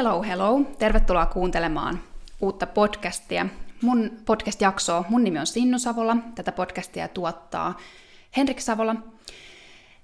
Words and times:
Hello, 0.00 0.22
hello. 0.22 0.60
Tervetuloa 0.78 1.26
kuuntelemaan 1.26 2.00
uutta 2.40 2.66
podcastia. 2.66 3.46
Mun 3.82 4.10
podcast-jaksoa, 4.24 5.04
mun 5.08 5.24
nimi 5.24 5.38
on 5.38 5.46
Sinnu 5.46 5.78
Savola. 5.78 6.16
Tätä 6.34 6.52
podcastia 6.52 7.08
tuottaa 7.08 7.78
Henrik 8.36 8.60
Savola. 8.60 8.96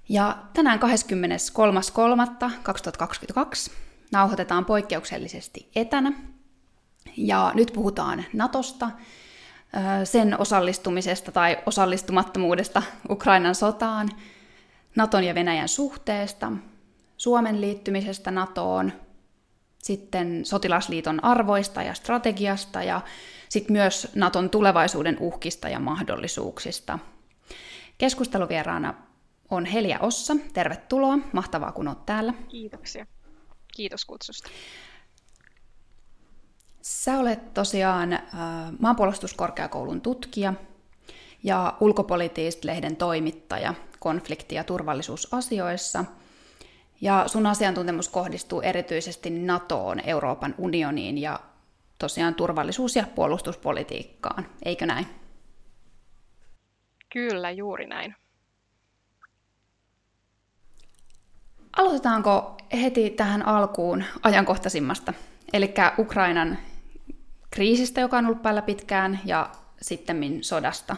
Ja 0.09 0.37
tänään 0.53 0.79
23.3.2022 0.79 3.71
nauhoitetaan 4.11 4.65
poikkeuksellisesti 4.65 5.69
etänä. 5.75 6.13
Ja 7.15 7.51
nyt 7.55 7.71
puhutaan 7.73 8.25
Natosta, 8.33 8.89
sen 10.03 10.39
osallistumisesta 10.39 11.31
tai 11.31 11.57
osallistumattomuudesta 11.65 12.83
Ukrainan 13.09 13.55
sotaan, 13.55 14.09
Naton 14.95 15.23
ja 15.23 15.35
Venäjän 15.35 15.69
suhteesta, 15.69 16.51
Suomen 17.17 17.61
liittymisestä 17.61 18.31
NATOon, 18.31 18.91
sitten 19.83 20.45
sotilasliiton 20.45 21.23
arvoista 21.23 21.83
ja 21.83 21.93
strategiasta 21.93 22.83
ja 22.83 23.01
sitten 23.49 23.73
myös 23.73 24.07
Naton 24.15 24.49
tulevaisuuden 24.49 25.17
uhkista 25.19 25.69
ja 25.69 25.79
mahdollisuuksista. 25.79 26.99
Keskusteluvieraana 27.97 28.93
on 29.49 29.65
Helia 29.65 29.99
Ossa. 29.99 30.35
Tervetuloa. 30.53 31.19
Mahtavaa, 31.33 31.71
kun 31.71 31.87
olet 31.87 32.05
täällä. 32.05 32.33
Kiitoksia. 32.47 33.05
Kiitos 33.75 34.05
kutsusta. 34.05 34.49
Sä 36.81 37.19
olet 37.19 37.53
tosiaan 37.53 38.13
äh, 38.13 38.21
maanpuolustuskorkeakoulun 38.79 40.01
tutkija 40.01 40.53
ja 41.43 41.77
ulkopolitiist-lehden 41.79 42.95
toimittaja 42.95 43.73
konflikti- 43.99 44.55
ja 44.55 44.63
turvallisuusasioissa– 44.63 46.05
ja 47.01 47.23
sun 47.27 47.45
asiantuntemus 47.45 48.09
kohdistuu 48.09 48.61
erityisesti 48.61 49.29
NATOon, 49.29 49.99
Euroopan 49.99 50.55
unioniin 50.57 51.17
ja 51.17 51.39
tosiaan 51.99 52.35
turvallisuus- 52.35 52.95
ja 52.95 53.03
puolustuspolitiikkaan, 53.15 54.45
eikö 54.65 54.85
näin? 54.85 55.07
Kyllä, 57.13 57.51
juuri 57.51 57.87
näin. 57.87 58.15
Aloitetaanko 61.77 62.57
heti 62.81 63.09
tähän 63.09 63.45
alkuun 63.45 64.03
ajankohtaisimmasta, 64.23 65.13
eli 65.53 65.73
Ukrainan 65.97 66.57
kriisistä, 67.51 68.01
joka 68.01 68.17
on 68.17 68.25
ollut 68.25 68.41
päällä 68.41 68.61
pitkään, 68.61 69.19
ja 69.25 69.49
sitten 69.81 70.17
sodasta. 70.43 70.95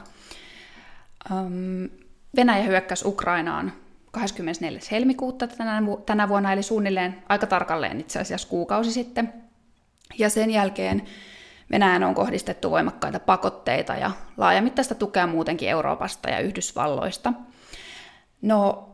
Venäjä 2.35 2.63
hyökkäsi 2.63 3.07
Ukrainaan 3.07 3.73
24. 4.11 4.79
helmikuuta 4.91 5.47
tänä, 5.47 5.81
tänä 6.05 6.29
vuonna, 6.29 6.53
eli 6.53 6.63
suunnilleen 6.63 7.23
aika 7.29 7.47
tarkalleen 7.47 7.99
itse 7.99 8.19
asiassa 8.19 8.47
kuukausi 8.47 8.91
sitten. 8.91 9.33
Ja 10.17 10.29
sen 10.29 10.51
jälkeen 10.51 11.03
Venäjän 11.71 12.03
on 12.03 12.15
kohdistettu 12.15 12.71
voimakkaita 12.71 13.19
pakotteita 13.19 13.93
ja 13.93 14.11
laajamittaista 14.37 14.95
tukea 14.95 15.27
muutenkin 15.27 15.69
Euroopasta 15.69 16.29
ja 16.29 16.39
Yhdysvalloista. 16.39 17.33
No, 18.41 18.89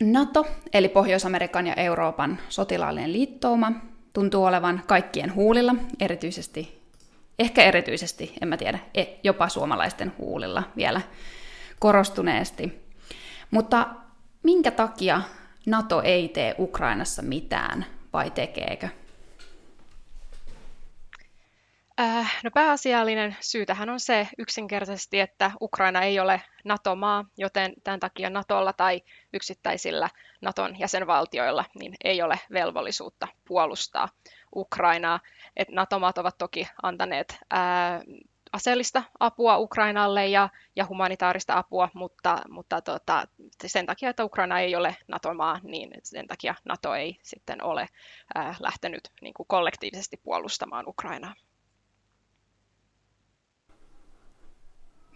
NATO, 0.00 0.46
eli 0.72 0.88
Pohjois-Amerikan 0.88 1.66
ja 1.66 1.74
Euroopan 1.74 2.38
sotilaallinen 2.48 3.12
liittouma, 3.12 3.72
tuntuu 4.12 4.44
olevan 4.44 4.82
kaikkien 4.86 5.34
huulilla, 5.34 5.74
erityisesti, 6.00 6.82
ehkä 7.38 7.62
erityisesti, 7.62 8.34
en 8.42 8.48
mä 8.48 8.56
tiedä, 8.56 8.78
e, 8.94 9.04
jopa 9.24 9.48
suomalaisten 9.48 10.12
huulilla 10.18 10.62
vielä 10.76 11.00
korostuneesti. 11.78 12.82
Mutta 13.50 13.86
minkä 14.42 14.70
takia 14.70 15.22
NATO 15.66 16.02
ei 16.02 16.28
tee 16.28 16.54
Ukrainassa 16.58 17.22
mitään, 17.22 17.86
vai 18.12 18.30
tekeekö? 18.30 18.88
Äh, 22.00 22.40
no 22.44 22.50
pääasiallinen 22.54 23.36
syy 23.40 23.66
tähän 23.66 23.88
on 23.88 24.00
se 24.00 24.28
yksinkertaisesti, 24.38 25.20
että 25.20 25.50
Ukraina 25.60 26.02
ei 26.02 26.20
ole 26.20 26.42
NATO-maa, 26.64 27.24
joten 27.38 27.72
tämän 27.84 28.00
takia 28.00 28.30
NATOlla 28.30 28.72
tai 28.72 29.02
yksittäisillä 29.32 30.08
NATOn 30.40 30.78
jäsenvaltioilla 30.78 31.64
niin 31.78 31.94
ei 32.04 32.22
ole 32.22 32.40
velvollisuutta 32.52 33.28
puolustaa 33.44 34.08
Ukrainaa. 34.56 35.20
Et 35.56 35.68
NATO-maat 35.68 36.18
ovat 36.18 36.38
toki 36.38 36.68
antaneet 36.82 37.38
ää, 37.50 38.02
aseellista 38.52 39.02
apua 39.20 39.58
Ukrainalle 39.58 40.26
ja, 40.26 40.48
ja 40.76 40.86
humanitaarista 40.86 41.58
apua, 41.58 41.88
mutta, 41.94 42.42
mutta 42.48 42.80
tota, 42.80 43.24
sen 43.66 43.86
takia, 43.86 44.10
että 44.10 44.24
Ukraina 44.24 44.60
ei 44.60 44.76
ole 44.76 44.96
NATO-maa, 45.08 45.60
niin 45.62 45.90
sen 46.02 46.26
takia 46.26 46.54
NATO 46.64 46.94
ei 46.94 47.18
sitten 47.22 47.62
ole 47.62 47.86
äh, 48.36 48.56
lähtenyt 48.60 49.10
niin 49.22 49.34
kuin 49.34 49.46
kollektiivisesti 49.46 50.16
puolustamaan 50.16 50.88
Ukrainaa. 50.88 51.34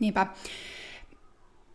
Niinpä. 0.00 0.26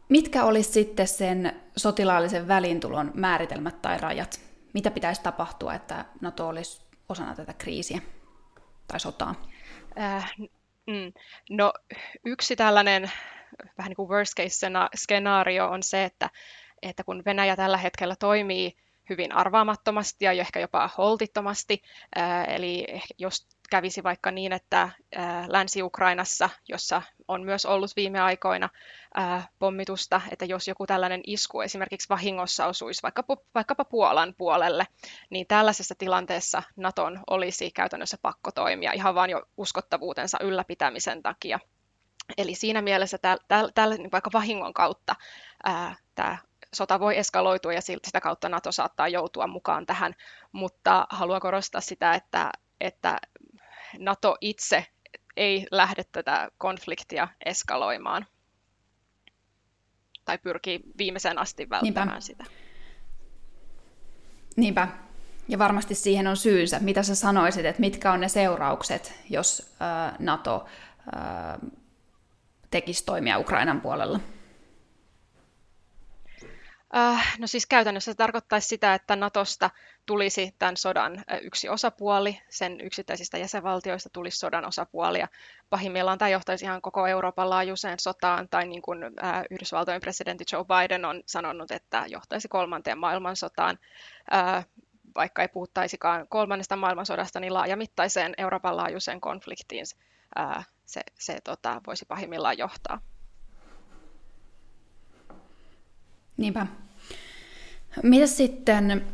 Mitkä 0.10 0.44
olisi 0.44 0.72
sitten 0.72 1.08
sen 1.08 1.62
sotilaallisen 1.78 2.48
välintulon 2.48 3.12
määritelmät 3.14 3.82
tai 3.82 3.98
rajat? 3.98 4.40
Mitä 4.74 4.92
pitäisi 4.92 5.22
tapahtua, 5.22 5.74
että 5.74 6.06
NATO 6.22 6.48
olisi 6.48 6.82
osana 7.10 7.36
tätä 7.36 7.54
kriisiä 7.54 8.02
tai 8.88 9.00
sotaa? 9.00 9.36
Äh, 10.00 10.34
Mm. 10.90 11.14
No 11.50 11.74
yksi 12.26 12.56
tällainen 12.56 13.12
vähän 13.78 13.90
niin 13.90 13.96
kuin 13.96 14.10
worst 14.10 14.34
case 14.38 14.68
skenaario 14.96 15.70
on 15.70 15.84
se, 15.84 16.04
että, 16.04 16.30
että 16.82 17.04
kun 17.04 17.24
Venäjä 17.26 17.56
tällä 17.56 17.78
hetkellä 17.78 18.16
toimii 18.16 18.78
hyvin 19.10 19.32
arvaamattomasti 19.32 20.26
ja 20.26 20.32
ehkä 20.32 20.60
jopa 20.60 20.90
holtittomasti, 20.98 21.82
eli 22.48 22.88
jos 23.18 23.48
kävisi 23.70 24.04
vaikka 24.04 24.32
niin, 24.32 24.54
että 24.54 24.90
Länsi-Ukrainassa, 25.48 26.50
jossa 26.70 27.02
on 27.28 27.44
myös 27.44 27.66
ollut 27.66 27.92
viime 27.96 28.20
aikoina 28.20 28.70
pommitusta, 29.60 30.22
että 30.32 30.46
jos 30.46 30.68
joku 30.68 30.88
tällainen 30.88 31.22
isku 31.28 31.62
esimerkiksi 31.62 32.10
vahingossa 32.10 32.66
osuisi 32.66 33.04
vaikkapa, 33.04 33.38
vaikkapa 33.56 33.86
Puolan 33.86 34.36
puolelle, 34.38 34.88
niin 35.30 35.48
tällaisessa 35.48 35.96
tilanteessa 35.98 36.64
Naton 36.76 37.20
olisi 37.30 37.72
käytännössä 37.72 38.18
pakko 38.22 38.52
toimia 38.52 38.92
ihan 38.92 39.16
vain 39.16 39.32
jo 39.32 39.44
uskottavuutensa 39.58 40.38
ylläpitämisen 40.42 41.24
takia. 41.24 41.60
Eli 42.38 42.56
siinä 42.56 42.82
mielessä 42.82 43.18
tällä, 43.76 43.98
niin 43.98 44.12
vaikka 44.12 44.30
vahingon 44.34 44.74
kautta 44.74 45.16
tämä 46.16 46.38
sota 46.74 47.00
voi 47.00 47.18
eskaloitua 47.18 47.74
ja 47.74 47.82
sitä 47.82 48.22
kautta 48.22 48.50
NATO 48.50 48.72
saattaa 48.72 49.08
joutua 49.08 49.48
mukaan 49.48 49.86
tähän, 49.86 50.16
mutta 50.52 51.08
haluan 51.10 51.42
korostaa 51.42 51.82
sitä, 51.82 52.14
että, 52.14 52.52
että 52.82 53.18
NATO 53.98 54.38
itse 54.42 54.86
ei 55.38 55.68
lähde 55.72 56.04
tätä 56.12 56.50
konfliktia 56.58 57.28
eskaloimaan 57.46 58.26
tai 60.26 60.38
pyrkii 60.38 60.80
viimeiseen 60.98 61.38
asti 61.38 61.70
välttämään 61.70 62.08
Niinpä. 62.08 62.22
sitä. 62.22 62.44
Niinpä. 64.56 64.88
Ja 65.48 65.60
varmasti 65.60 65.96
siihen 65.96 66.28
on 66.28 66.38
syynsä. 66.38 66.80
Mitä 66.80 67.04
sä 67.04 67.16
sanoisit, 67.16 67.66
että 67.66 67.80
mitkä 67.80 68.12
on 68.12 68.20
ne 68.20 68.30
seuraukset, 68.30 69.14
jos 69.30 69.76
NATO 70.20 70.66
tekisi 72.72 73.06
toimia 73.06 73.40
Ukrainan 73.40 73.82
puolella? 73.82 74.20
Äh, 76.96 77.36
no 77.40 77.48
siis 77.48 77.66
käytännössä 77.66 78.12
se 78.12 78.16
tarkoittaisi 78.16 78.68
sitä, 78.68 78.94
että 78.94 79.16
Natosta 79.16 79.70
tulisi 80.06 80.56
tämän 80.60 80.78
sodan 80.78 81.18
äh, 81.18 81.40
yksi 81.42 81.70
osapuoli, 81.70 82.42
sen 82.50 82.82
yksittäisistä 82.82 83.38
jäsenvaltioista 83.38 84.10
tulisi 84.10 84.38
sodan 84.38 84.66
osapuoli, 84.66 85.20
ja 85.20 85.28
pahimmillaan 85.70 86.18
tämä 86.18 86.30
johtaisi 86.30 86.66
ihan 86.66 86.82
koko 86.82 87.08
Euroopan 87.08 87.50
laajuiseen 87.50 88.00
sotaan, 88.00 88.50
tai 88.50 88.68
niin 88.68 88.82
kuin 88.82 89.04
äh, 89.04 89.44
Yhdysvaltojen 89.50 90.02
presidentti 90.02 90.44
Joe 90.52 90.66
Biden 90.66 91.06
on 91.06 91.24
sanonut, 91.26 91.72
että 91.72 92.04
johtaisi 92.08 92.48
kolmanteen 92.48 92.98
maailmansotaan, 92.98 93.80
vaikka 95.16 95.42
ei 95.42 95.48
puhuttaisikaan 95.48 96.28
kolmannesta 96.28 96.76
maailmansodasta, 96.76 97.40
niin 97.40 97.54
laajamittaiseen 97.54 98.34
Euroopan 98.38 98.78
laajuiseen 98.78 99.22
konfliktiin 99.22 99.86
se, 100.86 101.02
se 101.20 101.42
tota, 101.44 101.82
voisi 101.88 102.06
pahimmillaan 102.06 102.58
johtaa. 102.58 103.02
Niinpä. 106.40 106.68
Mitä 108.04 108.28
sitten, 108.28 109.06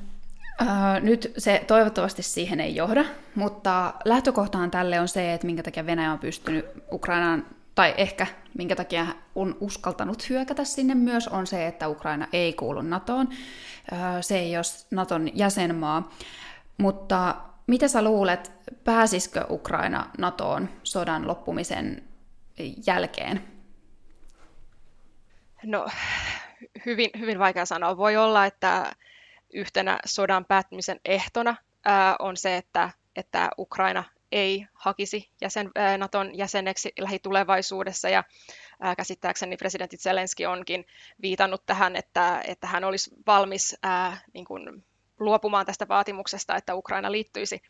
äh, 0.61 1.01
nyt 1.01 1.33
se 1.37 1.63
toivottavasti 1.67 2.23
siihen 2.23 2.59
ei 2.59 2.75
johda, 2.75 3.05
mutta 3.35 3.93
lähtökohtaan 4.05 4.71
tälle 4.71 4.99
on 4.99 5.07
se, 5.07 5.33
että 5.33 5.47
minkä 5.47 5.63
takia 5.63 5.85
Venäjä 5.85 6.11
on 6.11 6.19
pystynyt 6.19 6.65
Ukrainaan, 6.91 7.45
tai 7.75 7.93
ehkä 7.97 8.27
minkä 8.57 8.75
takia 8.75 9.07
on 9.35 9.57
uskaltanut 9.59 10.29
hyökätä 10.29 10.63
sinne 10.63 10.95
myös, 10.95 11.27
on 11.27 11.47
se, 11.47 11.67
että 11.67 11.87
Ukraina 11.87 12.27
ei 12.33 12.53
kuulu 12.53 12.81
NATOon. 12.81 13.29
Äh, 13.93 14.15
se 14.21 14.39
ei 14.39 14.57
ole 14.57 14.63
NATOn 14.91 15.29
jäsenmaa. 15.33 16.11
Mutta 16.77 17.35
mitä 17.67 17.87
sä 17.87 18.01
luulet, 18.01 18.51
pääsisikö 18.83 19.45
Ukraina 19.49 20.09
NATOon 20.17 20.69
sodan 20.83 21.27
loppumisen 21.27 22.03
jälkeen? 22.87 23.43
No, 25.63 25.87
hyvin, 26.85 27.09
hyvin 27.19 27.39
vaikea 27.39 27.65
sanoa. 27.65 27.97
Voi 27.97 28.17
olla, 28.17 28.45
että 28.45 28.91
yhtenä 29.53 29.99
sodan 30.05 30.45
päättymisen 30.45 30.99
ehtona 31.05 31.55
on 32.19 32.37
se, 32.37 32.57
että, 32.57 32.89
että 33.15 33.49
Ukraina 33.57 34.03
ei 34.31 34.67
hakisi 34.73 35.29
jäsen, 35.41 35.71
Naton 35.97 36.37
jäseneksi 36.37 36.93
lähitulevaisuudessa 36.99 38.09
ja 38.09 38.23
käsittääkseni 38.97 39.57
presidentti 39.57 39.97
Zelenski 39.97 40.45
onkin 40.45 40.85
viitannut 41.21 41.65
tähän, 41.65 41.95
että, 41.95 42.41
että 42.47 42.67
hän 42.67 42.83
olisi 42.83 43.11
valmis 43.27 43.75
ää, 43.83 44.17
niin 44.33 44.45
kuin 44.45 44.85
luopumaan 45.19 45.65
tästä 45.65 45.87
vaatimuksesta, 45.87 46.55
että 46.55 46.75
Ukraina 46.75 47.11
liittyisi 47.11 47.61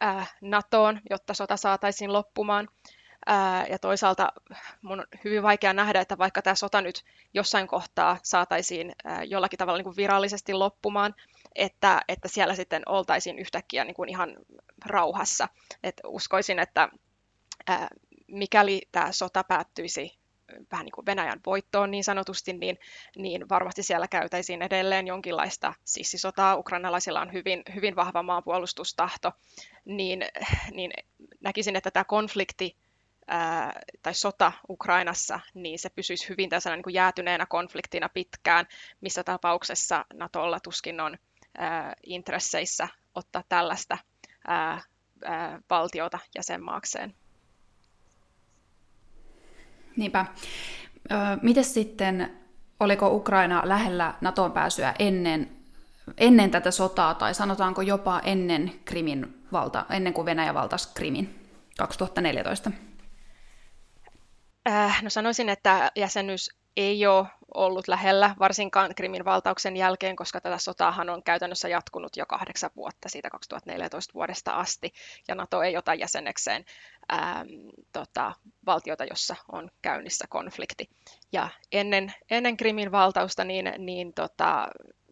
ää, 0.00 0.26
NATOon, 0.40 1.00
jotta 1.10 1.34
sota 1.34 1.56
saataisiin 1.56 2.12
loppumaan. 2.12 2.68
Ää, 3.26 3.66
ja 3.66 3.78
toisaalta 3.78 4.32
mun 4.82 5.00
on 5.00 5.06
hyvin 5.24 5.42
vaikea 5.42 5.72
nähdä, 5.72 6.00
että 6.00 6.18
vaikka 6.18 6.42
tämä 6.42 6.54
sota 6.54 6.80
nyt 6.80 7.04
jossain 7.34 7.66
kohtaa 7.66 8.18
saataisiin 8.22 8.92
ää, 9.04 9.24
jollakin 9.24 9.58
tavalla 9.58 9.78
niin 9.78 9.84
kuin 9.84 9.96
virallisesti 9.96 10.54
loppumaan, 10.54 11.14
että, 11.54 12.02
että 12.08 12.28
siellä 12.28 12.54
sitten 12.54 12.82
oltaisiin 12.86 13.38
yhtäkkiä 13.38 13.84
niin 13.84 13.94
kuin 13.94 14.08
ihan 14.08 14.36
rauhassa. 14.84 15.48
Et 15.82 16.00
uskoisin, 16.06 16.58
että 16.58 16.88
ää, 17.66 17.88
mikäli 18.28 18.82
tämä 18.92 19.12
sota 19.12 19.44
päättyisi 19.44 20.22
vähän 20.72 20.84
niin 20.84 20.92
kuin 20.92 21.06
Venäjän 21.06 21.40
voittoon 21.46 21.90
niin 21.90 22.04
sanotusti, 22.04 22.52
niin, 22.52 22.78
niin 23.16 23.48
varmasti 23.48 23.82
siellä 23.82 24.08
käytäisiin 24.08 24.62
edelleen 24.62 25.06
jonkinlaista 25.06 25.74
sissisotaa. 25.84 26.56
Ukrainalaisilla 26.56 27.20
on 27.20 27.32
hyvin, 27.32 27.62
hyvin 27.74 27.96
vahva 27.96 28.22
maanpuolustustahto, 28.22 29.32
niin, 29.84 30.24
niin 30.70 30.90
näkisin, 31.40 31.76
että 31.76 31.90
tämä 31.90 32.04
konflikti 32.04 32.76
tai 34.02 34.14
sota 34.14 34.52
Ukrainassa, 34.68 35.40
niin 35.54 35.78
se 35.78 35.90
pysyisi 35.90 36.28
hyvin 36.28 36.50
tässä 36.50 36.76
niin 36.76 36.94
jäätyneenä 36.94 37.46
konfliktina 37.46 38.08
pitkään, 38.08 38.66
missä 39.00 39.24
tapauksessa 39.24 40.04
Natolla 40.14 40.60
tuskin 40.60 41.00
on 41.00 41.16
ää, 41.58 41.94
intresseissä 42.06 42.88
ottaa 43.14 43.42
tällaista 43.48 43.98
ää, 44.46 44.82
ää, 45.24 45.60
valtiota 45.70 46.18
jäsenmaakseen. 46.34 47.14
Niinpä. 49.96 50.26
Miten 51.42 51.64
sitten, 51.64 52.38
oliko 52.80 53.08
Ukraina 53.08 53.62
lähellä 53.64 54.14
NATOon 54.20 54.52
pääsyä 54.52 54.94
ennen, 54.98 55.50
ennen 56.18 56.50
tätä 56.50 56.70
sotaa, 56.70 57.14
tai 57.14 57.34
sanotaanko 57.34 57.82
jopa 57.82 58.20
ennen, 58.24 58.72
Krimin 58.84 59.44
valta, 59.52 59.86
ennen 59.90 60.12
kuin 60.12 60.26
Venäjä 60.26 60.54
valtasi 60.54 60.88
Krimin 60.94 61.48
2014? 61.78 62.70
Äh, 64.68 65.02
no 65.02 65.10
sanoisin, 65.10 65.48
että 65.48 65.92
jäsenyys 65.96 66.50
ei 66.76 67.06
ole 67.06 67.26
ollut 67.54 67.88
lähellä, 67.88 68.34
varsinkaan 68.38 68.94
Krimin 68.94 69.24
valtauksen 69.24 69.76
jälkeen, 69.76 70.16
koska 70.16 70.40
tätä 70.40 70.58
sotaahan 70.58 71.10
on 71.10 71.22
käytännössä 71.22 71.68
jatkunut 71.68 72.16
jo 72.16 72.26
kahdeksan 72.26 72.70
vuotta 72.76 73.08
siitä 73.08 73.30
2014 73.30 74.14
vuodesta 74.14 74.52
asti, 74.52 74.92
ja 75.28 75.34
NATO 75.34 75.62
ei 75.62 75.76
ota 75.76 75.94
jäsenekseen 75.94 76.64
ää, 77.08 77.44
tota, 77.92 78.32
valtiota, 78.66 79.04
jossa 79.04 79.36
on 79.52 79.70
käynnissä 79.82 80.24
konflikti. 80.28 80.90
Ja 81.32 81.48
ennen, 81.72 82.14
ennen 82.30 82.56
Krimin 82.56 82.92
valtausta 82.92 83.44
niin, 83.44 83.72
niin 83.78 84.14
tota, 84.14 84.68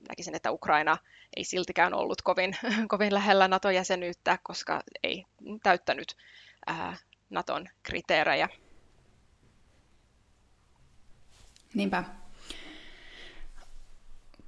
näkisin, 0.08 0.34
että 0.34 0.52
Ukraina 0.52 0.96
ei 1.36 1.44
siltikään 1.44 1.94
ollut 1.94 2.22
kovin, 2.22 2.56
kovin 2.88 3.14
lähellä 3.14 3.48
NATO-jäsenyyttä, 3.48 4.38
koska 4.42 4.82
ei 5.02 5.24
täyttänyt 5.62 6.16
ää, 6.66 6.96
Naton 7.30 7.68
kriteerejä. 7.82 8.48
Niinpä. 11.74 12.04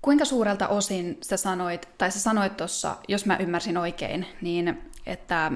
Kuinka 0.02 0.24
suurelta 0.24 0.68
osin 0.68 1.18
sä 1.22 1.36
sanoit, 1.36 1.88
tai 1.98 2.10
sä 2.10 2.20
sanoit 2.20 2.56
tuossa, 2.56 2.96
jos 3.08 3.26
mä 3.26 3.36
ymmärsin 3.36 3.76
oikein, 3.76 4.26
niin 4.40 4.90
että 5.06 5.52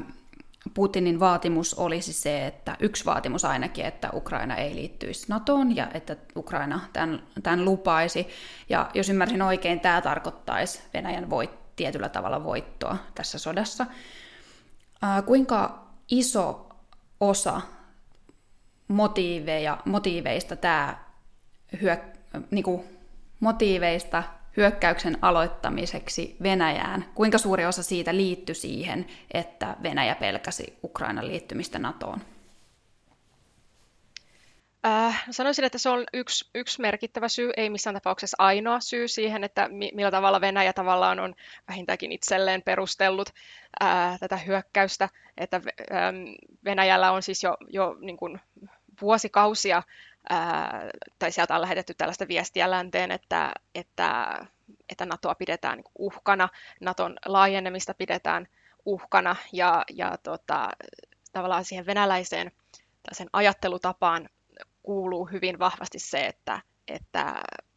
Putinin 0.74 1.20
vaatimus 1.20 1.74
olisi 1.74 2.12
se, 2.12 2.46
että 2.46 2.76
yksi 2.80 3.04
vaatimus 3.04 3.44
ainakin, 3.44 3.84
että 3.84 4.10
Ukraina 4.12 4.56
ei 4.56 4.74
liittyisi 4.74 5.26
NATOon 5.28 5.76
ja 5.76 5.88
että 5.94 6.16
Ukraina 6.36 6.80
tämän, 6.92 7.22
tämän 7.42 7.64
lupaisi. 7.64 8.28
Ja 8.68 8.90
jos 8.94 9.08
ymmärsin 9.08 9.42
oikein, 9.42 9.80
tämä 9.80 10.00
tarkoittaisi 10.00 10.80
Venäjän 10.94 11.30
voit, 11.30 11.50
tietyllä 11.76 12.08
tavalla 12.08 12.44
voittoa 12.44 12.96
tässä 13.14 13.38
sodassa. 13.38 13.86
Ää, 15.02 15.22
kuinka 15.22 15.86
iso 16.10 16.68
osa 17.20 17.60
motiiveja, 18.88 19.78
motiiveista 19.84 20.56
tämä 20.56 21.05
hyök, 21.82 22.00
niin 22.50 22.64
kuin 22.64 22.84
motiiveista 23.40 24.22
hyökkäyksen 24.56 25.18
aloittamiseksi 25.22 26.36
Venäjään. 26.42 27.04
Kuinka 27.14 27.38
suuri 27.38 27.66
osa 27.66 27.82
siitä 27.82 28.16
liittyi 28.16 28.54
siihen, 28.54 29.06
että 29.34 29.76
Venäjä 29.82 30.14
pelkäsi 30.14 30.78
Ukrainan 30.84 31.28
liittymistä 31.28 31.78
NATOon? 31.78 32.20
Äh, 34.86 35.24
sanoisin, 35.30 35.64
että 35.64 35.78
se 35.78 35.88
on 35.88 36.04
yksi, 36.12 36.50
yksi 36.54 36.80
merkittävä 36.80 37.28
syy, 37.28 37.50
ei 37.56 37.70
missään 37.70 37.94
tapauksessa 37.94 38.36
ainoa 38.38 38.80
syy 38.80 39.08
siihen, 39.08 39.44
että 39.44 39.68
mi, 39.68 39.90
millä 39.94 40.10
tavalla 40.10 40.40
Venäjä 40.40 40.72
tavallaan 40.72 41.20
on 41.20 41.34
vähintäänkin 41.68 42.12
itselleen 42.12 42.62
perustellut 42.62 43.28
äh, 43.82 44.18
tätä 44.20 44.36
hyökkäystä, 44.36 45.08
että 45.36 45.60
ähm, 45.92 46.16
Venäjällä 46.64 47.12
on 47.12 47.22
siis 47.22 47.42
jo, 47.42 47.56
jo 47.68 47.96
niin 48.00 48.16
kuin 48.16 48.40
vuosikausia 49.00 49.82
ää, 50.28 50.90
tai 51.18 51.32
sieltä 51.32 51.54
on 51.54 51.60
lähetetty 51.60 51.94
tällaista 51.94 52.28
viestiä 52.28 52.70
länteen, 52.70 53.10
että, 53.10 53.52
että, 53.74 54.38
että 54.88 55.06
NATOa 55.06 55.34
pidetään 55.34 55.78
niin 55.78 55.92
uhkana, 55.98 56.48
NATOn 56.80 57.16
laajenemista 57.26 57.94
pidetään 57.94 58.48
uhkana 58.86 59.36
ja, 59.52 59.84
ja 59.92 60.18
tota, 60.22 60.68
tavallaan 61.32 61.64
siihen 61.64 61.86
venäläiseen 61.86 62.52
sen 63.12 63.28
ajattelutapaan 63.32 64.28
kuuluu 64.82 65.24
hyvin 65.24 65.58
vahvasti 65.58 65.98
se, 65.98 66.26
että, 66.26 66.60
että, 66.88 67.34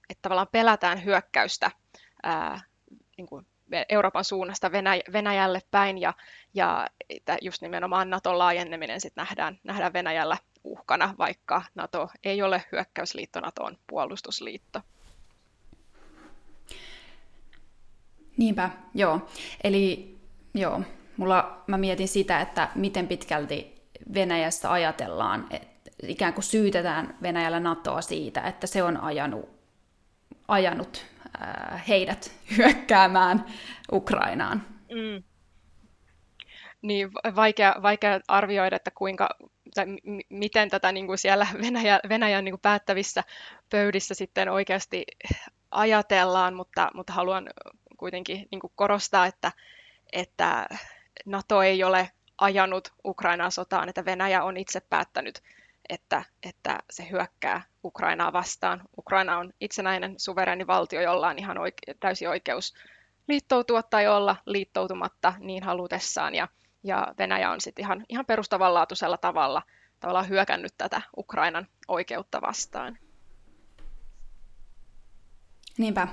että 0.10 0.22
tavallaan 0.22 0.48
pelätään 0.52 1.06
hyökkäystä 1.06 1.72
ää, 2.24 2.62
niin 3.18 3.28
kuin 3.28 3.46
Euroopan 3.90 4.24
suunnasta 4.24 4.72
Venäjälle 5.14 5.62
päin 5.72 5.98
ja, 5.98 6.14
ja 6.54 6.88
just 7.42 7.62
nimenomaan 7.62 8.10
Naton 8.10 8.38
laajeneminen 8.38 9.02
sit 9.02 9.16
nähdään, 9.16 9.60
nähdään 9.64 9.94
Venäjällä 9.94 10.38
uhkana, 10.70 11.16
vaikka 11.18 11.62
NATO 11.76 12.10
ei 12.24 12.42
ole 12.42 12.64
hyökkäysliitto, 12.72 13.40
NATO 13.40 13.64
on 13.64 13.78
puolustusliitto. 13.88 14.82
Niinpä, 18.38 18.70
joo. 18.94 19.30
Eli 19.64 20.18
joo, 20.54 20.82
mulla, 21.18 21.64
mä 21.68 21.78
mietin 21.78 22.08
sitä, 22.08 22.42
että 22.42 22.70
miten 22.76 23.08
pitkälti 23.08 23.80
Venäjässä 24.14 24.72
ajatellaan, 24.72 25.48
että 25.52 25.92
ikään 26.08 26.34
kuin 26.34 26.44
syytetään 26.44 27.18
Venäjällä 27.22 27.60
NATOa 27.60 28.02
siitä, 28.02 28.42
että 28.42 28.68
se 28.68 28.84
on 28.84 28.98
ajanut, 28.98 29.50
ajanut 30.48 31.06
äh, 31.42 31.88
heidät 31.88 32.32
hyökkäämään 32.58 33.46
Ukrainaan. 33.92 34.64
Mm. 34.92 35.24
Niin, 36.82 37.12
vaikea, 37.36 37.76
vaikea 37.82 38.20
arvioida, 38.28 38.76
että 38.76 38.92
kuinka, 38.92 39.30
tai 39.76 39.86
m- 39.86 40.20
miten 40.30 40.70
tätä 40.70 40.92
niin 40.92 41.08
kuin 41.08 41.18
siellä 41.18 41.48
Venäjä, 41.64 42.00
Venäjän 42.10 42.46
niin 42.46 42.54
kuin 42.54 42.62
päättävissä 42.62 43.24
pöydissä 43.70 44.14
sitten 44.14 44.50
oikeasti 44.50 45.06
ajatellaan, 45.72 46.54
mutta, 46.54 46.92
mutta 46.94 47.14
haluan 47.14 47.50
kuitenkin 47.98 48.48
niin 48.52 48.60
kuin 48.60 48.74
korostaa, 48.76 49.26
että, 49.26 49.52
että 50.14 50.68
NATO 51.26 51.62
ei 51.62 51.84
ole 51.84 52.12
ajanut 52.38 52.94
Ukrainaa 53.06 53.50
sotaan, 53.50 53.90
että 53.90 54.06
Venäjä 54.06 54.44
on 54.44 54.58
itse 54.58 54.80
päättänyt, 54.80 55.42
että, 55.90 56.24
että 56.44 56.80
se 56.90 57.10
hyökkää 57.10 57.62
Ukrainaa 57.84 58.34
vastaan. 58.34 58.82
Ukraina 58.98 59.38
on 59.38 59.54
itsenäinen 59.62 60.16
suvereni 60.18 60.68
valtio, 60.68 61.02
jolla 61.02 61.28
on 61.28 61.40
ihan 61.40 61.58
oike- 61.58 61.96
täysi 62.00 62.28
oikeus 62.28 62.74
liittoutua 63.28 63.84
tai 63.84 64.08
olla 64.08 64.36
liittoutumatta 64.46 65.34
niin 65.40 65.64
halutessaan. 65.64 66.36
Ja, 66.36 66.48
ja 66.84 67.14
Venäjä 67.18 67.52
on 67.52 67.62
sitten 67.62 67.86
ihan, 67.86 68.06
ihan 68.10 68.26
perustavanlaatuisella 68.26 69.18
tavalla 69.18 69.62
tavallaan 70.00 70.30
hyökännyt 70.30 70.74
tätä 70.78 71.02
Ukrainan 71.18 71.68
oikeutta 71.88 72.42
vastaan. 72.42 72.98
Niinpä. 75.78 76.08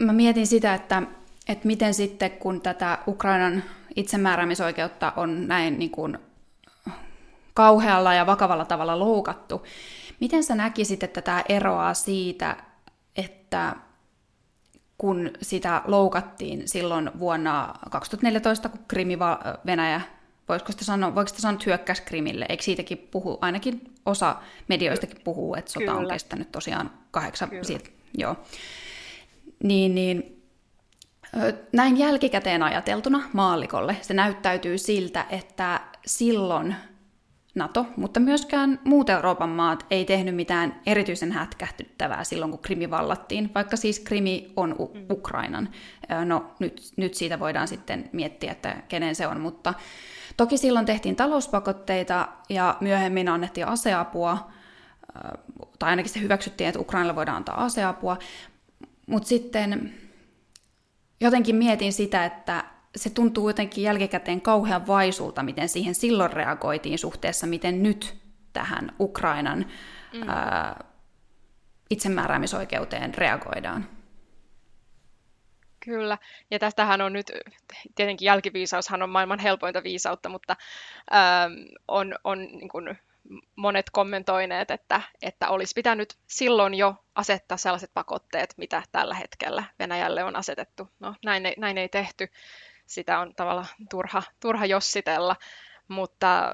Mä 0.00 0.12
mietin 0.12 0.46
sitä, 0.46 0.74
että, 0.74 1.02
että 1.48 1.66
miten 1.66 1.94
sitten 1.94 2.30
kun 2.30 2.60
tätä 2.60 2.98
Ukrainan 3.06 3.64
itsemääräämisoikeutta 3.96 5.12
on 5.16 5.48
näin 5.48 5.78
niin 5.78 5.90
kuin 5.90 6.18
kauhealla 7.54 8.14
ja 8.14 8.26
vakavalla 8.26 8.64
tavalla 8.64 8.98
loukattu, 8.98 9.66
miten 10.20 10.44
sä 10.44 10.54
näkisit, 10.54 11.02
että 11.02 11.22
tämä 11.22 11.44
eroaa 11.48 11.94
siitä, 11.94 12.56
että 13.16 13.76
kun 14.98 15.30
sitä 15.42 15.82
loukattiin 15.84 16.68
silloin 16.68 17.10
vuonna 17.18 17.74
2014, 17.90 18.68
kun 18.68 18.80
Krimi 18.88 19.18
Venäjä, 19.66 20.00
voisiko 20.48 20.72
sitä 20.72 20.84
sanoa, 20.84 21.14
voiko 21.14 21.28
sitä 21.28 21.40
sanoa 21.40 21.60
hyökkäs 21.66 22.00
Krimille, 22.00 22.46
eikö 22.48 22.62
siitäkin 22.62 22.98
puhu, 22.98 23.38
ainakin 23.40 23.94
osa 24.06 24.36
medioistakin 24.68 25.20
puhuu, 25.24 25.54
että 25.54 25.72
sota 25.72 25.86
Kyllä. 25.86 25.98
on 25.98 26.08
kestänyt 26.08 26.52
tosiaan 26.52 26.90
kahdeksan, 27.10 27.50
siitä, 27.62 27.90
joo. 28.18 28.36
Niin, 29.62 29.94
niin 29.94 30.36
Näin 31.72 31.96
jälkikäteen 31.96 32.62
ajateltuna 32.62 33.22
maallikolle 33.32 33.96
se 34.02 34.14
näyttäytyy 34.14 34.78
siltä, 34.78 35.26
että 35.30 35.80
silloin 36.06 36.74
NATO, 37.56 37.86
mutta 37.96 38.20
myöskään 38.20 38.80
muut 38.84 39.10
Euroopan 39.10 39.48
maat 39.48 39.86
ei 39.90 40.04
tehnyt 40.04 40.36
mitään 40.36 40.80
erityisen 40.86 41.32
hätkähtyttävää 41.32 42.24
silloin, 42.24 42.50
kun 42.50 42.60
Krimi 42.60 42.90
vallattiin, 42.90 43.50
vaikka 43.54 43.76
siis 43.76 44.00
Krimi 44.00 44.52
on 44.56 44.74
U- 44.78 44.92
mm. 44.94 45.06
Ukrainan. 45.10 45.68
No 46.24 46.54
nyt, 46.58 46.92
nyt 46.96 47.14
siitä 47.14 47.40
voidaan 47.40 47.68
sitten 47.68 48.10
miettiä, 48.12 48.52
että 48.52 48.76
kenen 48.88 49.14
se 49.14 49.26
on, 49.26 49.40
mutta 49.40 49.74
toki 50.36 50.58
silloin 50.58 50.86
tehtiin 50.86 51.16
talouspakotteita 51.16 52.28
ja 52.48 52.76
myöhemmin 52.80 53.28
annettiin 53.28 53.66
aseapua, 53.66 54.50
tai 55.78 55.90
ainakin 55.90 56.12
se 56.12 56.20
hyväksyttiin, 56.20 56.68
että 56.68 56.80
Ukrainalle 56.80 57.16
voidaan 57.16 57.36
antaa 57.36 57.64
aseapua, 57.64 58.18
mutta 59.06 59.28
sitten 59.28 59.94
jotenkin 61.20 61.56
mietin 61.56 61.92
sitä, 61.92 62.24
että 62.24 62.64
se 62.96 63.10
tuntuu 63.10 63.48
jotenkin 63.48 63.84
jälkikäteen 63.84 64.40
kauhean 64.40 64.86
vaisulta, 64.86 65.42
miten 65.42 65.68
siihen 65.68 65.94
silloin 65.94 66.32
reagoitiin 66.32 66.98
suhteessa, 66.98 67.46
miten 67.46 67.82
nyt 67.82 68.16
tähän 68.52 68.94
Ukrainan 69.00 69.66
mm. 70.12 70.28
ää, 70.28 70.84
itsemääräämisoikeuteen 71.90 73.14
reagoidaan. 73.14 73.88
Kyllä, 75.84 76.18
ja 76.50 76.58
tästähän 76.58 77.00
on 77.00 77.12
nyt, 77.12 77.32
tietenkin 77.94 78.26
jälkiviisaushan 78.26 79.02
on 79.02 79.10
maailman 79.10 79.38
helpointa 79.38 79.82
viisautta, 79.82 80.28
mutta 80.28 80.56
ää, 81.10 81.50
on, 81.88 82.14
on 82.24 82.38
niin 82.38 82.68
kuin 82.68 82.98
monet 83.56 83.90
kommentoineet, 83.90 84.70
että, 84.70 85.00
että 85.22 85.48
olisi 85.48 85.72
pitänyt 85.74 86.16
silloin 86.26 86.74
jo 86.74 86.94
asettaa 87.14 87.56
sellaiset 87.56 87.90
pakotteet, 87.94 88.54
mitä 88.56 88.82
tällä 88.92 89.14
hetkellä 89.14 89.64
Venäjälle 89.78 90.24
on 90.24 90.36
asetettu. 90.36 90.88
No 91.00 91.14
näin 91.24 91.46
ei, 91.46 91.54
näin 91.58 91.78
ei 91.78 91.88
tehty, 91.88 92.28
sitä 92.86 93.18
on 93.18 93.34
tavallaan 93.36 93.66
turha, 93.90 94.22
turha 94.40 94.66
jossitella, 94.66 95.36
mutta, 95.88 96.50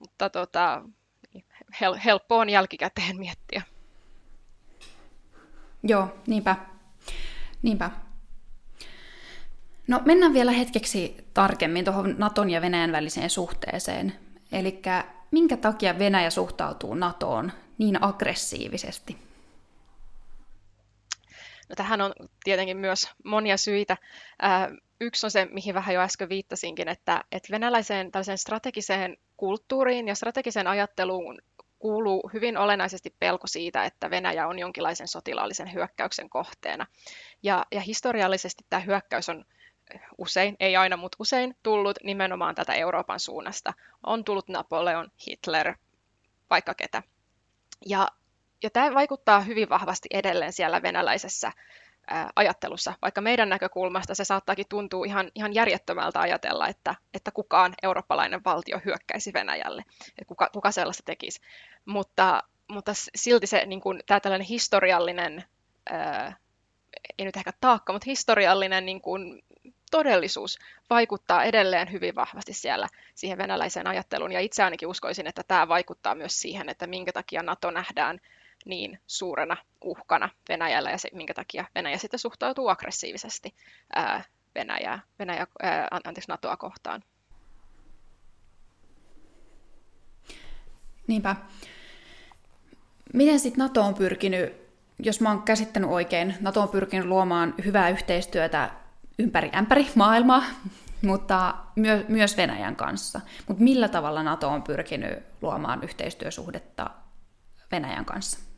mutta 0.00 0.30
tota, 0.30 0.82
hel, 1.80 1.94
helppo 2.04 2.38
on 2.38 2.50
jälkikäteen 2.50 3.16
miettiä. 3.16 3.62
Joo, 5.82 6.08
niinpä. 6.26 6.56
Niinpä. 7.62 7.90
No 9.88 10.00
mennään 10.04 10.32
vielä 10.32 10.52
hetkeksi 10.52 11.16
tarkemmin 11.34 11.84
tuohon 11.84 12.14
Naton 12.18 12.50
ja 12.50 12.60
Venäjän 12.60 12.92
väliseen 12.92 13.30
suhteeseen. 13.30 14.12
Eli 14.52 14.82
minkä 15.30 15.56
takia 15.56 15.98
Venäjä 15.98 16.30
suhtautuu 16.30 16.94
NATOon 16.94 17.52
niin 17.78 18.02
aggressiivisesti? 18.04 19.31
No, 21.72 21.76
tähän 21.76 22.00
on 22.00 22.12
tietenkin 22.44 22.76
myös 22.76 23.10
monia 23.24 23.56
syitä. 23.56 23.96
Yksi 25.00 25.26
on 25.26 25.30
se, 25.30 25.44
mihin 25.44 25.74
vähän 25.74 25.94
jo 25.94 26.00
äsken 26.00 26.28
viittasinkin, 26.28 26.88
että, 26.88 27.24
että 27.32 27.48
venäläiseen 27.50 28.10
tällaiseen 28.10 28.38
strategiseen 28.38 29.16
kulttuuriin 29.36 30.08
ja 30.08 30.14
strategiseen 30.14 30.66
ajatteluun 30.66 31.38
kuuluu 31.78 32.30
hyvin 32.32 32.56
olennaisesti 32.56 33.14
pelko 33.18 33.46
siitä, 33.46 33.84
että 33.84 34.10
Venäjä 34.10 34.48
on 34.48 34.58
jonkinlaisen 34.58 35.08
sotilaallisen 35.08 35.72
hyökkäyksen 35.72 36.30
kohteena. 36.30 36.86
Ja, 37.42 37.66
ja 37.72 37.80
historiallisesti 37.80 38.64
tämä 38.70 38.80
hyökkäys 38.80 39.28
on 39.28 39.44
usein, 40.18 40.56
ei 40.60 40.76
aina, 40.76 40.96
mutta 40.96 41.16
usein 41.20 41.56
tullut 41.62 41.98
nimenomaan 42.04 42.54
tätä 42.54 42.74
Euroopan 42.74 43.20
suunnasta. 43.20 43.72
On 44.06 44.24
tullut 44.24 44.48
Napoleon, 44.48 45.08
Hitler, 45.26 45.74
vaikka 46.50 46.74
ketä. 46.74 47.02
Ja, 47.86 48.08
ja 48.62 48.70
tämä 48.70 48.94
vaikuttaa 48.94 49.40
hyvin 49.40 49.68
vahvasti 49.68 50.08
edelleen 50.12 50.52
siellä 50.52 50.82
venäläisessä 50.82 51.52
ajattelussa, 52.36 52.94
vaikka 53.02 53.20
meidän 53.20 53.48
näkökulmasta 53.48 54.14
se 54.14 54.24
saattaakin 54.24 54.68
tuntua 54.68 55.06
ihan, 55.06 55.30
ihan 55.34 55.54
järjettömältä 55.54 56.20
ajatella, 56.20 56.68
että, 56.68 56.94
että 57.14 57.30
kukaan 57.30 57.74
eurooppalainen 57.82 58.44
valtio 58.44 58.80
hyökkäisi 58.84 59.32
Venäjälle, 59.32 59.84
että 60.08 60.24
kuka, 60.26 60.50
kuka 60.52 60.70
sellaista 60.70 61.02
tekisi. 61.06 61.40
Mutta, 61.84 62.42
mutta 62.68 62.92
silti 63.14 63.46
se 63.46 63.66
niin 63.66 63.80
kuin, 63.80 64.02
tämä 64.06 64.20
tällainen 64.20 64.46
historiallinen, 64.48 65.44
ää, 65.90 66.36
ei 67.18 67.24
nyt 67.24 67.36
ehkä 67.36 67.52
taakka, 67.60 67.92
mutta 67.92 68.06
historiallinen 68.06 68.86
niin 68.86 69.00
kuin, 69.00 69.42
todellisuus 69.90 70.58
vaikuttaa 70.90 71.44
edelleen 71.44 71.92
hyvin 71.92 72.14
vahvasti 72.14 72.52
siellä 72.52 72.88
siihen 73.14 73.38
venäläiseen 73.38 73.86
ajatteluun. 73.86 74.32
Ja 74.32 74.40
itse 74.40 74.62
ainakin 74.62 74.88
uskoisin, 74.88 75.26
että 75.26 75.42
tämä 75.48 75.68
vaikuttaa 75.68 76.14
myös 76.14 76.40
siihen, 76.40 76.68
että 76.68 76.86
minkä 76.86 77.12
takia 77.12 77.42
NATO 77.42 77.70
nähdään 77.70 78.20
niin 78.64 79.00
suurena 79.06 79.56
uhkana 79.84 80.28
Venäjällä 80.48 80.90
ja 80.90 80.98
se, 80.98 81.08
minkä 81.12 81.34
takia 81.34 81.64
Venäjä 81.74 81.98
sitten 81.98 82.20
suhtautuu 82.20 82.68
aggressiivisesti 82.68 83.54
ää, 83.94 84.24
Venäjää, 84.54 85.02
Venäjä, 85.18 85.46
ää, 85.62 85.88
anteeksi, 86.04 86.28
NATOa 86.28 86.56
kohtaan. 86.56 87.04
Niinpä. 91.06 91.36
Miten 93.14 93.40
sitten 93.40 93.62
NATO 93.62 93.82
on 93.82 93.94
pyrkinyt, 93.94 94.52
jos 94.98 95.20
mä 95.20 95.28
oon 95.28 95.42
käsittänyt 95.42 95.90
oikein, 95.90 96.34
NATO 96.40 96.60
on 96.60 96.68
pyrkinyt 96.68 97.06
luomaan 97.06 97.54
hyvää 97.64 97.88
yhteistyötä 97.88 98.70
ympäri 99.18 99.50
ämpäri 99.56 99.90
maailmaa, 99.94 100.42
mutta 101.02 101.54
myö, 101.76 102.04
myös 102.08 102.36
Venäjän 102.36 102.76
kanssa. 102.76 103.20
Mutta 103.48 103.62
millä 103.62 103.88
tavalla 103.88 104.22
NATO 104.22 104.48
on 104.48 104.62
pyrkinyt 104.62 105.18
luomaan 105.42 105.84
yhteistyösuhdetta 105.84 106.90
Venäjän 107.72 108.04
kanssa? 108.04 108.51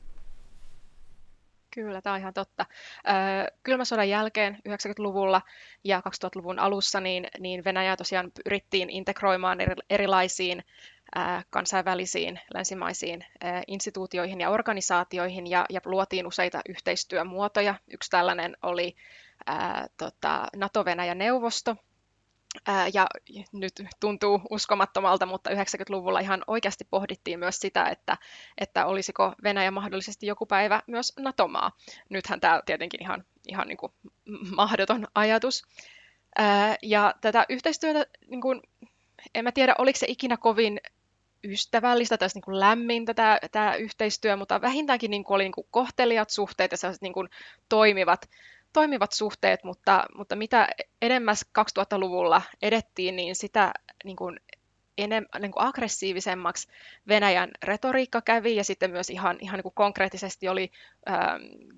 Kyllä, 1.74 2.02
tämä 2.02 2.14
on 2.14 2.20
ihan 2.20 2.34
totta. 2.34 2.66
Kylmän 3.62 3.86
sodan 3.86 4.08
jälkeen 4.08 4.58
90-luvulla 4.68 5.42
ja 5.84 6.00
2000-luvun 6.00 6.58
alussa 6.58 7.00
niin, 7.00 7.26
niin 7.38 7.64
Venäjä 7.64 7.96
tosiaan 7.96 8.30
pyrittiin 8.44 8.90
integroimaan 8.90 9.58
erilaisiin 9.90 10.64
kansainvälisiin 11.50 12.40
länsimaisiin 12.54 13.24
instituutioihin 13.66 14.40
ja 14.40 14.50
organisaatioihin 14.50 15.46
ja, 15.46 15.66
ja 15.70 15.80
luotiin 15.84 16.26
useita 16.26 16.60
yhteistyömuotoja. 16.68 17.74
Yksi 17.90 18.10
tällainen 18.10 18.56
oli 18.62 18.96
ää, 19.46 19.86
tota, 19.96 20.46
NATO-Venäjä-neuvosto, 20.56 21.76
ja 22.94 23.06
nyt 23.52 23.72
tuntuu 24.00 24.40
uskomattomalta, 24.50 25.26
mutta 25.26 25.50
90-luvulla 25.50 26.20
ihan 26.20 26.44
oikeasti 26.46 26.84
pohdittiin 26.90 27.38
myös 27.38 27.60
sitä, 27.60 27.84
että, 27.84 28.16
että 28.58 28.86
olisiko 28.86 29.32
Venäjä 29.42 29.70
mahdollisesti 29.70 30.26
joku 30.26 30.46
päivä 30.46 30.82
myös 30.86 31.12
NATO-maa. 31.18 31.72
Nythän 32.08 32.40
tämä 32.40 32.54
on 32.54 32.62
tietenkin 32.66 33.02
ihan, 33.02 33.24
ihan 33.48 33.68
niin 33.68 33.76
kuin 33.76 33.92
mahdoton 34.56 35.06
ajatus. 35.14 35.62
Ja 36.82 37.14
tätä 37.20 37.46
yhteistyötä, 37.48 38.06
niin 38.26 38.40
kuin, 38.40 38.62
en 39.34 39.44
mä 39.44 39.52
tiedä, 39.52 39.74
oliko 39.78 39.98
se 39.98 40.06
ikinä 40.08 40.36
kovin 40.36 40.80
ystävällistä 41.44 42.18
tai 42.18 42.28
niin 42.34 42.42
kuin 42.42 42.60
lämmintä 42.60 43.14
tämä, 43.14 43.38
tämä 43.52 43.74
yhteistyö, 43.74 44.36
mutta 44.36 44.60
vähintäänkin 44.60 45.10
niin 45.10 45.24
kuin 45.24 45.34
oli 45.34 45.44
niin 45.44 45.52
kuin 45.52 45.66
kohteliat 45.70 46.30
suhteet 46.30 46.72
ja 46.72 46.78
niin 47.00 47.12
kuin 47.12 47.28
toimivat 47.68 48.28
toimivat 48.74 49.12
suhteet, 49.12 49.64
mutta, 49.64 50.06
mutta 50.16 50.36
mitä 50.36 50.68
edemmäs 51.02 51.44
2000-luvulla 51.78 52.42
edettiin, 52.62 53.16
niin 53.16 53.36
sitä 53.36 53.72
niin 54.04 54.16
kuin 54.16 54.40
enem, 54.98 55.26
niin 55.38 55.52
kuin 55.52 55.66
aggressiivisemmaksi 55.66 56.68
Venäjän 57.08 57.50
retoriikka 57.62 58.20
kävi 58.20 58.56
ja 58.56 58.64
sitten 58.64 58.90
myös 58.90 59.10
ihan, 59.10 59.36
ihan 59.40 59.56
niin 59.56 59.62
kuin 59.62 59.74
konkreettisesti 59.74 60.48
oli 60.48 60.72
äh, 61.10 61.16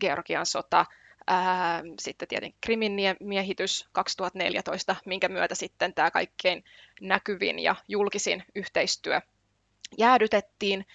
Georgian 0.01 0.47
sota, 0.47 0.87
äh, 1.31 1.83
sitten 2.01 2.29
tietenkin 2.29 2.59
Krimin 2.61 2.97
miehitys 3.21 3.89
2014, 3.93 4.97
minkä 5.07 5.29
myötä 5.29 5.55
sitten 5.55 5.95
tämä 5.95 6.11
kaikkein 6.11 6.65
näkyvin 7.01 7.59
ja 7.59 7.77
julkisin 7.89 8.45
yhteistyö 8.55 9.21
jäädytettiin 9.99 10.87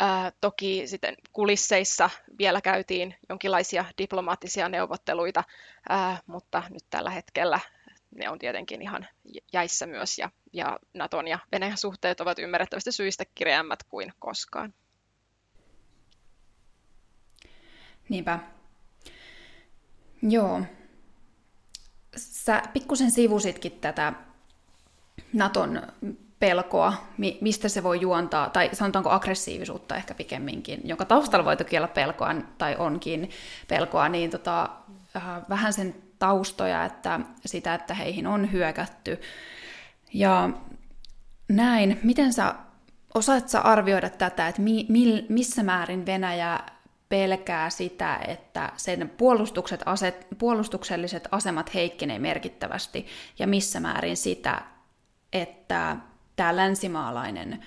Ää, 0.00 0.32
toki 0.40 0.82
sitten 0.86 1.14
kulisseissa 1.32 2.10
vielä 2.38 2.60
käytiin 2.60 3.14
jonkinlaisia 3.28 3.84
diplomaattisia 3.98 4.68
neuvotteluita, 4.68 5.44
ää, 5.88 6.18
mutta 6.26 6.62
nyt 6.70 6.84
tällä 6.90 7.10
hetkellä 7.10 7.60
ne 8.10 8.30
on 8.30 8.38
tietenkin 8.38 8.82
ihan 8.82 9.06
jäissä 9.52 9.86
myös 9.86 10.18
ja, 10.18 10.30
ja 10.52 10.78
Naton 10.94 11.28
ja 11.28 11.38
Venäjän 11.52 11.78
suhteet 11.78 12.20
ovat 12.20 12.38
ymmärrettävistä 12.38 12.92
syistä 12.92 13.24
kireämmät 13.34 13.82
kuin 13.82 14.12
koskaan. 14.18 14.74
Niinpä. 18.08 18.38
Joo. 20.22 20.62
Sä 22.16 22.62
pikkusen 22.72 23.10
sivusitkin 23.10 23.72
tätä 23.72 24.12
Naton 25.32 25.82
pelkoa, 26.46 26.92
mistä 27.40 27.68
se 27.68 27.82
voi 27.82 28.00
juontaa, 28.00 28.50
tai 28.50 28.70
sanotaanko 28.72 29.10
aggressiivisuutta 29.10 29.96
ehkä 29.96 30.14
pikemminkin, 30.14 30.80
jonka 30.84 31.04
taustalla 31.04 31.44
voi 31.44 31.56
toki 31.56 31.76
olla 31.76 31.88
pelkoa, 31.88 32.34
tai 32.58 32.76
onkin 32.78 33.30
pelkoa, 33.68 34.08
niin 34.08 34.30
tota, 34.30 34.70
äh, 35.16 35.22
vähän 35.48 35.72
sen 35.72 35.94
taustoja, 36.18 36.84
että 36.84 37.20
sitä, 37.46 37.74
että 37.74 37.94
heihin 37.94 38.26
on 38.26 38.52
hyökätty. 38.52 39.20
Ja 40.12 40.50
näin, 41.48 42.00
miten 42.02 42.32
sä, 42.32 42.54
osaat 43.14 43.48
sä 43.48 43.60
arvioida 43.60 44.10
tätä, 44.10 44.48
että 44.48 44.62
mi, 44.62 44.86
mi, 44.88 45.26
missä 45.28 45.62
määrin 45.62 46.06
Venäjä 46.06 46.60
pelkää 47.08 47.70
sitä, 47.70 48.20
että 48.28 48.72
sen 48.76 49.12
puolustukset 49.16 49.82
aset, 49.86 50.26
puolustukselliset 50.38 51.28
asemat 51.30 51.74
heikkenee 51.74 52.18
merkittävästi, 52.18 53.06
ja 53.38 53.46
missä 53.46 53.80
määrin 53.80 54.16
sitä, 54.16 54.62
että 55.32 55.96
tämä 56.36 56.56
länsimaalainen 56.56 57.66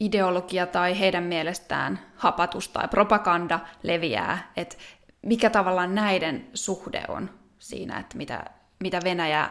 ideologia 0.00 0.66
tai 0.66 1.00
heidän 1.00 1.24
mielestään 1.24 2.00
hapatus 2.16 2.68
tai 2.68 2.88
propaganda 2.88 3.60
leviää, 3.82 4.52
että 4.56 4.76
mikä 5.22 5.50
tavallaan 5.50 5.94
näiden 5.94 6.50
suhde 6.54 7.04
on 7.08 7.30
siinä, 7.58 7.98
että 7.98 8.16
mitä, 8.16 8.44
mitä 8.80 9.00
Venäjä 9.04 9.48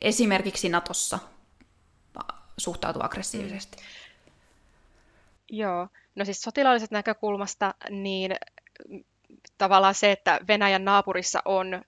esimerkiksi 0.00 0.68
Natossa 0.68 1.18
suhtautuu 2.58 3.02
aggressiivisesti. 3.02 3.76
Mm. 3.76 3.82
Joo, 5.50 5.88
no 6.14 6.24
siis 6.24 6.42
sotilaallisesta 6.42 6.94
näkökulmasta, 6.94 7.74
niin 7.90 8.32
tavallaan 9.58 9.94
se, 9.94 10.12
että 10.12 10.40
Venäjän 10.48 10.84
naapurissa 10.84 11.42
on 11.44 11.82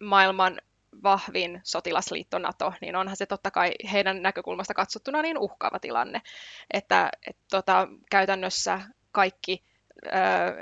maailman 0.00 0.60
vahvin 1.02 1.60
sotilasliitto 1.64 2.38
NATO, 2.38 2.72
niin 2.80 2.96
onhan 2.96 3.16
se 3.16 3.26
totta 3.26 3.50
kai 3.50 3.72
heidän 3.92 4.22
näkökulmasta 4.22 4.74
katsottuna 4.74 5.22
niin 5.22 5.38
uhkaava 5.38 5.78
tilanne, 5.78 6.22
että 6.70 7.10
et, 7.26 7.36
tota, 7.50 7.88
käytännössä 8.10 8.80
kaikki 9.12 9.64
ö, 10.06 10.10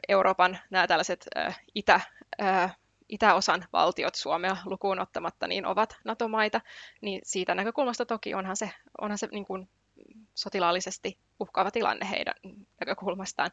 Euroopan 0.08 0.58
nämä 0.70 0.86
tällaiset 0.86 1.26
ö, 1.36 1.52
itä, 1.74 2.00
ö, 2.42 2.68
itäosan 3.08 3.64
valtiot 3.72 4.14
Suomea 4.14 4.56
lukuun 4.64 5.00
ottamatta 5.00 5.46
niin 5.46 5.66
ovat 5.66 5.96
NATO-maita, 6.04 6.60
niin 7.00 7.20
siitä 7.24 7.54
näkökulmasta 7.54 8.06
toki 8.06 8.34
onhan 8.34 8.56
se, 8.56 8.70
onhan 9.00 9.18
se 9.18 9.28
niin 9.32 9.44
kuin 9.44 9.68
sotilaallisesti 10.34 11.18
uhkaava 11.40 11.70
tilanne 11.70 12.10
heidän 12.10 12.34
näkökulmastaan. 12.80 13.50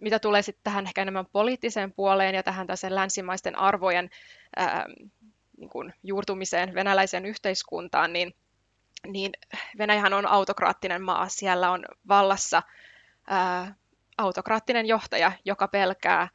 Mitä 0.00 0.18
tulee 0.18 0.42
sitten 0.42 0.64
tähän 0.64 0.86
ehkä 0.86 1.02
enemmän 1.02 1.26
poliittiseen 1.32 1.92
puoleen 1.92 2.34
ja 2.34 2.42
tähän 2.42 2.66
länsimaisten 2.88 3.58
arvojen 3.58 4.10
ää, 4.56 4.86
niin 5.62 5.70
kuin 5.70 5.94
juurtumiseen 6.02 6.74
venäläiseen 6.74 7.26
yhteiskuntaan, 7.26 8.12
niin, 8.12 8.34
niin 9.06 9.32
Venäjähän 9.78 10.12
on 10.12 10.26
autokraattinen 10.26 11.02
maa. 11.02 11.28
Siellä 11.28 11.70
on 11.70 11.84
vallassa 12.08 12.62
ää, 13.26 13.74
autokraattinen 14.18 14.86
johtaja, 14.86 15.32
joka 15.44 15.68
pelkää 15.68 16.28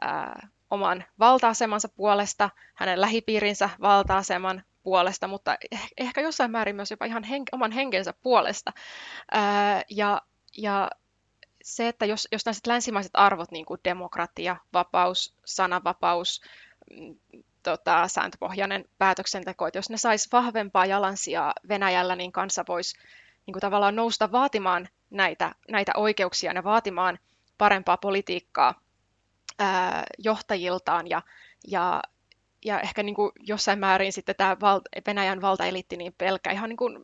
ää, 0.00 0.48
oman 0.70 1.04
valta-asemansa 1.18 1.88
puolesta, 1.88 2.50
hänen 2.74 3.00
lähipiirinsä 3.00 3.70
valta-aseman 3.80 4.62
puolesta, 4.82 5.28
mutta 5.28 5.56
eh, 5.70 5.88
ehkä 5.96 6.20
jossain 6.20 6.50
määrin 6.50 6.76
myös 6.76 6.90
jopa 6.90 7.04
ihan 7.04 7.24
hen, 7.24 7.42
oman 7.52 7.72
henkensä 7.72 8.14
puolesta. 8.22 8.72
Ää, 9.32 9.82
ja, 9.90 10.22
ja 10.56 10.90
se, 11.62 11.88
että 11.88 12.06
jos, 12.06 12.28
jos 12.32 12.66
länsimaiset 12.66 13.12
arvot, 13.14 13.50
niin 13.50 13.66
kuin 13.66 13.80
demokratia, 13.84 14.56
vapaus, 14.72 15.34
sananvapaus, 15.44 16.40
mm, 16.90 17.16
tota, 17.62 18.08
sääntöpohjainen 18.08 18.84
päätöksenteko, 18.98 19.66
että 19.66 19.78
jos 19.78 19.90
ne 19.90 19.96
sais 19.96 20.32
vahvempaa 20.32 20.86
jalansijaa 20.86 21.52
Venäjällä, 21.68 22.16
niin 22.16 22.32
kansa 22.32 22.64
voisi 22.68 22.98
niin 23.46 23.52
kuin 23.52 23.60
tavallaan 23.60 23.96
nousta 23.96 24.32
vaatimaan 24.32 24.88
näitä, 25.10 25.54
näitä 25.68 25.92
oikeuksia 25.96 26.52
ja 26.52 26.64
vaatimaan 26.64 27.18
parempaa 27.58 27.96
politiikkaa 27.96 28.74
ää, 29.58 30.04
johtajiltaan 30.18 31.10
ja, 31.10 31.22
ja, 31.68 32.02
ja 32.64 32.80
ehkä 32.80 33.02
niin 33.02 33.14
kuin 33.14 33.32
jossain 33.40 33.78
määrin 33.78 34.12
sitten 34.12 34.34
tämä 34.36 34.56
val, 34.60 34.80
Venäjän 35.06 35.40
valtaelitti 35.40 35.96
niin 35.96 36.14
pelkää 36.18 36.52
ihan 36.52 36.68
niin 36.68 36.76
kuin, 36.76 36.98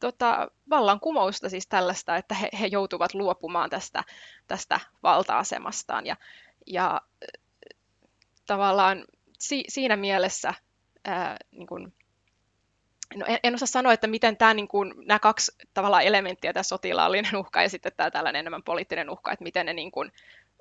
tota, 0.00 0.50
vallankumousta 0.70 1.48
siis 1.48 1.66
tällaista, 1.66 2.16
että 2.16 2.34
he, 2.34 2.48
he 2.60 2.66
joutuvat 2.66 3.14
luopumaan 3.14 3.70
tästä, 3.70 4.04
tästä 4.46 4.80
valta-asemastaan 5.02 6.06
ja, 6.06 6.16
ja 6.66 7.00
tavallaan 8.46 9.04
si, 9.38 9.64
siinä 9.68 9.96
mielessä 9.96 10.54
ää, 11.04 11.36
niin 11.50 11.66
kuin, 11.66 11.94
no 13.14 13.26
en, 13.28 13.38
en 13.42 13.54
osaa 13.54 13.66
sanoa, 13.66 13.92
että 13.92 14.06
miten 14.06 14.36
tämä, 14.36 14.54
niin 14.54 14.68
kuin, 14.68 14.94
nämä 15.06 15.18
kaksi 15.18 15.52
tavallaan 15.74 16.02
elementtiä, 16.02 16.52
tämä 16.52 16.62
sotilaallinen 16.62 17.36
uhka 17.36 17.62
ja 17.62 17.68
sitten 17.68 17.92
tämä 17.96 18.10
tällainen 18.10 18.40
enemmän 18.40 18.62
poliittinen 18.62 19.10
uhka, 19.10 19.32
että 19.32 19.42
miten 19.42 19.66
ne 19.66 19.72
niin 19.72 19.90
kuin, 19.90 20.12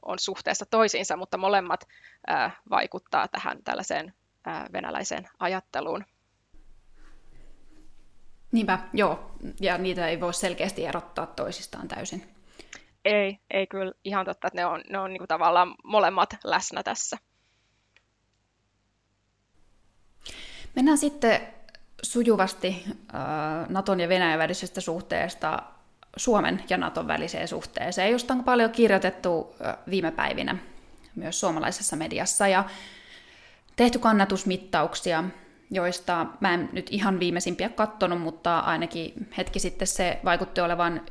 on 0.01 0.19
suhteessa 0.19 0.65
toisiinsa, 0.65 1.17
mutta 1.17 1.37
molemmat 1.37 1.87
ää, 2.27 2.51
vaikuttaa 2.69 3.27
tähän 3.27 3.63
tällaiseen 3.63 4.13
ää, 4.45 4.67
venäläiseen 4.73 5.29
ajatteluun. 5.39 6.05
Niinpä, 8.51 8.79
joo. 8.93 9.31
Ja 9.61 9.77
niitä 9.77 10.07
ei 10.07 10.19
voi 10.19 10.33
selkeästi 10.33 10.85
erottaa 10.85 11.25
toisistaan 11.25 11.87
täysin. 11.87 12.35
Ei, 13.05 13.39
ei 13.51 13.67
kyllä 13.67 13.91
ihan 14.03 14.25
totta, 14.25 14.47
että 14.47 14.61
ne 14.61 14.65
on, 14.65 14.81
ne 14.89 14.99
on 14.99 15.13
niin 15.13 15.19
kuin 15.19 15.27
tavallaan 15.27 15.75
molemmat 15.83 16.29
läsnä 16.43 16.83
tässä. 16.83 17.17
Mennään 20.75 20.97
sitten 20.97 21.41
sujuvasti 22.01 22.85
Naton 23.69 23.99
ja 23.99 24.09
Venäjän 24.09 24.39
välisestä 24.39 24.81
suhteesta 24.81 25.63
Suomen 26.17 26.63
ja 26.69 26.77
Naton 26.77 27.07
väliseen 27.07 27.47
suhteeseen, 27.47 28.11
josta 28.11 28.33
on 28.33 28.43
paljon 28.43 28.71
kirjoitettu 28.71 29.55
viime 29.89 30.11
päivinä 30.11 30.57
myös 31.15 31.39
suomalaisessa 31.39 31.95
mediassa. 31.95 32.47
Ja 32.47 32.63
tehty 33.75 33.99
kannatusmittauksia, 33.99 35.23
joista 35.71 36.25
mä 36.39 36.53
en 36.53 36.69
nyt 36.71 36.87
ihan 36.91 37.19
viimeisimpiä 37.19 37.69
kattonut, 37.69 38.21
mutta 38.21 38.59
ainakin 38.59 39.29
hetki 39.37 39.59
sitten 39.59 39.87
se 39.87 40.19
vaikutti 40.25 40.61
olevan 40.61 41.01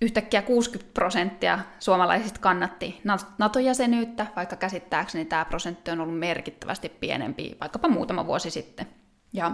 yhtäkkiä 0.00 0.42
60 0.42 0.94
prosenttia 0.94 1.58
suomalaisista 1.78 2.40
kannatti 2.40 3.00
NATO-jäsenyyttä, 3.38 4.26
vaikka 4.36 4.56
käsittääkseni 4.56 5.24
tämä 5.24 5.44
prosentti 5.44 5.90
on 5.90 6.00
ollut 6.00 6.18
merkittävästi 6.18 6.88
pienempi 6.88 7.56
vaikkapa 7.60 7.88
muutama 7.88 8.26
vuosi 8.26 8.50
sitten. 8.50 8.86
Ja 9.32 9.52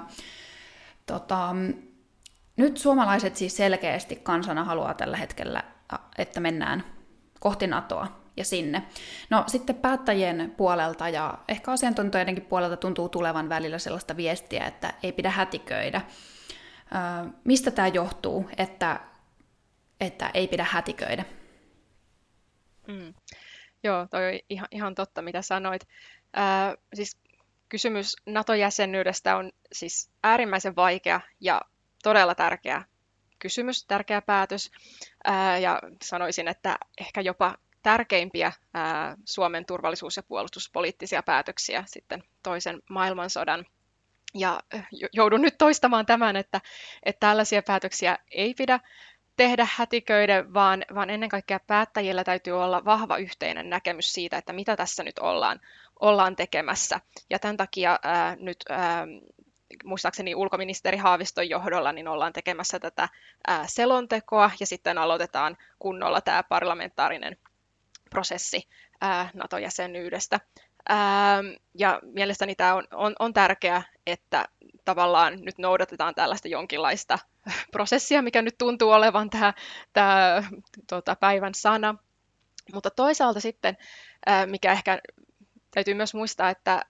tota, 1.07 1.55
nyt 2.57 2.77
suomalaiset 2.77 3.37
siis 3.37 3.57
selkeästi 3.57 4.17
kansana 4.17 4.65
haluaa 4.65 4.95
tällä 4.95 5.17
hetkellä, 5.17 5.63
että 6.19 6.41
mennään 6.41 6.85
kohti 7.41 7.67
NATOa 7.67 8.21
ja 8.37 8.45
sinne. 8.45 8.83
No 9.31 9.45
sitten 9.47 9.77
päättäjien 9.77 10.55
puolelta 10.57 11.09
ja 11.09 11.39
ehkä 11.49 11.73
asiantuntijoidenkin 11.73 12.45
puolelta 12.45 12.77
tuntuu 12.77 13.09
tulevan 13.09 13.49
välillä 13.49 13.79
sellaista 13.79 14.17
viestiä, 14.17 14.65
että 14.65 14.95
ei 15.03 15.13
pidä 15.13 15.31
hätiköidä. 15.31 16.01
mistä 17.45 17.71
tämä 17.71 17.89
johtuu, 17.89 18.51
että, 18.57 19.01
että 20.01 20.31
ei 20.35 20.49
pidä 20.49 20.67
hätiköidä? 20.71 21.25
Mm. 22.89 23.15
Joo, 23.83 24.07
toi 24.11 24.33
on 24.35 24.41
ihan, 24.49 24.69
ihan 24.71 24.95
totta, 24.95 25.23
mitä 25.23 25.43
sanoit. 25.43 25.89
Ää, 26.33 26.75
siis 26.95 27.19
kysymys 27.69 28.17
NATO-jäsenyydestä 28.27 29.37
on 29.37 29.53
siis 29.73 30.11
äärimmäisen 30.23 30.77
vaikea 30.77 31.21
ja 31.41 31.61
todella 32.03 32.35
tärkeä 32.35 32.83
kysymys, 33.39 33.85
tärkeä 33.87 34.23
päätös. 34.23 34.71
Ää, 35.25 35.59
ja 35.59 35.81
sanoisin, 36.03 36.49
että 36.49 36.79
ehkä 37.01 37.21
jopa 37.21 37.55
tärkeimpiä 37.83 38.53
ää, 38.75 39.17
Suomen 39.25 39.67
turvallisuus- 39.67 40.17
ja 40.17 40.23
puolustuspoliittisia 40.23 41.23
päätöksiä 41.23 41.85
sitten 41.87 42.23
toisen 42.43 42.83
maailmansodan. 42.91 43.67
Ja 44.35 44.61
joudun 45.13 45.43
nyt 45.43 45.59
toistamaan 45.59 46.07
tämän, 46.07 46.37
että, 46.37 46.61
että 47.03 47.27
tällaisia 47.27 47.63
päätöksiä 47.63 48.19
ei 48.31 48.55
pidä 48.55 48.81
tehdä 49.37 49.67
hätiköiden, 49.77 50.55
vaan, 50.55 50.85
vaan 50.95 51.11
ennen 51.11 51.29
kaikkea 51.29 51.61
päättäjillä 51.67 52.25
täytyy 52.25 52.63
olla 52.63 52.85
vahva 52.85 53.17
yhteinen 53.17 53.71
näkemys 53.71 54.13
siitä, 54.13 54.37
että 54.37 54.53
mitä 54.53 54.77
tässä 54.77 55.03
nyt 55.03 55.19
ollaan, 55.19 55.61
ollaan 56.01 56.37
tekemässä. 56.37 57.01
Ja 57.31 57.39
tämän 57.39 57.57
takia 57.57 57.99
ää, 58.03 58.37
nyt 58.41 58.57
ää, 58.69 59.07
muistaakseni 59.85 60.35
ulkoministeri 60.35 60.97
Haaviston 60.97 61.49
johdolla 61.49 61.93
niin 61.93 62.09
ollaan 62.09 62.33
tekemässä 62.33 62.79
tätä 62.79 63.09
ää, 63.47 63.65
selontekoa 63.67 64.51
ja 64.61 64.67
sitten 64.67 64.99
aloitetaan 64.99 65.57
kunnolla 65.79 66.21
tämä 66.21 66.43
parlamentaarinen 66.43 67.37
prosessi 68.11 68.69
ää, 69.01 69.31
NATO-jäsenyydestä. 69.35 70.41
Ää, 70.93 71.43
ja 71.75 72.01
mielestäni 72.03 72.55
tämä 72.55 72.75
on, 72.75 72.85
on, 72.93 73.13
on 73.19 73.33
tärkeää, 73.33 73.83
että 74.07 74.45
tavallaan 74.85 75.39
nyt 75.41 75.59
noudatetaan 75.59 76.15
tällaista 76.15 76.49
jonkinlaista 76.49 77.19
prosessia, 77.73 78.23
mikä 78.23 78.43
nyt 78.43 78.59
tuntuu 78.59 78.91
olevan 78.91 79.31
tämä, 79.31 79.55
tämä 79.93 80.43
tuota, 80.89 81.17
päivän 81.17 81.55
sana. 81.55 81.95
Mutta 82.75 82.91
toisaalta 82.91 83.41
sitten, 83.41 83.77
mikä 84.47 84.73
ehkä 84.73 84.99
täytyy 85.71 85.95
myös 85.95 86.15
muistaa, 86.15 86.51
että 86.51 86.85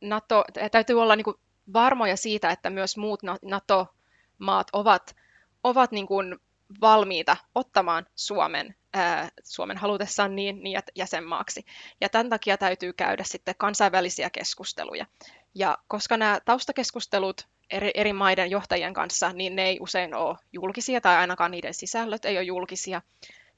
NATO, 0.00 0.44
täytyy 0.70 1.02
olla 1.02 1.16
niin 1.16 1.24
kuin 1.24 1.36
varmoja 1.72 2.16
siitä, 2.16 2.50
että 2.50 2.70
myös 2.70 2.96
muut 2.96 3.20
NATO-maat 3.42 4.68
ovat, 4.72 5.16
ovat 5.64 5.92
niin 5.92 6.06
kuin 6.06 6.36
valmiita 6.80 7.36
ottamaan 7.54 8.06
Suomen, 8.14 8.74
ää, 8.94 9.28
Suomen 9.44 9.76
halutessaan 9.76 10.36
niin, 10.36 10.62
niin 10.62 10.80
jäsenmaaksi. 10.94 11.64
Ja 12.00 12.08
tämän 12.08 12.30
takia 12.30 12.58
täytyy 12.58 12.92
käydä 12.92 13.24
sitten 13.24 13.54
kansainvälisiä 13.58 14.30
keskusteluja. 14.30 15.06
Ja 15.54 15.78
koska 15.88 16.16
nämä 16.16 16.40
taustakeskustelut 16.44 17.48
eri, 17.70 17.90
eri 17.94 18.12
maiden 18.12 18.50
johtajien 18.50 18.94
kanssa, 18.94 19.32
niin 19.32 19.56
ne 19.56 19.62
ei 19.62 19.78
usein 19.80 20.14
ole 20.14 20.36
julkisia, 20.52 21.00
tai 21.00 21.16
ainakaan 21.16 21.50
niiden 21.50 21.74
sisällöt 21.74 22.24
ei 22.24 22.36
ole 22.36 22.44
julkisia, 22.44 23.02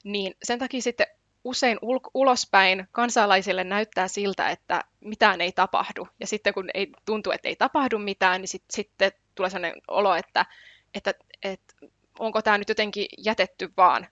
niin 0.03 0.35
sen 0.43 0.59
takia 0.59 0.81
sitten 0.81 1.07
usein 1.43 1.77
ul- 1.77 2.11
ulospäin 2.13 2.87
kansalaisille 2.91 3.63
näyttää 3.63 4.07
siltä, 4.07 4.49
että 4.49 4.83
mitään 4.99 5.41
ei 5.41 5.51
tapahdu. 5.51 6.07
Ja 6.19 6.27
sitten 6.27 6.53
kun 6.53 6.69
ei 6.73 6.91
tuntuu, 7.05 7.33
että 7.33 7.49
ei 7.49 7.55
tapahdu 7.55 7.99
mitään, 7.99 8.41
niin 8.41 8.47
sit, 8.47 8.63
sitten 8.69 9.11
tulee 9.35 9.49
sellainen 9.49 9.81
olo, 9.87 10.15
että, 10.15 10.45
että, 10.93 11.13
että 11.43 11.75
onko 12.19 12.41
tämä 12.41 12.57
nyt 12.57 12.69
jotenkin 12.69 13.05
jätetty 13.17 13.73
vaan 13.77 14.07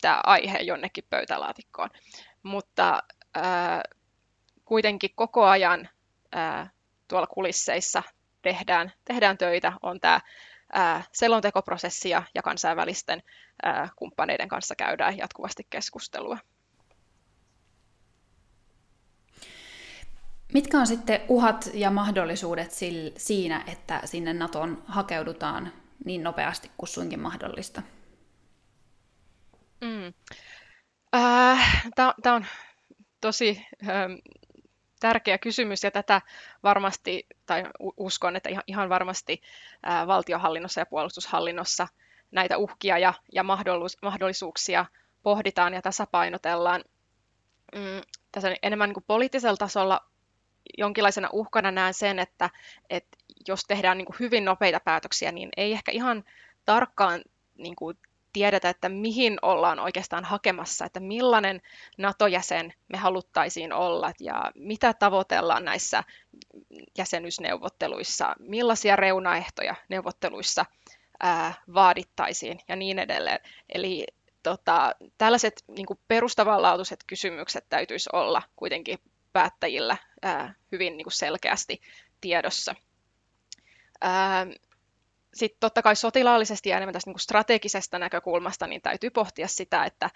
tämä 0.00 0.20
aihe 0.26 0.58
jonnekin 0.58 1.04
pöytälaatikkoon. 1.10 1.90
Mutta 2.42 3.02
ää, 3.34 3.82
kuitenkin 4.64 5.10
koko 5.14 5.44
ajan 5.44 5.88
ää, 6.32 6.70
tuolla 7.08 7.26
kulisseissa 7.26 8.02
tehdään, 8.42 8.92
tehdään 9.04 9.38
töitä, 9.38 9.72
on 9.82 10.00
tämä 10.00 10.20
selontekoprosessi 11.12 12.08
ja, 12.08 12.22
kansainvälisten 12.44 13.22
ää, 13.62 13.88
kumppaneiden 13.96 14.48
kanssa 14.48 14.74
käydään 14.76 15.18
jatkuvasti 15.18 15.66
keskustelua. 15.70 16.38
Mitkä 20.54 20.78
on 20.78 20.86
sitten 20.86 21.20
uhat 21.28 21.70
ja 21.74 21.90
mahdollisuudet 21.90 22.70
siinä, 23.16 23.64
että 23.66 24.00
sinne 24.04 24.32
NATOon 24.32 24.82
hakeudutaan 24.86 25.72
niin 26.04 26.22
nopeasti 26.22 26.70
kuin 26.76 26.88
suinkin 26.88 27.20
mahdollista? 27.20 27.82
Mm. 29.80 30.14
Äh, 31.16 31.84
Tämä 31.94 32.34
on 32.34 32.46
tosi 33.20 33.66
ähm, 33.88 34.12
tärkeä 35.00 35.38
kysymys 35.38 35.84
ja 35.84 35.90
tätä 35.90 36.22
varmasti, 36.62 37.26
tai 37.46 37.64
uskon, 37.96 38.36
että 38.36 38.48
ihan, 38.48 38.64
ihan 38.66 38.88
varmasti 38.88 39.42
äh, 39.88 40.06
valtiohallinnossa 40.06 40.80
ja 40.80 40.86
puolustushallinnossa 40.86 41.88
näitä 42.30 42.58
uhkia 42.58 42.98
ja, 42.98 43.14
ja 43.32 43.42
mahdollisuuksia 44.02 44.86
pohditaan 45.22 45.74
ja 45.74 45.82
tasapainotellaan. 45.82 46.84
Mm, 47.74 48.02
tässä 48.32 48.54
enemmän 48.62 48.88
niin 48.88 48.94
kuin 48.94 49.04
poliittisella 49.06 49.56
tasolla 49.56 50.00
jonkinlaisena 50.78 51.28
uhkana 51.32 51.70
näen 51.70 51.94
sen, 51.94 52.18
että, 52.18 52.50
että 52.90 53.18
jos 53.48 53.64
tehdään 53.68 53.98
niin 53.98 54.06
kuin 54.06 54.16
hyvin 54.20 54.44
nopeita 54.44 54.80
päätöksiä, 54.80 55.32
niin 55.32 55.48
ei 55.56 55.72
ehkä 55.72 55.92
ihan 55.92 56.24
tarkkaan 56.64 57.22
niin 57.58 57.76
kuin 57.76 57.98
tiedetä, 58.34 58.68
että 58.68 58.88
mihin 58.88 59.38
ollaan 59.42 59.78
oikeastaan 59.78 60.24
hakemassa, 60.24 60.84
että 60.84 61.00
millainen 61.00 61.62
NATO-jäsen 61.98 62.74
me 62.88 62.98
haluttaisiin 62.98 63.72
olla 63.72 64.12
ja 64.20 64.52
mitä 64.54 64.94
tavoitellaan 64.94 65.64
näissä 65.64 66.04
jäsenyysneuvotteluissa, 66.98 68.36
millaisia 68.38 68.96
reunaehtoja 68.96 69.74
neuvotteluissa 69.88 70.66
ää, 71.22 71.54
vaadittaisiin 71.74 72.60
ja 72.68 72.76
niin 72.76 72.98
edelleen. 72.98 73.40
Eli 73.74 74.06
tota, 74.42 74.94
tällaiset 75.18 75.64
niin 75.76 75.86
kuin 75.86 75.98
perustavanlaatuiset 76.08 77.00
kysymykset 77.06 77.66
täytyisi 77.68 78.10
olla 78.12 78.42
kuitenkin 78.56 78.98
päättäjillä 79.32 79.96
ää, 80.22 80.54
hyvin 80.72 80.96
niin 80.96 81.04
kuin 81.04 81.12
selkeästi 81.12 81.80
tiedossa. 82.20 82.74
Sitten 85.34 85.60
totta 85.60 85.82
kai 85.82 85.96
sotilaallisesti 85.96 86.68
ja 86.68 86.76
enemmän 86.76 86.92
tästä 86.92 87.10
niin 87.10 87.18
strategisesta 87.18 87.98
näkökulmasta 87.98 88.66
niin 88.66 88.82
täytyy 88.82 89.10
pohtia 89.10 89.48
sitä, 89.48 89.84
että, 89.84 90.10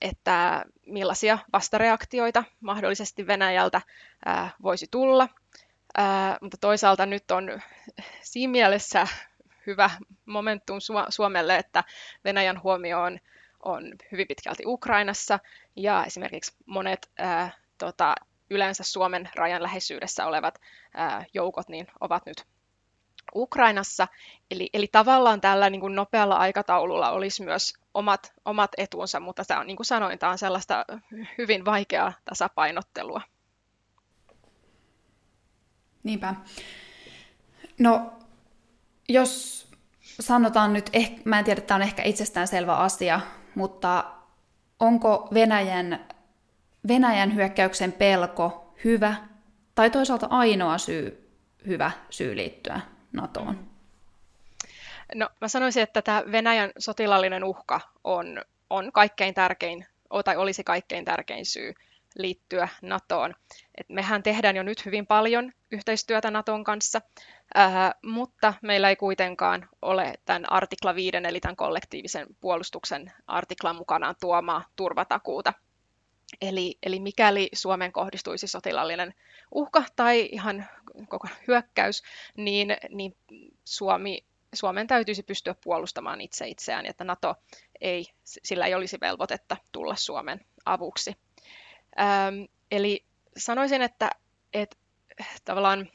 että 0.00 0.64
millaisia 0.86 1.38
vastareaktioita 1.52 2.44
mahdollisesti 2.60 3.26
Venäjältä 3.26 3.80
ää, 4.24 4.50
voisi 4.62 4.86
tulla. 4.90 5.28
Ää, 5.96 6.38
mutta 6.40 6.56
toisaalta 6.56 7.06
nyt 7.06 7.30
on 7.30 7.62
siinä 8.22 8.50
mielessä 8.50 9.06
hyvä 9.66 9.90
momentum 10.26 10.78
Suomelle, 11.08 11.56
että 11.56 11.84
Venäjän 12.24 12.62
huomio 12.62 13.02
on, 13.02 13.18
on 13.62 13.92
hyvin 14.12 14.28
pitkälti 14.28 14.62
Ukrainassa 14.66 15.38
ja 15.76 16.04
esimerkiksi 16.04 16.56
monet 16.66 17.10
ää, 17.18 17.50
tota, 17.78 18.14
yleensä 18.50 18.84
Suomen 18.84 19.28
rajan 19.34 19.62
läheisyydessä 19.62 20.26
olevat 20.26 20.60
ää, 20.94 21.24
joukot 21.34 21.68
niin 21.68 21.86
ovat 22.00 22.26
nyt 22.26 22.44
Ukrainassa. 23.34 24.08
Eli, 24.50 24.70
eli 24.74 24.88
tavallaan 24.92 25.40
tällä 25.40 25.70
niin 25.70 25.80
kuin 25.80 25.94
nopealla 25.94 26.36
aikataululla 26.36 27.10
olisi 27.10 27.44
myös 27.44 27.74
omat, 27.94 28.32
omat 28.44 28.70
etunsa, 28.76 29.20
mutta 29.20 29.44
tämä 29.44 29.60
on, 29.60 29.66
niin 29.66 29.76
kuin 29.76 29.86
sanoin, 29.86 30.18
tämä 30.18 30.32
on 30.32 30.38
sellaista 30.38 30.84
hyvin 31.38 31.64
vaikeaa 31.64 32.12
tasapainottelua. 32.24 33.20
Niinpä. 36.02 36.34
No, 37.78 38.12
jos 39.08 39.62
sanotaan 40.20 40.72
nyt, 40.72 40.90
eh, 40.92 41.12
mä 41.24 41.38
en 41.38 41.44
tiedä, 41.44 41.58
että 41.58 41.68
tämä 41.68 41.76
on 41.76 41.82
ehkä 41.82 42.02
itsestäänselvä 42.02 42.76
asia, 42.76 43.20
mutta 43.54 44.04
onko 44.80 45.28
Venäjän 45.34 46.06
Venäjän 46.88 47.34
hyökkäyksen 47.34 47.92
pelko 47.92 48.74
hyvä 48.84 49.14
tai 49.74 49.90
toisaalta 49.90 50.26
ainoa 50.30 50.78
syy, 50.78 51.30
hyvä 51.66 51.90
syy 52.10 52.36
liittyä 52.36 52.80
NATOon? 53.12 53.54
Mm. 53.54 53.72
No 55.14 55.28
mä 55.40 55.48
sanoisin, 55.48 55.82
että 55.82 56.02
tämä 56.02 56.22
Venäjän 56.32 56.72
sotilallinen 56.78 57.44
uhka 57.44 57.80
on, 58.04 58.42
on 58.70 58.92
kaikkein 58.92 59.34
tärkein, 59.34 59.86
tai 60.24 60.36
olisi 60.36 60.64
kaikkein 60.64 61.04
tärkein 61.04 61.46
syy 61.46 61.74
liittyä 62.16 62.68
NATOon. 62.82 63.34
Et 63.74 63.88
mehän 63.88 64.22
tehdään 64.22 64.56
jo 64.56 64.62
nyt 64.62 64.86
hyvin 64.86 65.06
paljon 65.06 65.52
yhteistyötä 65.70 66.30
NATOn 66.30 66.64
kanssa, 66.64 67.00
äh, 67.56 67.72
mutta 68.02 68.54
meillä 68.62 68.88
ei 68.88 68.96
kuitenkaan 68.96 69.68
ole 69.82 70.14
tämän 70.24 70.52
artikla 70.52 70.94
5, 70.94 71.16
eli 71.16 71.40
tämän 71.40 71.56
kollektiivisen 71.56 72.26
puolustuksen 72.40 73.12
artiklan 73.26 73.76
mukanaan 73.76 74.14
tuomaa 74.20 74.64
turvatakuuta 74.76 75.52
Eli, 76.40 76.78
eli 76.82 77.00
mikäli 77.00 77.48
Suomeen 77.54 77.92
kohdistuisi 77.92 78.46
sotilallinen 78.46 79.14
uhka 79.54 79.84
tai 79.96 80.28
ihan 80.32 80.66
koko 81.08 81.28
hyökkäys, 81.48 82.02
niin, 82.36 82.76
niin 82.88 83.16
Suomi, 83.64 84.24
Suomen 84.54 84.86
täytyisi 84.86 85.22
pystyä 85.22 85.54
puolustamaan 85.64 86.20
itse 86.20 86.48
itseään, 86.48 86.86
että 86.86 87.04
NATO 87.04 87.34
ei, 87.80 88.06
sillä 88.24 88.66
ei 88.66 88.74
olisi 88.74 88.98
velvoitetta 89.00 89.56
tulla 89.72 89.96
Suomen 89.96 90.40
avuksi. 90.64 91.14
Ähm, 92.00 92.42
eli 92.70 93.04
sanoisin, 93.36 93.82
että, 93.82 94.10
että 94.52 94.76
tavallaan 95.44 95.88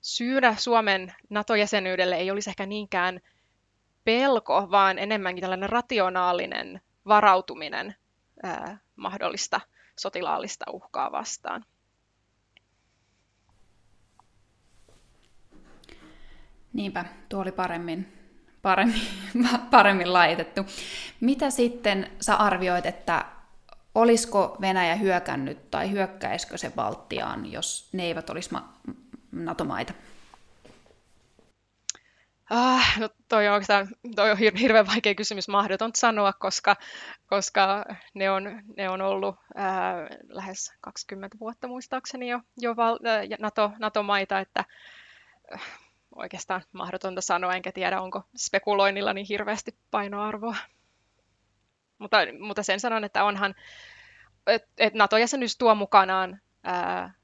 syynä 0.00 0.56
Suomen 0.58 1.14
NATO-jäsenyydelle 1.30 2.16
ei 2.16 2.30
olisi 2.30 2.50
ehkä 2.50 2.66
niinkään 2.66 3.20
pelko, 4.04 4.68
vaan 4.70 4.98
enemmänkin 4.98 5.42
tällainen 5.42 5.68
rationaalinen 5.68 6.80
varautuminen 7.06 7.94
ää, 8.42 8.78
mahdollista 9.02 9.60
sotilaallista 9.98 10.64
uhkaa 10.72 11.12
vastaan. 11.12 11.64
Niinpä, 16.72 17.04
tuo 17.28 17.40
oli 17.40 17.52
paremmin, 17.52 18.12
paremmin, 18.62 19.02
paremmin 19.70 20.12
laitettu. 20.12 20.66
Mitä 21.20 21.50
sitten 21.50 22.10
sä 22.20 22.36
arvioit, 22.36 22.86
että 22.86 23.24
olisiko 23.94 24.56
Venäjä 24.60 24.94
hyökännyt 24.94 25.70
tai 25.70 25.90
hyökkäisikö 25.90 26.58
se 26.58 26.70
Baltiaan, 26.70 27.52
jos 27.52 27.88
ne 27.92 28.02
eivät 28.02 28.30
olisi 28.30 28.50
NATO-maita? 29.32 29.92
Ah, 32.50 32.98
no 32.98 33.08
toi 33.28 33.48
on 33.48 33.62
toi 34.16 34.30
on 34.30 34.36
hirveän 34.36 34.86
vaikea 34.86 35.14
kysymys, 35.14 35.48
mahdoton 35.48 35.90
sanoa, 35.94 36.32
koska, 36.32 36.76
koska 37.26 37.84
ne, 38.14 38.30
on, 38.30 38.62
ne 38.76 38.88
on 38.90 39.00
ollut 39.00 39.36
ää, 39.54 40.08
lähes 40.28 40.72
20 40.80 41.36
vuotta 41.40 41.68
muistaakseni 41.68 42.28
jo, 42.28 42.40
jo 42.60 42.76
val, 42.76 42.98
ää, 43.04 43.22
NATO, 43.38 43.72
NATO-maita, 43.78 44.40
että 44.40 44.64
äh, 45.54 45.60
oikeastaan 46.14 46.62
mahdotonta 46.72 47.20
sanoa, 47.20 47.54
enkä 47.54 47.72
tiedä, 47.72 48.00
onko 48.00 48.22
spekuloinnilla 48.36 49.12
niin 49.12 49.26
hirveästi 49.26 49.76
painoarvoa. 49.90 50.56
Mutta, 51.98 52.16
mutta 52.40 52.62
sen 52.62 52.80
sanon, 52.80 53.04
että 53.04 53.24
onhan, 53.24 53.54
että 54.46 54.68
et 54.78 54.94
NATO-jäsenyys 54.94 55.58
tuo 55.58 55.74
mukanaan 55.74 56.40
ää, 56.64 57.14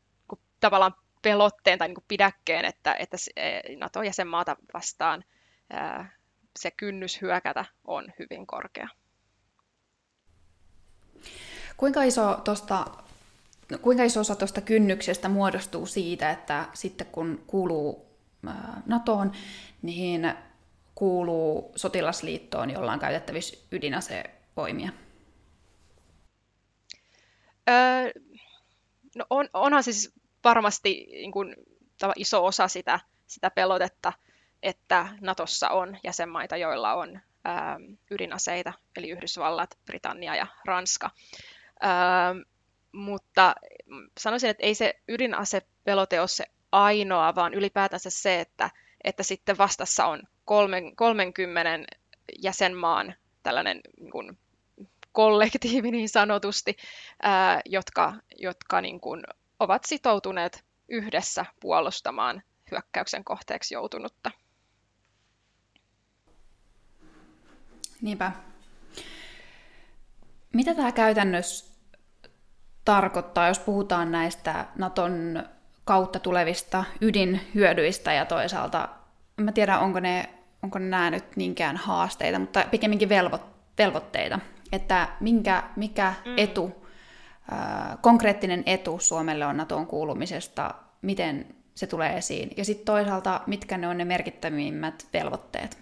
tavallaan 0.61 0.95
pelotteen 1.23 1.79
tai 1.79 1.89
niin 1.89 1.95
kuin 1.95 2.05
pidäkkeen, 2.09 2.65
että, 2.65 2.95
että 2.95 3.17
NATO-jäsenmaata 3.77 4.57
vastaan 4.75 5.25
se 6.59 6.71
kynnys 6.71 7.21
hyökätä 7.21 7.65
on 7.85 8.13
hyvin 8.19 8.47
korkea. 8.47 8.89
Kuinka 11.77 12.03
iso, 12.03 12.35
tosta, 12.45 12.87
kuinka 13.83 14.05
iso 14.05 14.21
osa 14.21 14.37
tuosta 14.37 14.61
kynnyksestä 14.61 15.29
muodostuu 15.29 15.87
siitä, 15.87 16.31
että 16.31 16.69
sitten 16.75 17.07
kun 17.07 17.45
kuuluu 17.47 18.07
NATOon, 18.87 19.33
niin 19.83 20.33
kuuluu 20.95 21.73
sotilasliittoon, 21.77 22.71
jolla 22.71 22.93
on 22.93 22.99
käytettävissä 22.99 23.57
ydinasevoimia? 23.73 24.91
Öö, 27.69 28.11
no 29.17 29.27
on, 29.31 29.49
onhan 29.55 29.83
siis 29.83 30.18
varmasti 30.45 31.07
niin 31.11 31.33
kuin, 31.33 31.57
iso 32.17 32.47
osa 32.47 32.69
sitä, 32.69 33.01
sitä 33.27 33.51
pelotetta, 33.51 34.13
että 34.63 35.09
Natossa 35.21 35.69
on 35.69 35.99
jäsenmaita, 36.05 36.57
joilla 36.57 36.95
on 36.95 37.21
ää, 37.45 37.79
ydinaseita, 38.11 38.73
eli 38.97 39.11
Yhdysvallat, 39.11 39.79
Britannia 39.87 40.37
ja 40.37 40.47
Ranska. 40.65 41.11
mutta 42.93 43.55
sanoisin, 44.21 44.51
että 44.51 44.67
ei 44.67 44.75
se 44.75 45.01
ydinasepelote 45.09 46.21
ole 46.21 46.29
se 46.29 46.47
ainoa, 46.73 47.35
vaan 47.35 47.55
ylipäätänsä 47.55 48.11
se, 48.11 48.41
että, 48.41 48.71
että 49.05 49.23
sitten 49.23 49.59
vastassa 49.59 50.07
on 50.07 50.23
30 50.97 51.95
jäsenmaan 52.43 53.15
tällainen 53.43 53.81
niin 54.01 54.11
kuin, 54.11 54.39
kollektiivi 55.13 55.91
niin 55.91 56.09
sanotusti, 56.09 56.77
ää, 57.23 57.61
jotka, 57.65 58.15
jotka 58.39 58.81
niin 58.81 59.01
kuin, 59.01 59.23
ovat 59.61 59.85
sitoutuneet 59.85 60.65
yhdessä 60.89 61.47
puolustamaan 61.61 62.43
hyökkäyksen 62.71 63.25
kohteeksi 63.25 63.75
joutunutta. 63.75 64.31
Niinpä. 68.03 68.33
Mitä 70.53 70.75
tämä 70.75 70.93
käytännössä 70.93 71.75
tarkoittaa, 72.85 73.49
jos 73.49 73.59
puhutaan 73.59 74.13
näistä 74.13 74.67
Naton 74.77 75.45
kautta 75.85 76.19
tulevista 76.19 76.85
ydinhyödyistä 77.01 78.13
ja 78.13 78.27
toisaalta, 78.27 78.89
en 79.39 79.55
tiedä 79.55 79.79
onko 79.79 80.01
ne, 80.01 80.29
onko 80.63 80.79
nämä 80.79 81.11
nyt 81.11 81.37
niinkään 81.37 81.77
haasteita, 81.77 82.39
mutta 82.39 82.65
pikemminkin 82.71 83.09
velvo, 83.09 83.39
velvoitteita, 83.79 84.39
että 84.73 85.09
minkä, 85.21 85.63
mikä 85.77 86.15
mm. 86.25 86.35
etu, 86.37 86.88
konkreettinen 88.01 88.63
etu 88.67 88.99
Suomelle 89.01 89.47
on 89.47 89.57
Naton 89.57 89.87
kuulumisesta, 89.87 90.75
miten 91.03 91.57
se 91.75 91.87
tulee 91.87 92.17
esiin, 92.17 92.51
ja 92.57 92.65
sitten 92.65 92.85
toisaalta, 92.85 93.41
mitkä 93.47 93.79
ne 93.79 93.89
on 93.89 93.99
ne 93.99 94.05
merkittävimmät 94.05 95.07
velvoitteet. 95.13 95.79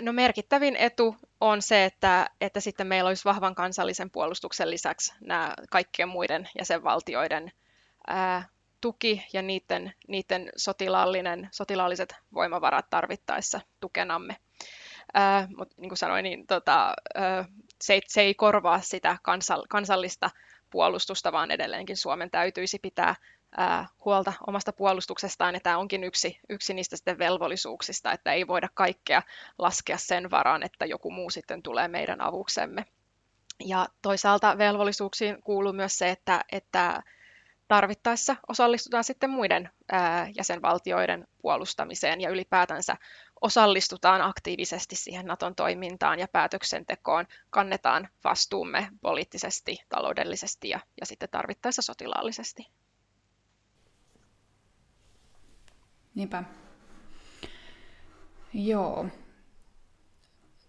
No 0.00 0.12
merkittävin 0.12 0.76
etu 0.76 1.16
on 1.40 1.62
se, 1.62 1.84
että, 1.84 2.30
että 2.40 2.60
sitten 2.60 2.86
meillä 2.86 3.08
olisi 3.08 3.24
vahvan 3.24 3.54
kansallisen 3.54 4.10
puolustuksen 4.10 4.70
lisäksi 4.70 5.14
nämä 5.20 5.54
kaikkien 5.70 6.08
muiden 6.08 6.48
jäsenvaltioiden 6.58 7.52
ää, 8.06 8.48
tuki 8.80 9.26
ja 9.32 9.42
niiden, 9.42 9.92
niiden 10.08 10.50
sotilaallinen, 10.56 11.48
sotilaalliset 11.52 12.14
voimavarat 12.34 12.90
tarvittaessa 12.90 13.60
tukenamme. 13.80 14.36
Mutta 15.56 15.74
niin 15.78 15.90
kuin 15.90 15.98
sanoin, 15.98 16.22
niin 16.22 16.46
tota, 16.46 16.94
ää, 17.14 17.44
se, 17.82 18.00
se 18.06 18.20
ei 18.20 18.34
korvaa 18.34 18.80
sitä 18.80 19.16
kansal, 19.22 19.62
kansallista 19.68 20.30
puolustusta, 20.70 21.32
vaan 21.32 21.50
edelleenkin 21.50 21.96
Suomen 21.96 22.30
täytyisi 22.30 22.78
pitää 22.78 23.14
ää, 23.56 23.86
huolta 24.04 24.32
omasta 24.46 24.72
puolustuksestaan, 24.72 25.54
ja 25.54 25.60
tämä 25.60 25.78
onkin 25.78 26.04
yksi, 26.04 26.40
yksi 26.48 26.74
niistä 26.74 26.96
sitten 26.96 27.18
velvollisuuksista, 27.18 28.12
että 28.12 28.32
ei 28.32 28.46
voida 28.46 28.68
kaikkea 28.74 29.22
laskea 29.58 29.96
sen 29.98 30.30
varaan, 30.30 30.62
että 30.62 30.86
joku 30.86 31.10
muu 31.10 31.30
sitten 31.30 31.62
tulee 31.62 31.88
meidän 31.88 32.20
avuksemme. 32.20 32.84
Ja 33.64 33.86
toisaalta 34.02 34.58
velvollisuuksiin 34.58 35.42
kuuluu 35.42 35.72
myös 35.72 35.98
se, 35.98 36.10
että, 36.10 36.44
että 36.52 37.02
tarvittaessa 37.68 38.36
osallistutaan 38.48 39.04
sitten 39.04 39.30
muiden 39.30 39.70
ää, 39.92 40.28
jäsenvaltioiden 40.36 41.28
puolustamiseen 41.42 42.20
ja 42.20 42.30
ylipäätänsä 42.30 42.96
osallistutaan 43.40 44.22
aktiivisesti 44.22 44.96
siihen 44.96 45.26
Naton 45.26 45.54
toimintaan 45.54 46.18
ja 46.18 46.28
päätöksentekoon, 46.32 47.26
kannetaan 47.50 48.08
vastuumme 48.24 48.88
poliittisesti, 49.02 49.78
taloudellisesti 49.88 50.68
ja, 50.68 50.80
ja 51.00 51.06
sitten 51.06 51.28
tarvittaessa 51.30 51.82
sotilaallisesti. 51.82 52.66
Niinpä. 56.14 56.42
Joo. 58.54 59.06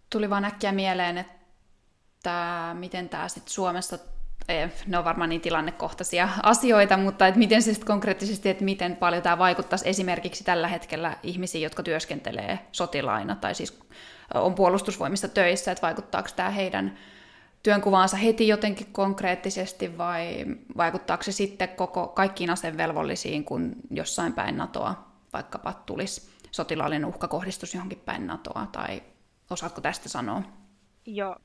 Tuli 0.10 0.30
vaan 0.30 0.46
äkkiä 0.46 0.72
mieleen, 0.72 1.18
että 1.18 2.76
miten 2.80 3.10
tämä 3.10 3.28
sitten 3.28 3.54
Suomessa, 3.54 4.00
ne 4.88 4.98
on 4.98 5.06
varmaan 5.06 5.30
niin 5.30 5.42
tilannekohtaisia 5.42 6.30
asioita, 6.44 6.98
mutta 6.98 7.28
että 7.28 7.40
miten 7.40 7.62
se 7.62 7.74
sitten 7.74 7.88
konkreettisesti, 7.88 8.50
että 8.50 8.64
miten 8.64 8.96
paljon 8.96 9.24
tämä 9.24 9.38
vaikuttaisi 9.38 9.90
esimerkiksi 9.90 10.44
tällä 10.44 10.68
hetkellä 10.68 11.18
ihmisiin, 11.24 11.62
jotka 11.62 11.84
työskentelee 11.84 12.60
sotilaina 12.72 13.36
tai 13.36 13.56
siis 13.56 13.80
on 14.34 14.56
puolustusvoimissa 14.56 15.28
töissä, 15.28 15.72
että 15.72 15.82
vaikuttaako 15.82 16.30
tämä 16.36 16.50
heidän 16.50 16.98
työnkuvaansa 17.64 18.18
heti 18.18 18.48
jotenkin 18.48 18.88
konkreettisesti 18.92 19.98
vai 19.98 20.46
vaikuttaako 20.78 21.24
se 21.24 21.32
sitten 21.32 21.70
koko 21.70 22.08
kaikkiin 22.08 22.50
asevelvollisiin, 22.50 23.46
kun 23.46 23.76
jossain 23.92 24.34
päin 24.34 24.58
NATOa 24.58 25.08
vaikkapa 25.34 25.74
tulisi 25.74 26.30
sotilaallinen 26.52 27.06
uhka 27.06 27.28
kohdistus 27.28 27.74
johonkin 27.74 28.02
päin 28.06 28.28
NATOa, 28.28 28.68
tai 28.72 29.04
osaatko 29.50 29.82
tästä 29.82 30.10
sanoa? 30.10 30.44
Joo. 31.06 31.36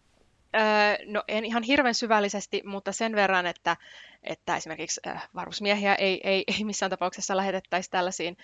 No 1.06 1.24
en 1.28 1.44
ihan 1.44 1.62
hirveän 1.62 1.94
syvällisesti, 1.94 2.62
mutta 2.64 2.92
sen 2.92 3.14
verran, 3.14 3.46
että, 3.46 3.76
että 4.22 4.56
esimerkiksi 4.56 5.00
äh, 5.06 5.28
varusmiehiä 5.34 5.94
ei, 5.94 6.20
ei, 6.24 6.44
ei 6.46 6.64
missään 6.64 6.90
tapauksessa 6.90 7.36
lähetettäisi 7.36 7.90
tällaisiin 7.90 8.36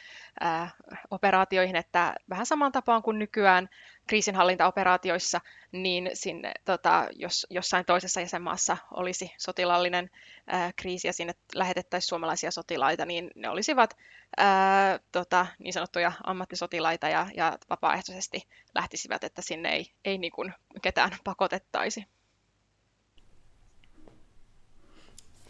äh, 0.43 0.75
operaatioihin, 1.11 1.77
että 1.77 2.15
vähän 2.31 2.47
samaan 2.47 2.73
tapaan 2.73 3.03
kuin 3.03 3.19
nykyään 3.19 3.69
kriisinhallintaoperaatioissa, 4.09 5.41
niin 5.73 6.11
sinne, 6.15 6.53
tota, 6.65 7.09
jos 7.13 7.47
jossain 7.51 7.85
toisessa 7.85 8.21
jäsenmaassa 8.21 8.77
olisi 8.91 9.35
sotilallinen 9.39 10.11
ää, 10.47 10.73
kriisi 10.77 11.09
ja 11.09 11.13
sinne 11.13 11.35
lähetettäisiin 11.55 12.09
suomalaisia 12.09 12.51
sotilaita, 12.51 13.07
niin 13.07 13.31
ne 13.35 13.49
olisivat 13.49 13.97
ää, 14.37 14.99
tota, 15.13 15.47
niin 15.59 15.73
sanottuja 15.73 16.13
ammattisotilaita 16.25 17.09
ja, 17.09 17.27
ja 17.37 17.59
vapaaehtoisesti 17.71 18.49
lähtisivät, 18.75 19.25
että 19.25 19.43
sinne 19.43 19.69
ei, 19.69 19.93
ei 20.05 20.19
niin 20.19 20.33
kuin 20.33 20.55
ketään 20.83 21.11
pakotettaisi. 21.25 22.05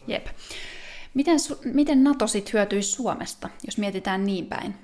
Jep. 0.09 0.27
Miten, 1.15 1.39
miten 1.65 2.05
NATO 2.05 2.27
sitten 2.27 2.53
hyötyisi 2.53 2.93
Suomesta, 2.93 3.49
jos 3.67 3.79
mietitään 3.79 4.27
niin 4.27 4.47
päin? 4.47 4.75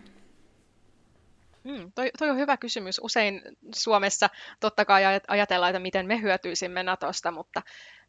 Mm, 1.64 1.92
toi, 1.94 2.10
toi 2.18 2.30
on 2.30 2.36
hyvä 2.36 2.56
kysymys. 2.56 3.00
Usein 3.02 3.42
Suomessa 3.74 4.30
totta 4.60 4.84
kai 4.84 5.02
ajatellaan, 5.28 5.70
että 5.70 5.80
miten 5.80 6.06
me 6.06 6.20
hyötyisimme 6.20 6.82
Natosta, 6.82 7.30
mutta 7.30 7.62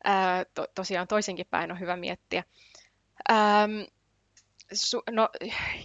ää, 0.04 0.45
to, 0.54 0.67
tosiaan 0.75 1.08
toisinkin 1.08 1.47
päin 1.49 1.71
on 1.71 1.80
hyvä 1.80 1.95
miettiä. 1.97 2.43
Ähm, 3.32 3.71
su, 4.73 5.04
no, 5.10 5.30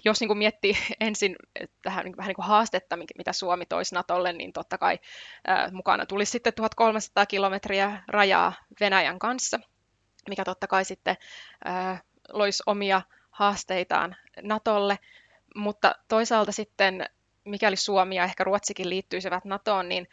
jos 0.05 0.21
niin 0.21 0.29
kuin 0.29 0.39
miettii 0.39 0.77
ensin 1.01 1.37
tähän 1.83 2.05
niin, 2.05 2.17
vähän 2.17 2.29
niin 2.29 2.37
kuin 2.37 2.47
haastetta, 2.47 2.97
mitä 2.97 3.33
Suomi 3.33 3.67
toisi 3.67 3.95
Natolle, 3.95 4.33
niin 4.33 4.53
totta 4.53 4.79
kai 4.79 4.99
ää, 5.47 5.71
mukana 5.73 6.07
tulisi 6.07 6.33
sitten 6.33 6.55
1300 6.55 7.27
kilometriä 7.27 8.03
rajaa 8.09 8.53
Venäjän 8.81 9.19
kanssa, 9.19 9.61
mikä 10.29 10.45
totta 10.45 10.67
kai 10.67 10.85
sitten 10.85 11.17
ää, 11.65 12.01
loisi 12.33 12.63
omia 12.67 13.03
haasteitaan 13.31 14.17
Natolle, 14.43 14.99
mutta 15.55 15.95
toisaalta 16.09 16.53
sitten 16.53 17.07
mikäli 17.45 17.77
Suomi 17.77 18.17
ja 18.17 18.25
ehkä 18.25 18.45
Ruotsikin 18.45 18.91
liittyisivät 18.91 19.45
NATOon, 19.45 19.89
niin 19.89 20.09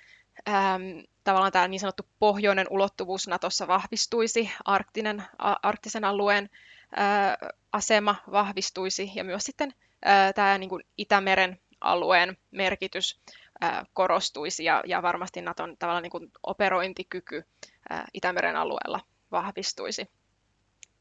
äm, 0.47 1.03
tavallaan 1.23 1.51
tämä 1.51 1.67
niin 1.67 1.79
sanottu 1.79 2.03
pohjoinen 2.19 2.67
ulottuvuus 2.69 3.27
NATOssa 3.27 3.67
vahvistuisi, 3.67 4.51
arktinen, 4.65 5.23
a, 5.39 5.55
arktisen 5.63 6.03
alueen 6.03 6.49
ää, 6.95 7.37
asema 7.71 8.15
vahvistuisi 8.31 9.11
ja 9.15 9.23
myös 9.23 9.43
sitten 9.43 9.73
ää, 10.05 10.33
tämä 10.33 10.57
niin 10.57 10.69
kuin 10.69 10.83
Itämeren 10.97 11.59
alueen 11.81 12.37
merkitys 12.51 13.19
ää, 13.61 13.85
korostuisi 13.93 14.63
ja, 14.63 14.83
ja 14.85 15.01
varmasti 15.01 15.41
NATOn 15.41 15.75
tavallaan 15.79 16.03
niin 16.03 16.11
kuin 16.11 16.31
operointikyky 16.43 17.43
ää, 17.89 18.05
Itämeren 18.13 18.55
alueella 18.55 18.99
vahvistuisi. 19.31 20.09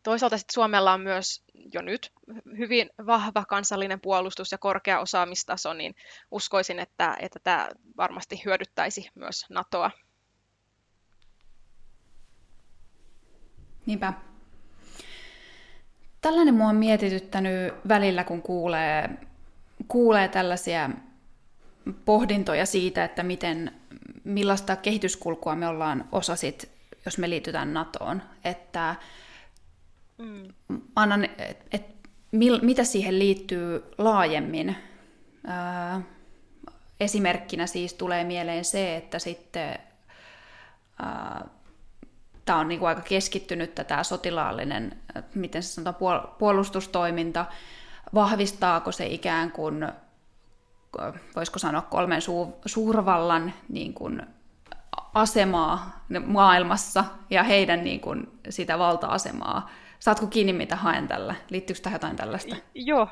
Toisaalta 0.03 0.39
sitten 0.39 0.55
Suomella 0.55 0.93
on 0.93 1.01
myös 1.01 1.43
jo 1.75 1.83
nyt 1.83 2.13
hyvin 2.59 2.91
vahva 3.07 3.45
kansallinen 3.45 4.01
puolustus 4.01 4.53
ja 4.53 4.59
korkea 4.59 5.01
osaamistaso, 5.01 5.73
niin 5.73 5.95
uskoisin, 6.31 6.79
että, 6.79 7.17
että 7.21 7.39
tämä 7.45 7.69
varmasti 7.97 8.43
hyödyttäisi 8.45 9.11
myös 9.15 9.47
NATOa. 9.51 9.91
Niinpä. 13.87 14.13
Tällainen 16.21 16.55
mua 16.55 16.69
on 16.69 16.77
mietityttänyt 16.77 17.75
välillä, 17.89 18.25
kun 18.25 18.43
kuulee, 18.43 19.09
kuulee 19.89 20.29
tällaisia 20.29 20.91
pohdintoja 22.05 22.67
siitä, 22.67 23.05
että 23.05 23.23
miten, 23.23 23.81
millaista 24.25 24.77
kehityskulkua 24.77 25.57
me 25.57 25.69
ollaan 25.69 26.09
osa 26.13 26.37
sit, 26.37 26.76
jos 27.07 27.19
me 27.19 27.31
liitytään 27.31 27.75
NATOon. 27.75 28.23
Että 28.45 28.97
Mm. 30.19 30.53
Annan, 30.97 31.25
et, 31.25 31.67
et, 31.73 31.87
mil, 32.33 32.61
mitä 32.63 32.85
siihen 32.85 33.19
liittyy 33.19 33.85
laajemmin. 33.99 34.77
Ää, 35.47 36.03
esimerkkinä 37.01 37.67
siis 37.67 37.95
tulee 37.95 38.25
mieleen 38.25 38.65
se, 38.65 38.97
että 38.97 39.19
sitten 39.19 39.79
tämä 42.45 42.59
on 42.59 42.69
niinku 42.69 42.87
aika 42.87 43.03
keskittynyt 43.03 43.75
tämä 43.75 44.05
sotilaallinen, 44.05 44.99
miten 45.35 45.63
se 45.63 45.69
sanotaan, 45.69 46.29
puolustustoiminta, 46.39 47.47
vahvistaako 48.15 48.93
se 48.93 49.07
ikään 49.07 49.53
kuin, 49.53 49.89
voisiko 51.37 51.59
sanoa 51.59 51.83
kolmen 51.83 52.21
suurvallan 52.67 53.53
niin 53.69 53.95
kuin 53.95 54.23
asemaa 55.15 56.05
maailmassa 56.27 57.05
ja 57.31 57.43
heidän 57.43 57.85
niin 57.85 58.01
kuin, 58.01 58.41
sitä 58.49 58.79
valta-asemaa. 58.79 59.71
Saatko 59.99 60.27
kiinni, 60.27 60.53
mitä 60.53 60.77
haen 60.77 61.09
tällä? 61.09 61.35
Liittyykö 61.51 61.83
tähän 61.83 61.95
jotain 61.95 62.17
tällaista? 62.17 62.57
Joo, 62.75 63.09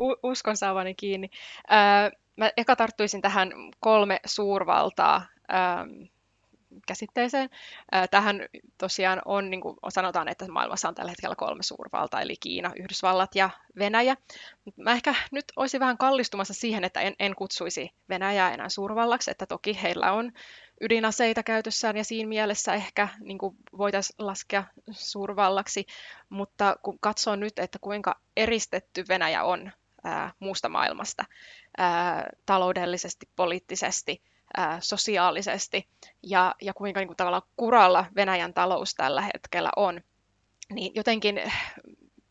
u- 0.00 0.18
uskon 0.22 0.56
saavani 0.56 0.94
kiinni. 0.94 1.30
Öö, 1.72 2.18
mä 2.36 2.50
eka 2.56 2.76
tarttuisin 2.76 3.22
tähän 3.22 3.52
kolme 3.80 4.20
suurvaltaa 4.26 5.22
öö, 5.52 6.06
käsitteeseen. 6.86 7.50
Tähän 8.10 8.40
tosiaan 8.78 9.22
on, 9.24 9.50
niin 9.50 9.60
kuin 9.60 9.76
sanotaan, 9.88 10.28
että 10.28 10.52
maailmassa 10.52 10.88
on 10.88 10.94
tällä 10.94 11.10
hetkellä 11.10 11.34
kolme 11.36 11.62
suurvaltaa, 11.62 12.20
eli 12.20 12.36
Kiina, 12.40 12.72
Yhdysvallat 12.76 13.34
ja 13.34 13.50
Venäjä. 13.78 14.16
Mä 14.76 14.92
ehkä 14.92 15.14
nyt 15.32 15.44
olisin 15.56 15.80
vähän 15.80 15.98
kallistumassa 15.98 16.54
siihen, 16.54 16.84
että 16.84 17.00
en, 17.00 17.14
en 17.18 17.34
kutsuisi 17.34 17.90
Venäjää 18.08 18.54
enää 18.54 18.68
suurvallaksi, 18.68 19.30
että 19.30 19.46
toki 19.46 19.78
heillä 19.82 20.12
on 20.12 20.32
ydinaseita 20.80 21.42
käytössään 21.42 21.96
ja 21.96 22.04
siinä 22.04 22.28
mielessä 22.28 22.74
ehkä 22.74 23.08
niin 23.20 23.38
voitaisiin 23.78 24.26
laskea 24.26 24.64
suurvallaksi, 24.90 25.86
mutta 26.28 26.76
kun 26.82 26.98
katsoo 27.00 27.36
nyt, 27.36 27.58
että 27.58 27.78
kuinka 27.80 28.20
eristetty 28.36 29.04
Venäjä 29.08 29.44
on 29.44 29.72
ää, 30.04 30.32
muusta 30.40 30.68
maailmasta 30.68 31.24
ää, 31.78 32.28
taloudellisesti, 32.46 33.28
poliittisesti, 33.36 34.22
ää, 34.56 34.78
sosiaalisesti 34.80 35.88
ja, 36.22 36.54
ja 36.62 36.74
kuinka 36.74 37.00
niin 37.00 37.08
kuin, 37.08 37.16
tavallaan 37.16 37.48
kuralla 37.56 38.04
Venäjän 38.16 38.54
talous 38.54 38.94
tällä 38.94 39.22
hetkellä 39.34 39.70
on, 39.76 40.00
niin 40.72 40.92
jotenkin 40.94 41.40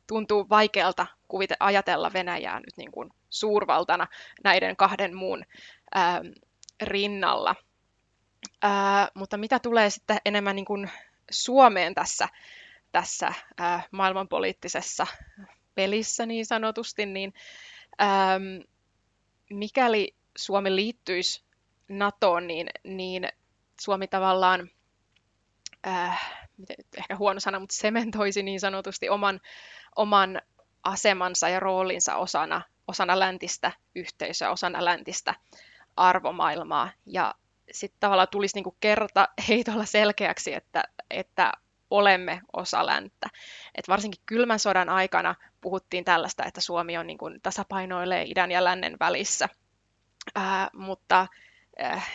tuntuu 0.07 0.49
vaikealta 0.49 1.07
kuvite, 1.27 1.55
ajatella 1.59 2.13
Venäjää 2.13 2.59
nyt 2.59 2.77
niin 2.77 2.91
kuin 2.91 3.09
suurvaltana 3.29 4.07
näiden 4.43 4.75
kahden 4.75 5.15
muun 5.15 5.43
ää, 5.93 6.21
rinnalla. 6.81 7.55
Ää, 8.61 9.07
mutta 9.13 9.37
mitä 9.37 9.59
tulee 9.59 9.89
sitten 9.89 10.17
enemmän 10.25 10.55
niin 10.55 10.65
kuin 10.65 10.89
Suomeen 11.31 11.95
tässä, 11.95 12.29
tässä 12.91 13.33
ää, 13.57 13.83
maailmanpoliittisessa 13.91 15.07
pelissä 15.75 16.25
niin 16.25 16.45
sanotusti, 16.45 17.05
niin 17.05 17.33
ää, 17.97 18.39
mikäli 19.49 20.15
Suomi 20.37 20.75
liittyisi 20.75 21.43
NATOon, 21.87 22.47
niin, 22.47 22.67
niin 22.83 23.29
Suomi 23.81 24.07
tavallaan, 24.07 24.69
äh, 25.87 26.45
ehkä 26.97 27.15
huono 27.15 27.39
sana, 27.39 27.59
mutta 27.59 27.75
sementoisi 27.75 28.43
niin 28.43 28.59
sanotusti 28.59 29.09
oman, 29.09 29.39
oman 29.95 30.41
asemansa 30.83 31.49
ja 31.49 31.59
roolinsa 31.59 32.15
osana, 32.15 32.61
osana 32.87 33.19
läntistä 33.19 33.71
yhteisöä, 33.95 34.51
osana 34.51 34.85
läntistä 34.85 35.35
arvomaailmaa. 35.95 36.91
Ja 37.05 37.35
sitten 37.71 37.99
tavallaan 37.99 38.27
tulisi 38.31 38.55
niinku 38.55 38.77
kerta 38.79 39.27
heitolla 39.47 39.85
selkeäksi, 39.85 40.53
että, 40.53 40.83
että 41.09 41.51
olemme 41.89 42.41
osa 42.53 42.85
länttä. 42.85 43.27
Et 43.75 43.87
varsinkin 43.87 44.21
kylmän 44.25 44.59
sodan 44.59 44.89
aikana 44.89 45.35
puhuttiin 45.61 46.05
tällaista, 46.05 46.45
että 46.45 46.61
Suomi 46.61 46.97
on 46.97 47.07
niin 47.07 47.17
tasapainoilee 47.43 48.23
idän 48.23 48.51
ja 48.51 48.63
lännen 48.63 48.97
välissä. 48.99 49.49
Ää, 50.35 50.69
mutta 50.73 51.27
Äh, 51.81 52.13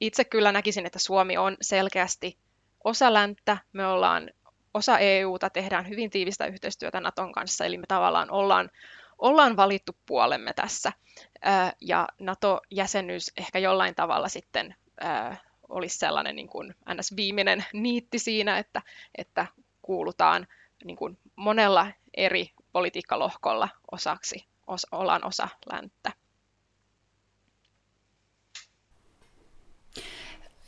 itse 0.00 0.24
kyllä 0.24 0.52
näkisin, 0.52 0.86
että 0.86 0.98
Suomi 0.98 1.36
on 1.36 1.56
selkeästi 1.60 2.38
osa 2.84 3.12
länttä. 3.12 3.58
Me 3.72 3.86
ollaan 3.86 4.30
osa 4.74 4.98
EUta, 4.98 5.50
tehdään 5.50 5.88
hyvin 5.88 6.10
tiivistä 6.10 6.46
yhteistyötä 6.46 7.00
Naton 7.00 7.32
kanssa, 7.32 7.64
eli 7.64 7.78
me 7.78 7.84
tavallaan 7.88 8.30
ollaan, 8.30 8.70
ollaan 9.22 9.56
valittu 9.56 9.96
puolemme 10.06 10.52
tässä. 10.52 10.92
Ja 11.80 12.08
NATO-jäsenyys 12.18 13.32
ehkä 13.36 13.58
jollain 13.58 13.94
tavalla 13.94 14.28
sitten 14.28 14.74
olisi 15.68 15.98
sellainen 15.98 16.36
niin 16.36 16.48
kuin 16.48 16.74
ns. 16.94 17.16
viimeinen 17.16 17.64
niitti 17.72 18.18
siinä, 18.18 18.58
että, 18.58 18.82
että 19.18 19.46
kuulutaan 19.82 20.46
niin 20.84 20.96
kuin 20.96 21.18
monella 21.36 21.86
eri 22.14 22.52
politiikkalohkolla 22.72 23.68
osaksi, 23.92 24.46
os, 24.66 24.86
ollaan 24.92 25.24
osa 25.24 25.48
länttä. 25.72 26.12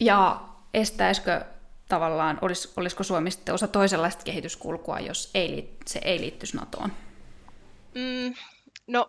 Ja 0.00 0.40
estäisikö 0.74 1.44
tavallaan, 1.88 2.38
olis, 2.42 2.72
olisiko 2.76 3.02
Suomi 3.02 3.30
sitten 3.30 3.54
osa 3.54 3.68
toisenlaista 3.68 4.24
kehityskulkua, 4.24 5.00
jos 5.00 5.30
ei, 5.34 5.76
se 5.86 6.00
ei 6.04 6.20
liittyisi 6.20 6.56
NATOon? 6.56 6.92
Mm, 7.94 8.34
no, 8.86 9.08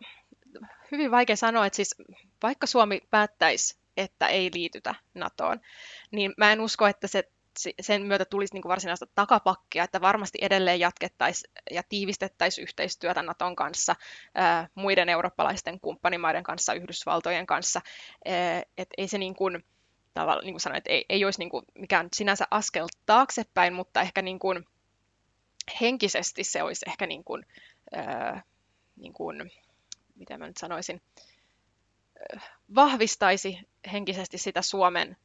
hyvin 0.91 1.11
vaikea 1.11 1.35
sanoa, 1.35 1.65
että 1.65 1.75
siis 1.75 1.95
vaikka 2.43 2.67
Suomi 2.67 3.01
päättäisi, 3.09 3.77
että 3.97 4.27
ei 4.27 4.49
liitytä 4.53 4.95
NATOon, 5.13 5.61
niin 6.11 6.33
mä 6.37 6.51
en 6.51 6.61
usko, 6.61 6.87
että 6.87 7.07
se 7.07 7.23
sen 7.81 8.01
myötä 8.01 8.25
tulisi 8.25 8.53
niin 8.53 8.61
kuin 8.61 8.69
varsinaista 8.69 9.07
takapakkia, 9.15 9.83
että 9.83 10.01
varmasti 10.01 10.37
edelleen 10.41 10.79
jatkettaisiin 10.79 11.53
ja 11.71 11.83
tiivistettäisiin 11.89 12.63
yhteistyötä 12.63 13.21
Naton 13.21 13.55
kanssa, 13.55 13.95
ää, 14.35 14.69
muiden 14.75 15.09
eurooppalaisten 15.09 15.79
kumppanimaiden 15.79 16.43
kanssa, 16.43 16.73
Yhdysvaltojen 16.73 17.45
kanssa. 17.45 17.81
Ää, 18.25 18.63
ei 18.97 19.07
se 19.07 19.17
niin 19.17 19.35
kuin, 19.35 19.65
tavalla, 20.13 20.41
niin 20.41 20.53
kuin 20.53 20.61
sanoin, 20.61 20.77
että 20.77 20.89
ei, 20.89 21.05
ei 21.09 21.25
olisi 21.25 21.39
niin 21.39 21.49
kuin 21.49 21.65
mikään 21.75 22.07
sinänsä 22.15 22.45
askel 22.51 22.87
taaksepäin, 23.05 23.73
mutta 23.73 24.01
ehkä 24.01 24.21
niin 24.21 24.39
kuin 24.39 24.65
henkisesti 25.81 26.43
se 26.43 26.63
olisi 26.63 26.85
ehkä 26.89 27.07
niin 27.07 27.23
kuin, 27.23 27.45
äh, 27.97 28.43
niin 28.95 29.13
kuin, 29.13 29.51
miten 30.15 30.39
mä 30.39 30.47
nyt 30.47 30.57
sanoisin, 30.57 31.01
vahvistaisi 32.75 33.59
henkisesti 33.91 34.37
sitä 34.37 34.61
Suomen 34.61 35.17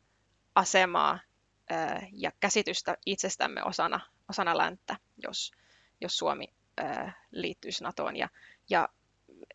asemaa 0.54 1.20
ja 2.12 2.32
käsitystä 2.40 2.96
itsestämme 3.06 3.62
osana, 3.64 4.00
osana 4.28 4.58
länttä, 4.58 4.96
jos, 5.22 5.52
jos 6.00 6.16
Suomi 6.18 6.44
liittyisi 7.30 7.84
NATOon. 7.84 8.16
Ja, 8.16 8.28
ja 8.70 8.88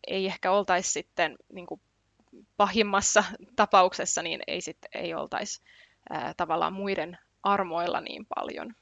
ei 0.06 0.26
ehkä 0.26 0.52
oltaisi 0.52 0.92
sitten 0.92 1.36
niin 1.52 1.66
kuin 1.66 1.80
pahimmassa 2.56 3.24
tapauksessa 3.56 4.22
niin 4.22 4.40
ei, 4.46 4.60
sit, 4.60 4.78
ei 4.94 5.14
oltaisi 5.14 5.62
tavallaan 6.36 6.72
muiden 6.72 7.18
armoilla 7.42 8.00
niin 8.00 8.26
paljon. 8.26 8.74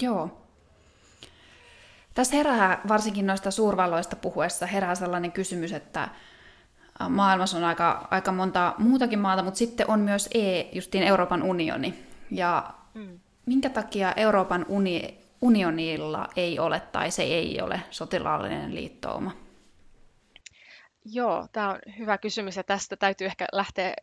Joo. 0.00 0.41
Tässä 2.14 2.36
herää, 2.36 2.80
varsinkin 2.88 3.26
noista 3.26 3.50
suurvalloista 3.50 4.16
puhuessa, 4.16 4.66
herää 4.66 4.94
sellainen 4.94 5.32
kysymys, 5.32 5.72
että 5.72 6.08
maailmassa 7.08 7.58
on 7.58 7.64
aika, 7.64 8.08
aika 8.10 8.32
monta 8.32 8.74
muutakin 8.78 9.18
maata, 9.18 9.42
mutta 9.42 9.58
sitten 9.58 9.90
on 9.90 10.00
myös 10.00 10.28
e, 10.34 10.60
justiin 10.72 11.04
Euroopan 11.04 11.42
unioni. 11.42 11.94
Ja 12.30 12.74
mm. 12.94 13.20
minkä 13.46 13.70
takia 13.70 14.12
Euroopan 14.16 14.66
uni, 14.68 15.18
unionilla 15.40 16.28
ei 16.36 16.58
ole 16.58 16.80
tai 16.80 17.10
se 17.10 17.22
ei 17.22 17.60
ole 17.60 17.80
sotilaallinen 17.90 18.74
liittouma? 18.74 19.32
Joo, 21.04 21.46
tämä 21.52 21.70
on 21.70 21.78
hyvä 21.98 22.18
kysymys 22.18 22.56
ja 22.56 22.64
tästä 22.64 22.96
täytyy 22.96 23.26
ehkä 23.26 23.46
lähteä 23.52 23.94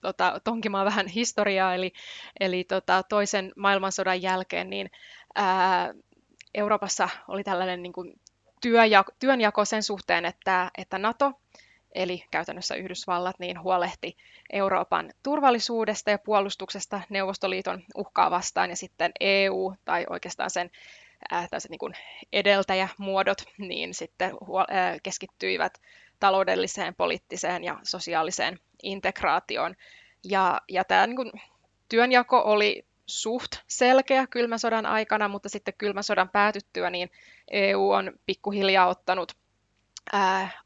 tota, 0.00 0.40
tonkimaan 0.44 0.86
vähän 0.86 1.06
historiaa. 1.06 1.74
Eli, 1.74 1.92
eli 2.40 2.64
tota, 2.64 3.02
toisen 3.02 3.52
maailmansodan 3.56 4.22
jälkeen 4.22 4.70
niin, 4.70 4.90
ää, 5.34 5.94
Euroopassa 6.56 7.08
oli 7.28 7.44
tällainen 7.44 7.82
niin 7.82 7.92
kuin, 7.92 8.20
työjako, 8.60 9.12
työnjako 9.18 9.64
sen 9.64 9.82
suhteen, 9.82 10.24
että, 10.24 10.70
että 10.78 10.98
NATO, 10.98 11.32
eli 11.94 12.24
käytännössä 12.30 12.74
Yhdysvallat, 12.74 13.38
niin 13.38 13.62
huolehti 13.62 14.16
Euroopan 14.52 15.12
turvallisuudesta 15.22 16.10
ja 16.10 16.18
puolustuksesta 16.18 17.00
Neuvostoliiton 17.08 17.82
uhkaa 17.96 18.30
vastaan, 18.30 18.70
ja 18.70 18.76
sitten 18.76 19.12
EU, 19.20 19.74
tai 19.84 20.06
oikeastaan 20.10 20.50
sen 20.50 20.70
äh, 21.32 21.48
niin 21.68 21.78
kuin 21.78 21.94
edeltäjämuodot, 22.32 23.38
niin 23.58 23.94
sitten 23.94 24.30
äh, 24.30 25.00
keskittyivät 25.02 25.80
taloudelliseen, 26.20 26.94
poliittiseen 26.94 27.64
ja 27.64 27.78
sosiaaliseen 27.82 28.58
integraatioon. 28.82 29.74
Ja, 30.24 30.60
ja 30.68 30.84
tämä 30.84 31.06
niin 31.06 31.16
kuin, 31.16 31.32
työnjako 31.88 32.42
oli 32.44 32.84
suht 33.06 33.50
selkeä 33.66 34.26
kylmän 34.26 34.58
sodan 34.58 34.86
aikana, 34.86 35.28
mutta 35.28 35.48
sitten 35.48 35.74
kylmän 35.78 36.04
sodan 36.04 36.28
päätyttyä 36.28 36.90
niin 36.90 37.10
EU 37.50 37.90
on 37.90 38.12
pikkuhiljaa 38.26 38.86
ottanut 38.86 39.32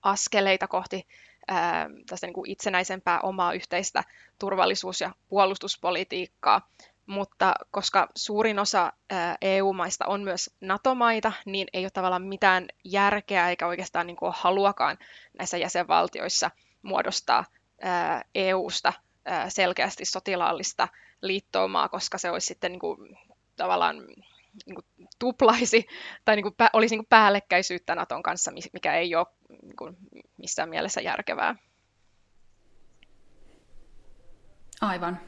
askeleita 0.02 0.68
kohti 0.68 1.06
ää, 1.48 1.90
tästä 2.08 2.26
niin 2.26 2.34
kuin 2.34 2.50
itsenäisempää 2.50 3.20
omaa 3.20 3.52
yhteistä 3.52 4.04
turvallisuus- 4.38 5.00
ja 5.00 5.10
puolustuspolitiikkaa. 5.28 6.68
Mutta 7.06 7.54
koska 7.70 8.08
suurin 8.16 8.58
osa 8.58 8.92
EU-maista 9.42 10.06
on 10.06 10.20
myös 10.22 10.50
NATO-maita, 10.60 11.32
niin 11.44 11.68
ei 11.72 11.84
ole 11.84 11.90
tavallaan 11.90 12.22
mitään 12.22 12.66
järkeä 12.84 13.48
eikä 13.48 13.66
oikeastaan 13.66 14.06
niin 14.06 14.16
kuin 14.16 14.32
haluakaan 14.36 14.98
näissä 15.38 15.56
jäsenvaltioissa 15.58 16.50
muodostaa 16.82 17.44
EU-sta 18.34 18.92
selkeästi 19.48 20.04
sotilaallista 20.04 20.88
liittoumaa, 21.22 21.88
koska 21.88 22.18
se 22.18 22.30
olisi 22.30 22.46
sitten 22.46 22.72
niin 22.72 22.80
kuin, 22.80 23.18
tavallaan 23.56 23.96
niin 24.66 24.74
kuin 24.74 25.08
tuplaisi 25.18 25.86
tai 26.24 26.36
niin 26.36 26.42
kuin, 26.42 26.54
olisi 26.72 26.92
niin 26.92 27.00
kuin 27.00 27.10
päällekkäisyyttä 27.10 27.94
Naton 27.94 28.22
kanssa, 28.22 28.52
mikä 28.72 28.94
ei 28.94 29.14
ole 29.14 29.26
niin 29.62 29.76
kuin, 29.76 29.96
missään 30.36 30.68
mielessä 30.68 31.00
järkevää. 31.00 31.56
Aivan. 34.80 35.20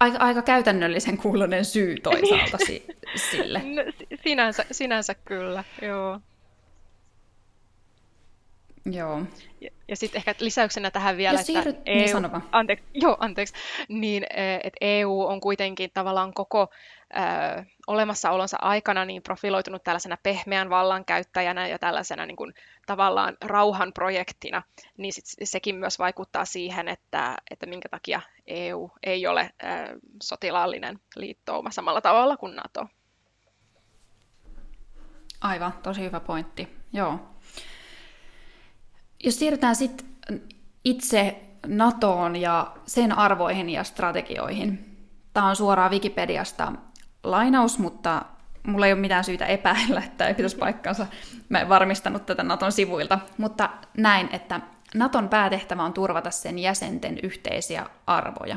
Aika, 0.00 0.18
aika 0.18 0.42
käytännöllisen 0.42 1.16
kuulonen 1.18 1.64
syy 1.64 1.96
toisaalta 2.00 2.58
si- 2.66 2.86
sille. 3.30 3.62
No, 3.74 3.82
sinänsä, 4.24 4.64
sinänsä 4.70 5.14
kyllä, 5.14 5.64
joo. 5.82 6.20
Joo. 8.84 9.22
Ja, 9.60 9.70
ja 9.88 9.96
sitten 9.96 10.18
ehkä 10.18 10.34
lisäyksenä 10.40 10.90
tähän 10.90 11.16
vielä, 11.16 11.38
Jos 11.38 11.46
siirryt, 11.46 11.76
että 11.76 11.90
niin 11.90 12.08
EU, 12.08 12.40
anteeksi, 12.52 12.84
joo, 12.94 13.16
anteeksi, 13.20 13.54
niin 13.88 14.24
e, 14.30 14.54
että 14.54 14.78
EU 14.80 15.20
on 15.20 15.40
kuitenkin 15.40 15.90
tavallaan 15.94 16.34
koko 16.34 16.68
ö, 17.16 17.64
olemassaolonsa 17.86 18.56
aikana 18.60 19.04
niin 19.04 19.22
profiloitunut 19.22 19.84
tällaisena 19.84 20.16
pehmeän 20.22 20.70
vallankäyttäjänä 20.70 21.68
ja 21.68 21.78
tällaisena 21.78 22.26
niin 22.26 22.36
kuin, 22.36 22.54
tavallaan 22.86 23.36
rauhanprojektina, 23.44 24.62
niin 24.96 25.12
sit 25.12 25.24
sekin 25.44 25.76
myös 25.76 25.98
vaikuttaa 25.98 26.44
siihen, 26.44 26.88
että, 26.88 27.36
että 27.50 27.66
minkä 27.66 27.88
takia 27.88 28.20
EU 28.46 28.90
ei 29.02 29.26
ole 29.26 29.50
ö, 29.62 29.66
sotilaallinen 30.22 31.00
liittouma 31.16 31.70
samalla 31.70 32.00
tavalla 32.00 32.36
kuin 32.36 32.56
NATO. 32.56 32.86
Aivan, 35.40 35.72
tosi 35.82 36.02
hyvä 36.02 36.20
pointti. 36.20 36.68
Joo. 36.92 37.18
Jos 39.22 39.38
siirrytään 39.38 39.76
sitten 39.76 40.06
itse 40.84 41.42
NATOon 41.66 42.36
ja 42.36 42.72
sen 42.86 43.18
arvoihin 43.18 43.70
ja 43.70 43.84
strategioihin. 43.84 44.96
Tämä 45.34 45.48
on 45.48 45.56
suoraan 45.56 45.90
Wikipediasta 45.90 46.72
lainaus, 47.22 47.78
mutta 47.78 48.24
mulla 48.66 48.86
ei 48.86 48.92
ole 48.92 49.00
mitään 49.00 49.24
syytä 49.24 49.46
epäillä, 49.46 50.02
että 50.06 50.28
ei 50.28 50.34
pitäisi 50.34 50.56
paikkansa. 50.56 51.06
Mä 51.48 51.60
en 51.60 51.68
varmistanut 51.68 52.26
tätä 52.26 52.42
Naton 52.42 52.72
sivuilta, 52.72 53.18
mutta 53.38 53.70
näin, 53.96 54.28
että 54.32 54.60
Naton 54.94 55.28
päätehtävä 55.28 55.82
on 55.82 55.92
turvata 55.92 56.30
sen 56.30 56.58
jäsenten 56.58 57.18
yhteisiä 57.22 57.86
arvoja. 58.06 58.56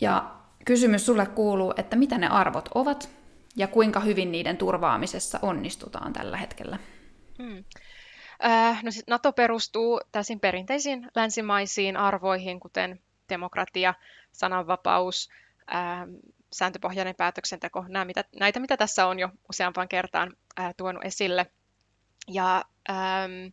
Ja 0.00 0.30
kysymys 0.64 1.06
sulle 1.06 1.26
kuuluu, 1.26 1.74
että 1.76 1.96
mitä 1.96 2.18
ne 2.18 2.28
arvot 2.28 2.68
ovat 2.74 3.10
ja 3.56 3.68
kuinka 3.68 4.00
hyvin 4.00 4.32
niiden 4.32 4.56
turvaamisessa 4.56 5.38
onnistutaan 5.42 6.12
tällä 6.12 6.36
hetkellä? 6.36 6.78
Hmm. 7.42 7.64
Äh, 8.46 8.82
no 8.82 8.90
siis 8.90 9.04
NATO 9.06 9.32
perustuu 9.32 10.00
täysin 10.12 10.40
perinteisiin 10.40 11.08
länsimaisiin 11.14 11.96
arvoihin, 11.96 12.60
kuten 12.60 13.00
demokratia, 13.28 13.94
sananvapaus, 14.32 15.28
äh, 15.74 16.00
sääntöpohjainen 16.52 17.14
päätöksenteko, 17.14 17.84
nämä, 17.88 18.04
mitä, 18.04 18.24
näitä 18.40 18.60
mitä 18.60 18.76
tässä 18.76 19.06
on 19.06 19.18
jo 19.18 19.28
useampaan 19.48 19.88
kertaan 19.88 20.36
äh, 20.60 20.74
tuonut 20.76 21.04
esille. 21.04 21.46
Ja 22.28 22.64
ähm, 22.90 23.52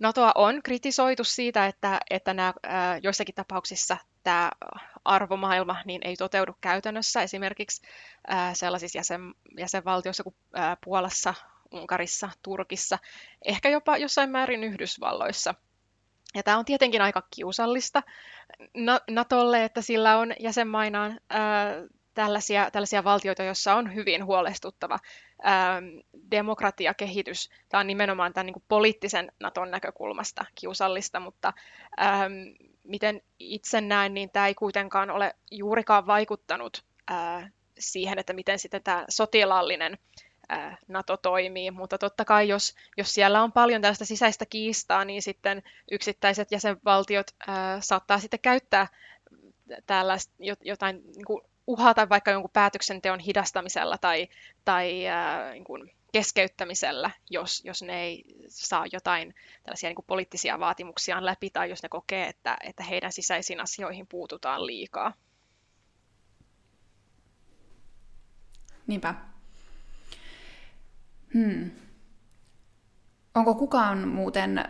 NATOa 0.00 0.32
on 0.34 0.62
kritisoitu 0.62 1.24
siitä, 1.24 1.66
että, 1.66 2.00
että 2.10 2.34
nämä, 2.34 2.54
äh, 2.66 3.00
joissakin 3.02 3.34
tapauksissa 3.34 3.96
tämä 4.22 4.50
arvomaailma 5.04 5.76
niin 5.84 6.00
ei 6.04 6.16
toteudu 6.16 6.56
käytännössä. 6.60 7.22
Esimerkiksi 7.22 7.82
sellaisissa 8.52 8.98
jäsen, 8.98 9.20
jäsenvaltioissa 9.58 10.22
kuin 10.22 10.34
Puolassa, 10.84 11.34
Unkarissa, 11.72 12.30
Turkissa, 12.42 12.98
ehkä 13.44 13.68
jopa 13.68 13.96
jossain 13.96 14.30
määrin 14.30 14.64
Yhdysvalloissa. 14.64 15.54
Ja 16.34 16.42
tämä 16.42 16.58
on 16.58 16.64
tietenkin 16.64 17.02
aika 17.02 17.22
kiusallista 17.34 18.02
Natolle, 19.10 19.64
että 19.64 19.82
sillä 19.82 20.18
on 20.18 20.34
jäsenmainaan 20.40 21.20
ää, 21.30 21.74
tällaisia, 22.14 22.70
tällaisia 22.70 23.04
valtioita, 23.04 23.42
joissa 23.42 23.74
on 23.74 23.94
hyvin 23.94 24.24
huolestuttava 24.24 24.98
ää, 25.42 25.82
demokratiakehitys. 26.30 27.50
Tämä 27.68 27.80
on 27.80 27.86
nimenomaan 27.86 28.32
tämän 28.32 28.46
niin 28.46 28.54
kuin 28.54 28.64
poliittisen 28.68 29.32
Naton 29.40 29.70
näkökulmasta 29.70 30.44
kiusallista, 30.54 31.20
mutta 31.20 31.52
ää, 31.96 32.30
miten 32.84 33.22
itse 33.38 33.80
näen, 33.80 34.14
niin 34.14 34.30
tämä 34.30 34.46
ei 34.46 34.54
kuitenkaan 34.54 35.10
ole 35.10 35.34
juurikaan 35.50 36.06
vaikuttanut 36.06 36.84
ää, 37.08 37.50
siihen, 37.78 38.18
että 38.18 38.32
miten 38.32 38.58
sitten 38.58 38.82
tämä 38.82 39.04
sotilaallinen 39.08 39.98
NATO 40.88 41.16
toimii, 41.16 41.70
mutta 41.70 41.98
totta 41.98 42.24
kai 42.24 42.48
jos, 42.48 42.74
jos 42.96 43.14
siellä 43.14 43.42
on 43.42 43.52
paljon 43.52 43.82
tällaista 43.82 44.04
sisäistä 44.04 44.46
kiistaa, 44.46 45.04
niin 45.04 45.22
sitten 45.22 45.62
yksittäiset 45.90 46.52
jäsenvaltiot 46.52 47.30
saattaa 47.80 48.18
sitten 48.18 48.40
käyttää 48.40 48.86
tällaista 49.86 50.34
jotain 50.64 51.02
niin 51.14 51.26
kuin 51.26 51.40
uhata 51.66 52.08
vaikka 52.08 52.30
jonkun 52.30 52.50
päätöksenteon 52.52 53.20
hidastamisella 53.20 53.98
tai, 53.98 54.28
tai 54.64 55.06
ää, 55.06 55.52
niin 55.52 55.64
kuin 55.64 55.92
keskeyttämisellä, 56.12 57.10
jos, 57.30 57.64
jos 57.64 57.82
ne 57.82 58.02
ei 58.02 58.24
saa 58.48 58.84
jotain 58.92 59.34
tällaisia 59.62 59.88
niin 59.88 59.94
kuin 59.94 60.06
poliittisia 60.06 60.60
vaatimuksiaan 60.60 61.26
läpi 61.26 61.50
tai 61.50 61.70
jos 61.70 61.82
ne 61.82 61.88
kokee, 61.88 62.28
että, 62.28 62.56
että 62.64 62.84
heidän 62.84 63.12
sisäisiin 63.12 63.60
asioihin 63.60 64.06
puututaan 64.06 64.66
liikaa. 64.66 65.12
Niinpä. 68.86 69.29
Hmm. 71.34 71.70
Onko 73.34 73.54
kukaan 73.54 74.08
muuten 74.08 74.64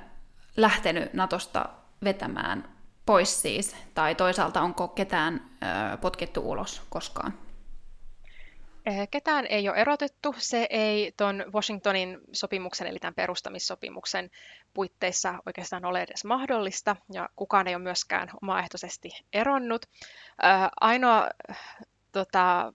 lähtenyt 0.57 1.15
Natosta 1.15 1.69
vetämään 2.05 2.81
pois 3.07 3.43
siis, 3.43 3.77
tai 3.95 4.15
toisaalta 4.15 4.61
onko 4.61 4.89
ketään 4.89 5.51
ö, 5.95 5.97
potkittu 5.97 6.51
ulos 6.51 6.83
koskaan? 6.91 7.35
Ketään 9.11 9.47
ei 9.47 9.69
ole 9.69 9.77
erotettu. 9.77 10.35
Se 10.39 10.67
ei 10.71 11.13
tuon 11.17 11.45
Washingtonin 11.55 12.19
sopimuksen, 12.33 12.87
eli 12.87 12.99
tämän 12.99 13.15
perustamissopimuksen 13.15 14.31
puitteissa 14.75 15.35
oikeastaan 15.47 15.85
ole 15.85 16.03
edes 16.03 16.25
mahdollista, 16.25 16.97
ja 17.13 17.29
kukaan 17.37 17.67
ei 17.67 17.75
ole 17.75 17.83
myöskään 17.83 18.29
omaehtoisesti 18.43 19.09
eronnut. 19.33 19.87
Ainoa 20.81 21.29
tota, 22.13 22.73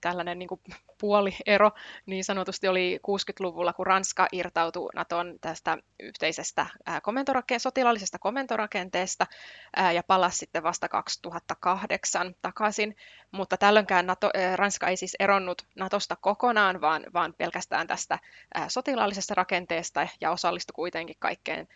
tällainen 0.00 0.38
niin 0.38 0.48
kuin 0.48 0.60
puoliero 0.98 1.70
niin 2.06 2.24
sanotusti 2.24 2.68
oli 2.68 3.00
60-luvulla, 3.06 3.72
kun 3.72 3.86
Ranska 3.86 4.26
irtautui 4.32 4.90
Naton 4.94 5.34
tästä 5.40 5.78
yhteisestä 6.00 6.66
komentorake- 7.02 7.58
sotilaallisesta 7.58 8.18
komentorakenteesta 8.18 9.26
ja 9.94 10.02
palasi 10.02 10.38
sitten 10.38 10.62
vasta 10.62 10.88
2008 10.88 12.34
takaisin. 12.42 12.96
Mutta 13.30 13.56
tällöinkään 13.56 14.06
NATO, 14.06 14.30
Ranska 14.54 14.88
ei 14.88 14.96
siis 14.96 15.16
eronnut 15.20 15.66
Natosta 15.74 16.16
kokonaan, 16.16 16.80
vaan, 16.80 17.06
vaan 17.14 17.34
pelkästään 17.38 17.86
tästä 17.86 18.18
sotilaallisesta 18.68 19.34
rakenteesta 19.34 20.08
ja 20.20 20.30
osallistui 20.30 20.72
kuitenkin 20.74 21.16
kaikkeen 21.18 21.68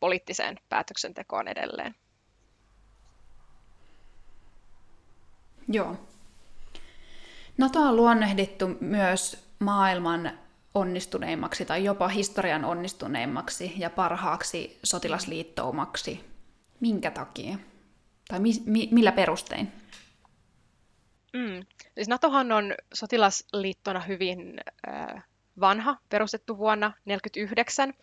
poliittiseen 0.00 0.56
päätöksentekoon 0.68 1.48
edelleen. 1.48 1.94
Joo, 5.68 5.96
NATO 7.58 7.80
on 7.80 7.96
luonnehdittu 7.96 8.66
myös 8.80 9.44
maailman 9.58 10.38
onnistuneimmaksi 10.74 11.64
tai 11.64 11.84
jopa 11.84 12.08
historian 12.08 12.64
onnistuneimmaksi 12.64 13.72
ja 13.76 13.90
parhaaksi 13.90 14.78
sotilasliittoumaksi. 14.84 16.24
Minkä 16.80 17.10
takia? 17.10 17.58
Tai 18.28 18.40
mi- 18.40 18.62
mi- 18.66 18.88
millä 18.92 19.12
perustein? 19.12 19.72
Mm. 21.32 21.66
Siis 21.94 22.08
NATOhan 22.08 22.52
on 22.52 22.74
sotilasliittona 22.94 24.00
hyvin 24.00 24.60
äh, 24.88 25.24
vanha, 25.60 25.96
perustettu 26.08 26.58
vuonna 26.58 26.86
1949, 26.86 27.94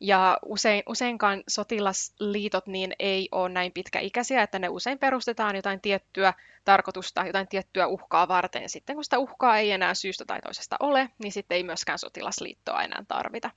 ja 0.00 0.38
usein, 0.46 0.82
useinkaan 0.86 1.42
sotilasliitot 1.48 2.66
niin 2.66 2.92
ei 2.98 3.28
ole 3.32 3.48
näin 3.48 3.72
pitkäikäisiä, 3.72 4.42
että 4.42 4.58
ne 4.58 4.68
usein 4.68 4.98
perustetaan 4.98 5.56
jotain 5.56 5.80
tiettyä 5.80 6.34
tarkoitusta, 6.64 7.26
jotain 7.26 7.48
tiettyä 7.48 7.86
uhkaa 7.86 8.28
varten. 8.28 8.68
Sitten 8.68 8.96
kun 8.96 9.04
sitä 9.04 9.18
uhkaa 9.18 9.58
ei 9.58 9.70
enää 9.70 9.94
syystä 9.94 10.24
tai 10.24 10.40
toisesta 10.40 10.76
ole, 10.80 11.10
niin 11.18 11.32
sitten 11.32 11.56
ei 11.56 11.62
myöskään 11.62 11.98
sotilasliittoa 11.98 12.82
enää 12.82 13.04
tarvita. 13.08 13.50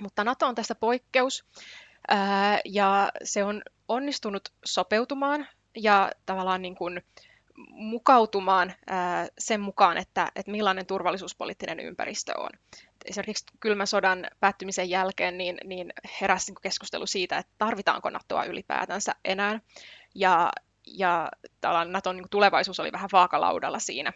Mutta 0.00 0.24
NATO 0.24 0.46
on 0.46 0.54
tässä 0.54 0.74
poikkeus, 0.74 1.44
ja 2.64 3.12
se 3.24 3.44
on 3.44 3.62
onnistunut 3.88 4.48
sopeutumaan 4.64 5.46
ja 5.76 6.12
tavallaan 6.26 6.62
niin 6.62 6.74
kuin 6.74 7.04
mukautumaan 7.70 8.72
sen 9.38 9.60
mukaan, 9.60 9.98
että, 9.98 10.32
että 10.36 10.52
millainen 10.52 10.86
turvallisuuspoliittinen 10.86 11.80
ympäristö 11.80 12.40
on. 12.40 12.50
Esimerkiksi 13.04 13.44
kylmän 13.60 13.86
sodan 13.86 14.26
päättymisen 14.40 14.90
jälkeen 14.90 15.38
niin, 15.38 15.58
niin 15.64 15.92
heräsi 16.20 16.52
niin 16.52 16.62
keskustelu 16.62 17.06
siitä, 17.06 17.38
että 17.38 17.52
tarvitaanko 17.58 18.10
NATOa 18.10 18.44
ylipäätänsä 18.44 19.14
enää. 19.24 19.60
Ja, 20.14 20.52
ja 20.86 21.28
Naton 21.84 22.16
niin 22.16 22.30
tulevaisuus 22.30 22.80
oli 22.80 22.92
vähän 22.92 23.10
vaakalaudalla 23.12 23.78
siinä. 23.78 24.12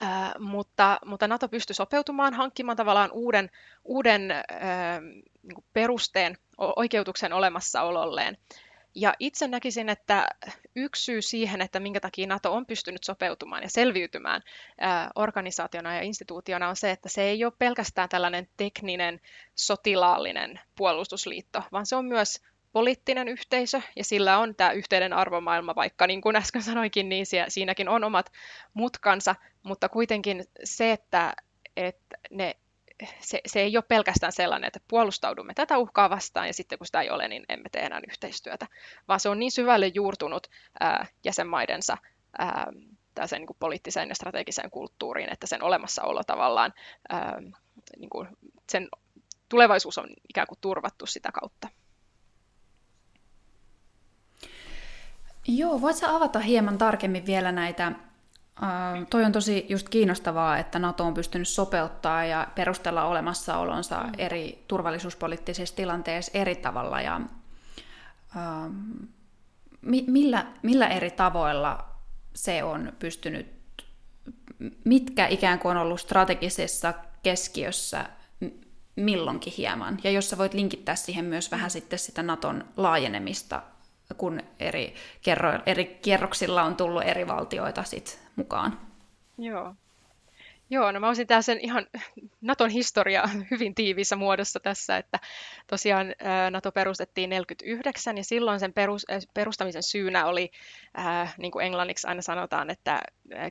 Ää, 0.00 0.32
mutta, 0.38 0.98
mutta 1.04 1.28
NATO 1.28 1.48
pystyi 1.48 1.74
sopeutumaan, 1.74 2.34
hankkimaan 2.34 2.76
tavallaan 2.76 3.10
uuden, 3.12 3.50
uuden 3.84 4.30
ää, 4.30 5.00
niin 5.00 5.64
perusteen, 5.72 6.36
oikeutuksen 6.58 7.32
olemassaololleen. 7.32 8.36
Ja 8.98 9.14
itse 9.18 9.48
näkisin, 9.48 9.88
että 9.88 10.28
yksi 10.76 11.04
syy 11.04 11.22
siihen, 11.22 11.60
että 11.60 11.80
minkä 11.80 12.00
takia 12.00 12.26
NATO 12.26 12.52
on 12.52 12.66
pystynyt 12.66 13.04
sopeutumaan 13.04 13.62
ja 13.62 13.68
selviytymään 13.68 14.42
ää, 14.80 15.10
organisaationa 15.14 15.94
ja 15.94 16.02
instituutiona 16.02 16.68
on 16.68 16.76
se, 16.76 16.90
että 16.90 17.08
se 17.08 17.22
ei 17.22 17.44
ole 17.44 17.52
pelkästään 17.58 18.08
tällainen 18.08 18.48
tekninen 18.56 19.20
sotilaallinen 19.54 20.60
puolustusliitto, 20.76 21.62
vaan 21.72 21.86
se 21.86 21.96
on 21.96 22.04
myös 22.04 22.40
poliittinen 22.72 23.28
yhteisö 23.28 23.80
ja 23.96 24.04
sillä 24.04 24.38
on 24.38 24.54
tämä 24.54 24.72
yhteinen 24.72 25.12
arvomaailma, 25.12 25.74
vaikka 25.74 26.06
niin 26.06 26.20
kuin 26.20 26.36
äsken 26.36 26.62
sanoikin, 26.62 27.08
niin 27.08 27.26
siinäkin 27.48 27.88
on 27.88 28.04
omat 28.04 28.32
mutkansa, 28.74 29.34
mutta 29.62 29.88
kuitenkin 29.88 30.44
se, 30.64 30.92
että, 30.92 31.32
että 31.76 32.18
ne 32.30 32.56
se, 33.20 33.40
se 33.46 33.60
ei 33.60 33.76
ole 33.76 33.84
pelkästään 33.88 34.32
sellainen, 34.32 34.66
että 34.68 34.80
puolustaudumme 34.88 35.54
tätä 35.54 35.78
uhkaa 35.78 36.10
vastaan 36.10 36.46
ja 36.46 36.54
sitten 36.54 36.78
kun 36.78 36.86
sitä 36.86 37.00
ei 37.00 37.10
ole, 37.10 37.28
niin 37.28 37.44
emme 37.48 37.68
tee 37.72 37.82
enää 37.82 38.00
yhteistyötä, 38.08 38.66
vaan 39.08 39.20
se 39.20 39.28
on 39.28 39.38
niin 39.38 39.52
syvälle 39.52 39.86
juurtunut 39.86 40.46
ää, 40.80 41.06
jäsenmaidensa 41.24 41.96
ää, 42.38 42.72
sen 43.26 43.40
niin 43.40 43.46
kuin 43.46 43.56
poliittiseen 43.60 44.08
ja 44.08 44.14
strategiseen 44.14 44.70
kulttuuriin, 44.70 45.32
että 45.32 45.46
sen 45.46 45.62
olemassaolo 45.62 46.24
tavallaan, 46.24 46.72
ää, 47.08 47.42
niin 47.98 48.10
kuin 48.10 48.28
sen 48.70 48.88
tulevaisuus 49.48 49.98
on 49.98 50.08
ikään 50.28 50.46
kuin 50.46 50.58
turvattu 50.60 51.06
sitä 51.06 51.32
kautta. 51.32 51.68
Joo, 55.48 55.80
voitko 55.80 56.06
avata 56.06 56.38
hieman 56.38 56.78
tarkemmin 56.78 57.26
vielä 57.26 57.52
näitä 57.52 57.92
Uh, 58.62 59.06
toi 59.10 59.24
on 59.24 59.32
tosi 59.32 59.66
just 59.68 59.88
kiinnostavaa, 59.88 60.58
että 60.58 60.78
NATO 60.78 61.04
on 61.04 61.14
pystynyt 61.14 61.48
sopeuttaa 61.48 62.24
ja 62.24 62.46
perustella 62.54 63.04
olemassaolonsa 63.04 64.02
mm. 64.02 64.12
eri 64.18 64.64
turvallisuuspoliittisissa 64.68 65.76
tilanteissa 65.76 66.38
eri 66.38 66.54
tavalla. 66.54 67.00
Ja, 67.00 67.20
uh, 68.36 68.72
mi- 69.80 70.04
millä, 70.06 70.46
millä 70.62 70.88
eri 70.88 71.10
tavoilla 71.10 71.84
se 72.34 72.64
on 72.64 72.92
pystynyt, 72.98 73.46
mitkä 74.84 75.26
ikään 75.26 75.58
kuin 75.58 75.76
on 75.76 75.82
ollut 75.82 76.00
strategisessa 76.00 76.94
keskiössä 77.22 78.04
milloinkin 78.96 79.52
hieman. 79.58 79.98
Ja 80.04 80.10
jos 80.10 80.30
sä 80.30 80.38
voit 80.38 80.54
linkittää 80.54 80.96
siihen 80.96 81.24
myös 81.24 81.50
vähän 81.50 81.70
sitten 81.70 81.98
sitä 81.98 82.22
Naton 82.22 82.64
laajenemista, 82.76 83.62
kun 84.14 84.40
eri, 84.60 84.94
kerro, 85.22 85.52
eri 85.66 85.84
kierroksilla 85.84 86.62
on 86.62 86.76
tullut 86.76 87.02
eri 87.02 87.26
valtioita 87.26 87.84
sit 87.84 88.20
mukaan. 88.36 88.80
Joo. 89.38 89.74
Joo, 90.70 90.92
no 90.92 91.00
mä 91.00 91.06
olisin 91.08 91.26
tää 91.26 91.42
sen 91.42 91.58
ihan 91.60 91.86
Naton 92.40 92.70
historia 92.70 93.28
hyvin 93.50 93.74
tiiviissä 93.74 94.16
muodossa 94.16 94.60
tässä, 94.60 94.96
että 94.96 95.18
tosiaan 95.66 96.14
Nato 96.50 96.72
perustettiin 96.72 97.30
49 97.30 98.16
ja 98.16 98.24
silloin 98.24 98.60
sen 98.60 98.72
perus, 98.72 99.06
perustamisen 99.34 99.82
syynä 99.82 100.26
oli, 100.26 100.50
äh, 100.98 101.34
niin 101.38 101.52
kuin 101.52 101.66
englanniksi 101.66 102.06
aina 102.06 102.22
sanotaan, 102.22 102.70
että 102.70 103.00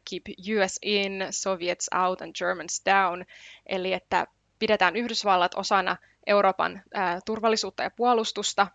keep 0.09 0.23
US 0.57 0.79
in, 0.81 1.27
Soviets 1.31 1.89
out 2.05 2.21
and 2.21 2.35
Germans 2.39 2.81
down, 2.85 3.25
eli 3.65 3.93
että 3.93 4.27
pidetään 4.59 4.95
Yhdysvallat 4.95 5.55
osana 5.55 5.97
Euroopan 6.27 6.81
äh, 6.97 7.21
turvallisuutta 7.25 7.83
ja 7.83 7.91
puolustusta 7.91 8.67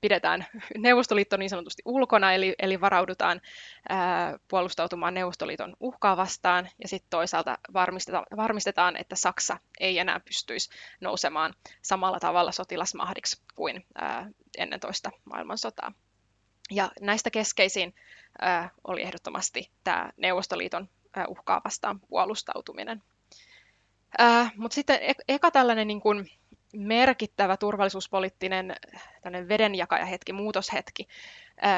pidetään 0.00 0.46
Neuvostoliitto 0.78 1.36
niin 1.36 1.50
sanotusti 1.50 1.82
ulkona, 1.84 2.32
eli, 2.32 2.54
eli 2.58 2.80
varaudutaan 2.80 3.40
ää, 3.88 4.38
puolustautumaan 4.48 5.14
Neuvostoliiton 5.14 5.76
uhkaa 5.80 6.16
vastaan, 6.16 6.68
ja 6.82 6.88
sitten 6.88 7.10
toisaalta 7.10 7.58
varmistetaan, 7.72 8.26
varmistetaan, 8.36 8.96
että 8.96 9.16
Saksa 9.16 9.58
ei 9.80 9.98
enää 9.98 10.20
pystyisi 10.20 10.70
nousemaan 11.00 11.54
samalla 11.82 12.20
tavalla 12.20 12.52
sotilasmahdiksi 12.52 13.42
kuin 13.54 13.86
ää, 13.94 14.30
ennen 14.58 14.80
toista 14.80 15.10
maailmansotaa. 15.24 15.92
Ja 16.70 16.90
näistä 17.00 17.30
keskeisin 17.30 17.94
ää, 18.40 18.70
oli 18.86 19.02
ehdottomasti 19.02 19.70
tämä 19.84 20.10
Neuvostoliiton 20.16 20.88
ää, 21.16 21.26
uhkaa 21.28 21.60
vastaan 21.64 22.00
puolustautuminen. 22.00 23.02
Mutta 24.56 24.74
sitten 24.74 24.98
e-, 25.02 25.34
eka 25.34 25.50
tällainen 25.50 25.86
niin 25.86 26.00
kun, 26.00 26.26
merkittävä 26.72 27.56
turvallisuuspoliittinen 27.56 28.76
vedenjakajahetki, 29.48 30.32
muutoshetki, 30.32 31.08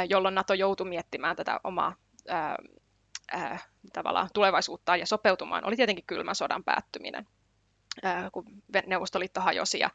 jolloin 0.09 0.35
NATO 0.35 0.55
joutui 0.55 0.89
miettimään 0.89 1.37
tätä 1.37 1.61
omaa 1.65 1.95
ää, 2.29 2.57
ää, 3.33 3.59
tavallaan 3.93 4.29
tulevaisuuttaan 4.35 5.01
ja 5.01 5.07
sopeutumaan, 5.07 5.67
oli 5.67 5.77
tietenkin 5.77 6.07
kylmän 6.07 6.35
sodan 6.35 6.65
päättyminen, 6.65 7.27
ää, 8.03 8.31
kun 8.31 8.45
Neuvostoliitto 8.87 9.41
hajosi 9.41 9.79
ja 9.79 9.91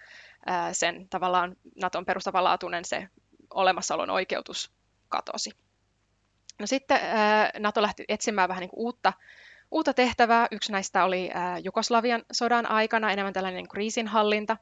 ää, 0.45 0.73
sen 0.73 1.09
tavallaan 1.09 1.55
Naton 1.81 2.05
perustavanlaatuinen 2.05 2.85
se 2.85 3.07
olemassaolon 3.53 4.09
oikeutus 4.09 4.71
katosi. 5.09 5.51
No 6.59 6.67
sitten 6.67 6.99
ää, 7.03 7.49
NATO 7.59 7.81
lähti 7.81 8.05
etsimään 8.07 8.49
vähän 8.49 8.61
niin 8.61 8.69
kuin 8.69 8.79
uutta 8.79 9.13
uutta 9.71 9.93
tehtävää. 9.93 10.47
Yksi 10.51 10.71
näistä 10.71 11.03
oli 11.03 11.29
Jugoslavian 11.63 12.23
sodan 12.31 12.65
aikana 12.71 13.11
enemmän 13.11 13.33
tällainen 13.33 13.67
kriisinhallinta 13.67 14.57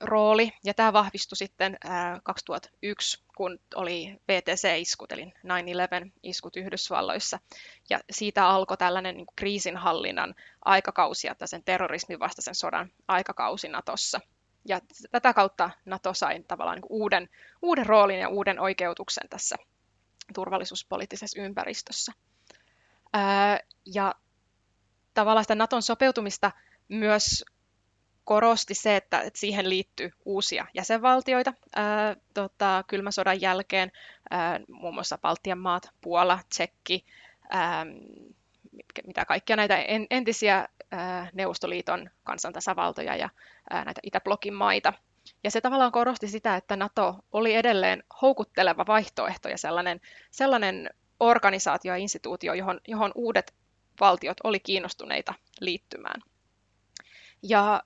rooli, 0.00 0.52
ja 0.64 0.74
tämä 0.74 0.92
vahvistui 0.92 1.36
sitten 1.36 1.78
2001, 2.22 3.24
kun 3.36 3.58
oli 3.74 4.16
VTC-iskut, 4.28 5.12
eli 5.12 5.24
9-11-iskut 5.24 6.56
Yhdysvalloissa, 6.56 7.38
ja 7.90 8.00
siitä 8.10 8.48
alkoi 8.48 8.76
tällainen 8.76 9.16
niin 9.16 9.26
kriisinhallinnan 9.36 10.34
aikakausi, 10.64 11.28
että 11.28 11.46
sen 11.46 11.64
terrorismin 11.64 12.20
vastaisen 12.20 12.54
sodan 12.54 12.90
aikakausi 13.08 13.68
Natossa. 13.68 14.20
Ja 14.68 14.80
tätä 15.10 15.32
kautta 15.32 15.70
Nato 15.84 16.14
sai 16.14 16.42
tavallaan 16.48 16.76
niin 16.76 16.86
uuden, 16.90 17.28
uuden 17.62 17.86
roolin 17.86 18.18
ja 18.18 18.28
uuden 18.28 18.60
oikeutuksen 18.60 19.28
tässä 19.28 19.56
turvallisuuspoliittisessa 20.34 21.42
ympäristössä. 21.42 22.12
Ja 23.86 24.14
tavallaan 25.14 25.44
sitä 25.44 25.54
Naton 25.54 25.82
sopeutumista 25.82 26.50
myös 26.88 27.44
korosti 28.24 28.74
se, 28.74 28.96
että, 28.96 29.20
että 29.20 29.40
siihen 29.40 29.68
liittyy 29.68 30.10
uusia 30.24 30.66
jäsenvaltioita 30.74 31.54
ää, 31.76 32.16
tota, 32.34 32.84
kylmän 32.86 33.12
sodan 33.12 33.40
jälkeen, 33.40 33.92
ää, 34.30 34.60
muun 34.68 34.94
muassa 34.94 35.18
Baltian 35.18 35.58
maat, 35.58 35.88
Puola, 36.00 36.38
Tsekki, 36.48 37.06
ää, 37.50 37.86
mitä 39.06 39.24
kaikkia 39.24 39.56
näitä 39.56 39.76
en, 39.76 40.06
entisiä 40.10 40.68
ää, 40.90 41.30
Neuvostoliiton 41.32 42.10
kansantasavaltoja 42.22 43.16
ja 43.16 43.28
ää, 43.70 43.84
näitä 43.84 44.00
Itäblokin 44.02 44.54
maita. 44.54 44.92
Ja 45.44 45.50
se 45.50 45.60
tavallaan 45.60 45.92
korosti 45.92 46.28
sitä, 46.28 46.56
että 46.56 46.76
NATO 46.76 47.16
oli 47.32 47.54
edelleen 47.54 48.02
houkutteleva 48.22 48.84
vaihtoehto 48.86 49.48
ja 49.48 49.58
sellainen, 49.58 50.00
sellainen 50.30 50.90
organisaatio 51.20 51.92
ja 51.92 51.96
instituutio, 51.96 52.54
johon, 52.54 52.80
johon 52.88 53.12
uudet 53.14 53.54
valtiot 54.00 54.36
oli 54.44 54.60
kiinnostuneita 54.60 55.34
liittymään. 55.60 56.20
Ja 57.42 57.82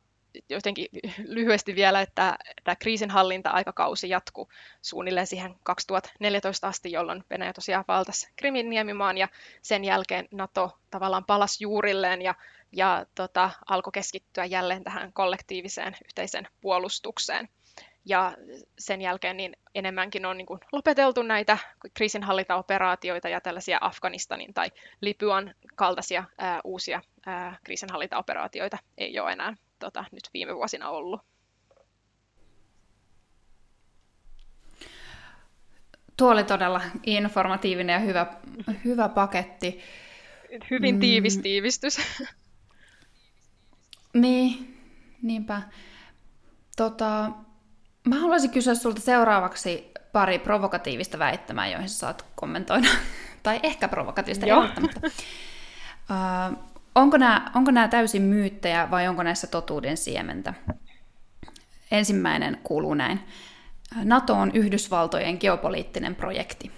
jotenkin 0.48 0.88
lyhyesti 1.18 1.74
vielä, 1.74 2.00
että 2.00 2.38
tämä 2.64 2.76
kriisinhallinta-aikakausi 2.76 4.08
jatkui 4.08 4.46
suunnilleen 4.82 5.26
siihen 5.26 5.54
2014 5.62 6.68
asti, 6.68 6.92
jolloin 6.92 7.24
Venäjä 7.30 7.52
tosiaan 7.52 7.84
valtasi 7.88 8.28
Krimin 8.36 8.70
niemimaan 8.70 9.18
ja 9.18 9.28
sen 9.62 9.84
jälkeen 9.84 10.28
NATO 10.30 10.78
tavallaan 10.90 11.24
palasi 11.24 11.64
juurilleen 11.64 12.22
ja, 12.22 12.34
ja 12.72 13.06
tota, 13.14 13.50
alkoi 13.68 13.92
keskittyä 13.92 14.44
jälleen 14.44 14.84
tähän 14.84 15.12
kollektiiviseen 15.12 15.96
yhteisen 16.04 16.48
puolustukseen. 16.60 17.48
Ja 18.08 18.36
sen 18.78 19.00
jälkeen 19.00 19.36
niin 19.36 19.56
enemmänkin 19.74 20.26
on 20.26 20.36
niin 20.36 20.46
kuin 20.46 20.60
lopeteltu 20.72 21.22
näitä 21.22 21.58
kriisinhallintaoperaatioita 21.94 23.28
ja 23.28 23.40
tällaisia 23.40 23.78
Afganistanin 23.80 24.54
tai 24.54 24.70
Libyan 25.00 25.54
kaltaisia 25.74 26.24
ää, 26.38 26.60
uusia 26.64 27.02
ää, 27.26 27.58
kriisinhallintaoperaatioita 27.64 28.78
ei 28.98 29.20
ole 29.20 29.32
enää 29.32 29.54
tota, 29.78 30.04
nyt 30.12 30.30
viime 30.34 30.54
vuosina 30.54 30.90
ollut. 30.90 31.20
Tuo 36.16 36.30
oli 36.30 36.44
todella 36.44 36.80
informatiivinen 37.06 37.94
ja 37.94 37.98
hyvä, 37.98 38.26
hyvä 38.84 39.08
paketti. 39.08 39.80
Hyvin 40.70 40.94
mm. 40.94 41.00
tiivis 41.00 41.36
mm. 41.36 41.42
tiivistys. 41.42 41.98
Niin, 44.14 44.78
niinpä. 45.22 45.62
Tota, 46.76 47.30
Mä 48.08 48.20
haluaisin 48.20 48.50
kysyä 48.50 48.74
sulta 48.74 49.00
seuraavaksi 49.00 49.90
pari 50.12 50.38
provokatiivista 50.38 51.18
väittämää, 51.18 51.68
joihin 51.68 51.88
saat 51.88 52.24
kommentoida. 52.34 52.88
tai 53.42 53.60
ehkä 53.62 53.88
provokatiivista, 53.88 54.46
ei 54.46 54.52
välttämättä. 54.52 55.00
Uh, 55.06 56.58
onko, 56.94 57.16
nämä, 57.16 57.50
onko 57.54 57.70
nämä 57.70 57.88
täysin 57.88 58.22
myyttejä 58.22 58.90
vai 58.90 59.08
onko 59.08 59.22
näissä 59.22 59.46
totuuden 59.46 59.96
siementä? 59.96 60.54
Ensimmäinen 61.90 62.58
kuuluu 62.62 62.94
näin. 62.94 63.20
NATO 64.04 64.34
on 64.34 64.50
Yhdysvaltojen 64.54 65.36
geopoliittinen 65.40 66.14
projekti. 66.14 66.72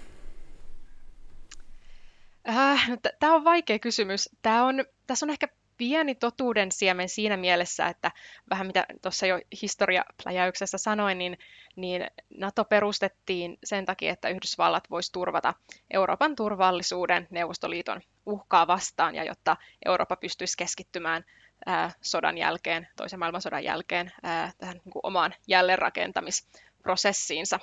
Äh, 2.49 2.89
no, 2.89 2.97
Tämä 3.19 3.35
on 3.35 3.43
vaikea 3.43 3.79
kysymys. 3.79 4.29
Tämä 4.41 4.65
on, 4.65 4.85
tässä 5.07 5.25
on 5.25 5.29
ehkä 5.29 5.47
pieni 5.81 6.15
totuuden 6.15 6.71
siemen 6.71 7.09
siinä 7.09 7.37
mielessä, 7.37 7.87
että 7.87 8.11
vähän 8.49 8.67
mitä 8.67 8.85
tuossa 9.01 9.25
jo 9.25 9.39
historiapläjäyksessä 9.61 10.77
sanoin, 10.77 11.17
niin, 11.17 11.37
niin 11.75 12.07
NATO 12.37 12.65
perustettiin 12.65 13.57
sen 13.63 13.85
takia, 13.85 14.13
että 14.13 14.29
Yhdysvallat 14.29 14.89
voisi 14.89 15.11
turvata 15.11 15.53
Euroopan 15.91 16.35
turvallisuuden 16.35 17.27
Neuvostoliiton 17.29 18.01
uhkaa 18.25 18.67
vastaan 18.67 19.15
ja 19.15 19.23
jotta 19.23 19.57
Eurooppa 19.85 20.15
pystyisi 20.15 20.57
keskittymään 20.57 21.25
ää, 21.65 21.91
sodan 22.01 22.37
jälkeen, 22.37 22.87
toisen 22.95 23.19
maailmansodan 23.19 23.63
jälkeen 23.63 24.11
ää, 24.23 24.51
tähän 24.57 24.81
niin 24.85 24.91
kuin 24.93 25.05
omaan 25.05 25.33
jälleenrakentamisprojektiin 25.47 26.71
prosessiinsa. 26.83 27.59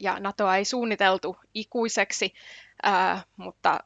Ja 0.00 0.20
NATOa 0.20 0.56
ei 0.56 0.64
suunniteltu 0.64 1.36
ikuiseksi, 1.54 2.34
mutta 3.36 3.80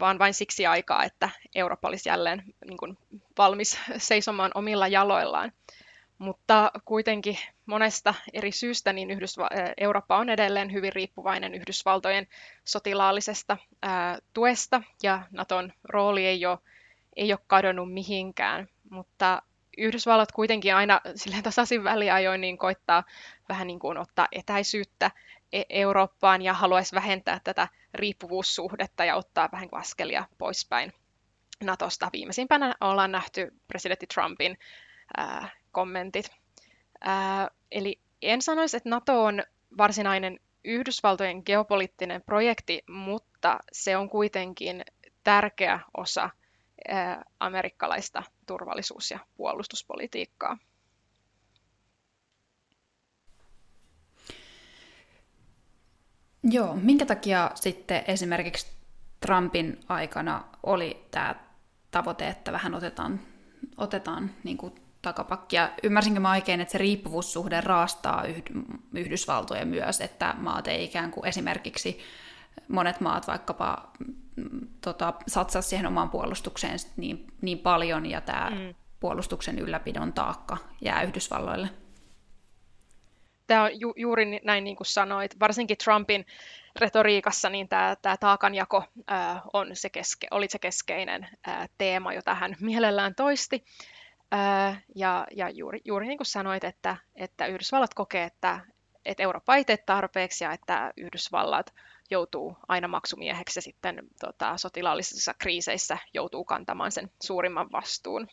vaan, 0.00 0.18
vain 0.18 0.34
siksi 0.34 0.66
aikaa, 0.66 1.04
että 1.04 1.30
Eurooppa 1.54 1.88
olisi 1.88 2.08
jälleen 2.08 2.42
niin 2.68 2.76
kuin, 2.76 2.98
valmis 3.38 3.78
seisomaan 3.96 4.50
omilla 4.54 4.88
jaloillaan. 4.88 5.52
Mutta 6.18 6.72
kuitenkin 6.84 7.38
monesta 7.66 8.14
eri 8.32 8.52
syystä 8.52 8.92
niin 8.92 9.10
Yhdysva- 9.10 9.72
Eurooppa 9.76 10.16
on 10.16 10.30
edelleen 10.30 10.72
hyvin 10.72 10.92
riippuvainen 10.92 11.54
Yhdysvaltojen 11.54 12.26
sotilaallisesta 12.64 13.56
ää, 13.82 14.18
tuesta 14.34 14.82
ja 15.02 15.22
Naton 15.30 15.72
rooli 15.84 16.26
ei 16.26 16.46
ole, 16.46 16.58
ei 17.16 17.32
ole 17.32 17.40
kadonnut 17.46 17.92
mihinkään, 17.92 18.68
mutta 18.90 19.42
Yhdysvallat 19.78 20.32
kuitenkin 20.32 20.74
aina 20.74 21.00
silleen 21.14 21.42
tasaisin 21.42 21.84
väliajoin 21.84 22.40
niin 22.40 22.58
koittaa 22.58 23.04
vähän 23.48 23.66
niin 23.66 23.78
kuin 23.78 23.98
ottaa 23.98 24.28
etäisyyttä 24.32 25.10
e-, 25.52 25.62
Eurooppaan 25.68 26.42
ja 26.42 26.52
haluaisi 26.52 26.94
vähentää 26.94 27.40
tätä 27.44 27.68
riippuvuussuhdetta 27.94 29.04
ja 29.04 29.16
ottaa 29.16 29.48
vähän 29.52 29.68
askelia 29.72 30.24
poispäin 30.38 30.92
Natosta. 31.64 32.10
Viimeisimpänä 32.12 32.74
ollaan 32.80 33.12
nähty 33.12 33.52
presidentti 33.68 34.06
Trumpin 34.06 34.58
ää, 35.16 35.48
kommentit. 35.72 36.30
Ää, 37.00 37.50
eli 37.70 38.00
en 38.22 38.42
sanoisi, 38.42 38.76
että 38.76 38.88
NATO 38.88 39.24
on 39.24 39.42
varsinainen 39.78 40.40
Yhdysvaltojen 40.64 41.42
geopoliittinen 41.46 42.22
projekti, 42.22 42.82
mutta 42.88 43.58
se 43.72 43.96
on 43.96 44.10
kuitenkin 44.10 44.84
tärkeä 45.24 45.80
osa 45.96 46.30
amerikkalaista 47.40 48.22
turvallisuus- 48.46 49.10
ja 49.10 49.18
puolustuspolitiikkaa. 49.36 50.58
Joo, 56.42 56.74
minkä 56.74 57.06
takia 57.06 57.50
sitten 57.54 58.04
esimerkiksi 58.06 58.66
Trumpin 59.20 59.80
aikana 59.88 60.44
oli 60.62 61.06
tämä 61.10 61.34
tavoite, 61.90 62.28
että 62.28 62.52
vähän 62.52 62.74
otetaan, 62.74 63.20
otetaan 63.76 64.30
niin 64.44 64.56
kuin 64.56 64.74
takapakkia. 65.02 65.70
Ymmärsinkö 65.82 66.20
mä 66.20 66.30
oikein, 66.30 66.60
että 66.60 66.72
se 66.72 66.78
riippuvuussuhde 66.78 67.60
raastaa 67.60 68.24
Yhdysvaltoja 68.94 69.66
myös, 69.66 70.00
että 70.00 70.34
maat 70.38 70.68
ei 70.68 70.84
ikään 70.84 71.10
kuin 71.10 71.26
esimerkiksi 71.26 72.00
monet 72.68 73.00
maat 73.00 73.26
vaikkapa 73.26 73.90
mm, 74.36 74.68
tota, 74.80 75.14
satsaa 75.26 75.62
siihen 75.62 75.86
omaan 75.86 76.10
puolustukseen 76.10 76.78
niin, 76.96 77.26
niin 77.42 77.58
paljon, 77.58 78.06
ja 78.06 78.20
tämä 78.20 78.50
mm. 78.50 78.74
puolustuksen 79.00 79.58
ylläpidon 79.58 80.12
taakka 80.12 80.56
jää 80.80 81.02
Yhdysvalloille. 81.02 81.68
Tämä 83.46 83.62
on 83.62 83.80
ju- 83.80 83.94
juuri 83.96 84.40
näin 84.44 84.64
niin 84.64 84.76
kuin 84.76 84.86
sanoit, 84.86 85.40
varsinkin 85.40 85.76
Trumpin 85.84 86.26
retoriikassa 86.76 87.48
niin 87.48 87.68
tämä, 87.68 87.96
tämä 88.02 88.16
taakanjako 88.16 88.84
ää, 89.06 89.42
on 89.52 89.68
se 89.72 89.90
keske, 89.90 90.26
oli 90.30 90.48
se 90.48 90.58
keskeinen 90.58 91.28
ää, 91.46 91.66
teema, 91.78 92.12
jota 92.12 92.34
hän 92.34 92.56
mielellään 92.60 93.14
toisti. 93.14 93.64
Ää, 94.30 94.80
ja 94.94 95.26
ja 95.36 95.50
juuri, 95.50 95.80
juuri 95.84 96.06
niin 96.06 96.18
kuin 96.18 96.26
sanoit, 96.26 96.64
että, 96.64 96.96
että 97.14 97.46
Yhdysvallat 97.46 97.94
kokee, 97.94 98.24
että, 98.24 98.60
että 99.04 99.22
Eurooppa 99.22 99.56
ei 99.56 99.64
tee 99.64 99.76
tarpeeksi 99.76 100.44
ja 100.44 100.52
että 100.52 100.92
Yhdysvallat 100.96 101.74
joutuu 102.10 102.56
aina 102.68 102.88
maksumieheksi 102.88 103.58
ja 103.58 103.62
sitten 103.62 104.08
tota, 104.20 104.56
sotilaallisissa 104.56 105.34
kriiseissä 105.38 105.98
joutuu 106.14 106.44
kantamaan 106.44 106.92
sen 106.92 107.10
suurimman 107.22 107.72
vastuun. 107.72 108.28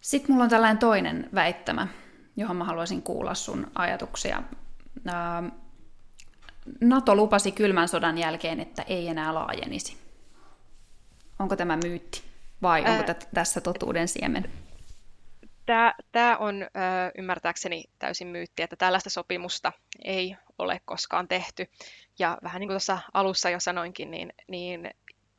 Sitten 0.00 0.32
mulla 0.32 0.44
on 0.44 0.50
tällainen 0.50 0.78
toinen 0.78 1.28
väittämä, 1.34 1.88
johon 2.36 2.56
mä 2.56 2.64
haluaisin 2.64 3.02
kuulla 3.02 3.34
sun 3.34 3.70
ajatuksia. 3.74 4.42
NATO 6.80 7.14
lupasi 7.14 7.52
kylmän 7.52 7.88
sodan 7.88 8.18
jälkeen, 8.18 8.60
että 8.60 8.82
ei 8.82 9.08
enää 9.08 9.34
laajenisi. 9.34 9.96
Onko 11.38 11.56
tämä 11.56 11.76
myytti 11.76 12.22
vai 12.62 12.80
onko 12.80 13.04
Ää... 13.08 13.14
tässä 13.34 13.60
totuuden 13.60 14.08
siemen? 14.08 14.65
Tämä, 15.66 15.94
tämä 16.12 16.36
on 16.36 16.66
ymmärtääkseni 17.18 17.84
täysin 17.98 18.28
myytti, 18.28 18.62
että 18.62 18.76
tällaista 18.76 19.10
sopimusta 19.10 19.72
ei 20.04 20.36
ole 20.58 20.80
koskaan 20.84 21.28
tehty. 21.28 21.66
Ja 22.18 22.38
vähän 22.42 22.60
niin 22.60 22.68
kuin 22.68 22.74
tuossa 22.74 22.98
alussa 23.14 23.50
jo 23.50 23.60
sanoinkin, 23.60 24.10
niin, 24.10 24.32
niin 24.48 24.90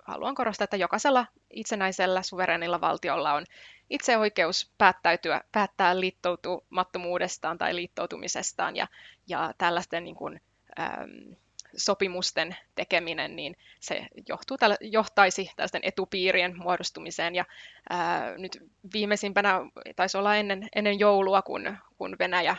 haluan 0.07 0.35
korostaa, 0.35 0.63
että 0.63 0.77
jokaisella 0.77 1.25
itsenäisellä 1.49 2.21
suverenilla 2.21 2.81
valtiolla 2.81 3.33
on 3.33 3.45
itse 3.89 4.17
oikeus 4.17 4.71
päättäytyä, 4.77 5.41
päättää 5.51 5.99
liittoutumattomuudestaan 5.99 7.57
tai 7.57 7.75
liittoutumisestaan 7.75 8.75
ja, 8.75 8.87
ja 9.27 9.53
tällaisten 9.57 10.03
niin 10.03 10.15
kuin, 10.15 10.41
äm, 10.79 11.35
sopimusten 11.77 12.55
tekeminen, 12.75 13.35
niin 13.35 13.57
se 13.79 14.07
johtuu, 14.27 14.57
johtaisi 14.81 15.51
tällaisten 15.55 15.81
etupiirien 15.83 16.57
muodostumiseen. 16.57 17.35
Ja 17.35 17.45
ää, 17.89 18.37
nyt 18.37 18.63
viimeisimpänä 18.93 19.59
taisi 19.95 20.17
olla 20.17 20.35
ennen, 20.35 20.67
ennen 20.75 20.99
joulua, 20.99 21.41
kun, 21.41 21.77
kun 21.97 22.15
Venäjä 22.19 22.55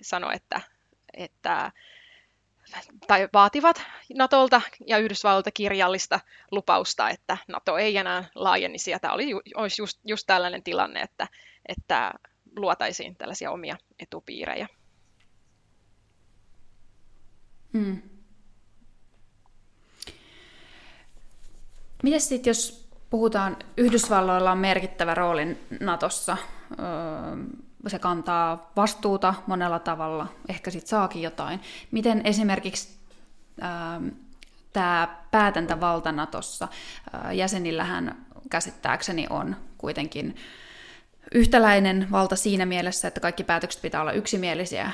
sanoi, 0.00 0.34
että, 0.34 0.60
että 1.16 1.72
tai 3.06 3.28
vaativat 3.32 3.82
Natolta 4.14 4.62
ja 4.86 4.98
Yhdysvalloilta 4.98 5.50
kirjallista 5.50 6.20
lupausta, 6.50 7.10
että 7.10 7.36
Nato 7.48 7.78
ei 7.78 7.96
enää 7.96 8.24
laajenisi. 8.34 8.90
Ja 8.90 9.00
tämä 9.00 9.14
oli, 9.14 9.32
olisi 9.54 9.82
just, 9.82 10.00
just 10.04 10.26
tällainen 10.26 10.62
tilanne, 10.62 11.00
että, 11.00 11.28
että 11.66 12.12
luotaisiin 12.56 13.16
tällaisia 13.16 13.50
omia 13.50 13.76
etupiirejä. 13.98 14.68
Hmm. 17.72 18.02
Miten 22.02 22.20
sitten, 22.20 22.50
jos 22.50 22.88
puhutaan, 23.10 23.56
Yhdysvalloilla 23.76 24.52
on 24.52 24.58
merkittävä 24.58 25.14
rooli 25.14 25.58
Natossa, 25.80 26.36
se 27.86 27.98
kantaa 27.98 28.70
vastuuta 28.76 29.34
monella 29.46 29.78
tavalla, 29.78 30.26
ehkä 30.48 30.70
sitten 30.70 30.88
saakin 30.88 31.22
jotain. 31.22 31.60
Miten 31.90 32.20
esimerkiksi 32.24 32.98
tämä 34.72 35.16
päätäntävalta 35.30 36.12
Natossa, 36.12 36.68
jäsenillähän 37.32 38.26
käsittääkseni 38.50 39.26
on 39.30 39.56
kuitenkin 39.78 40.36
yhtäläinen 41.34 42.08
valta 42.10 42.36
siinä 42.36 42.66
mielessä, 42.66 43.08
että 43.08 43.20
kaikki 43.20 43.44
päätökset 43.44 43.82
pitää 43.82 44.00
olla 44.00 44.12
yksimielisiä. 44.12 44.92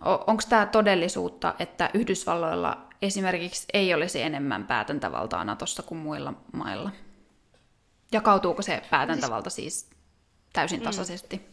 Onko 0.00 0.42
tämä 0.48 0.66
todellisuutta, 0.66 1.54
että 1.58 1.90
Yhdysvalloilla 1.94 2.88
esimerkiksi 3.02 3.66
ei 3.72 3.94
olisi 3.94 4.22
enemmän 4.22 4.66
päätäntävaltaa 4.66 5.44
Natossa 5.44 5.82
kuin 5.82 5.98
muilla 5.98 6.34
mailla? 6.52 6.90
Jakautuuko 8.12 8.62
se 8.62 8.82
päätäntävalta 8.90 9.50
siis 9.50 9.90
täysin 10.52 10.80
tasaisesti? 10.80 11.36
Mm. 11.36 11.51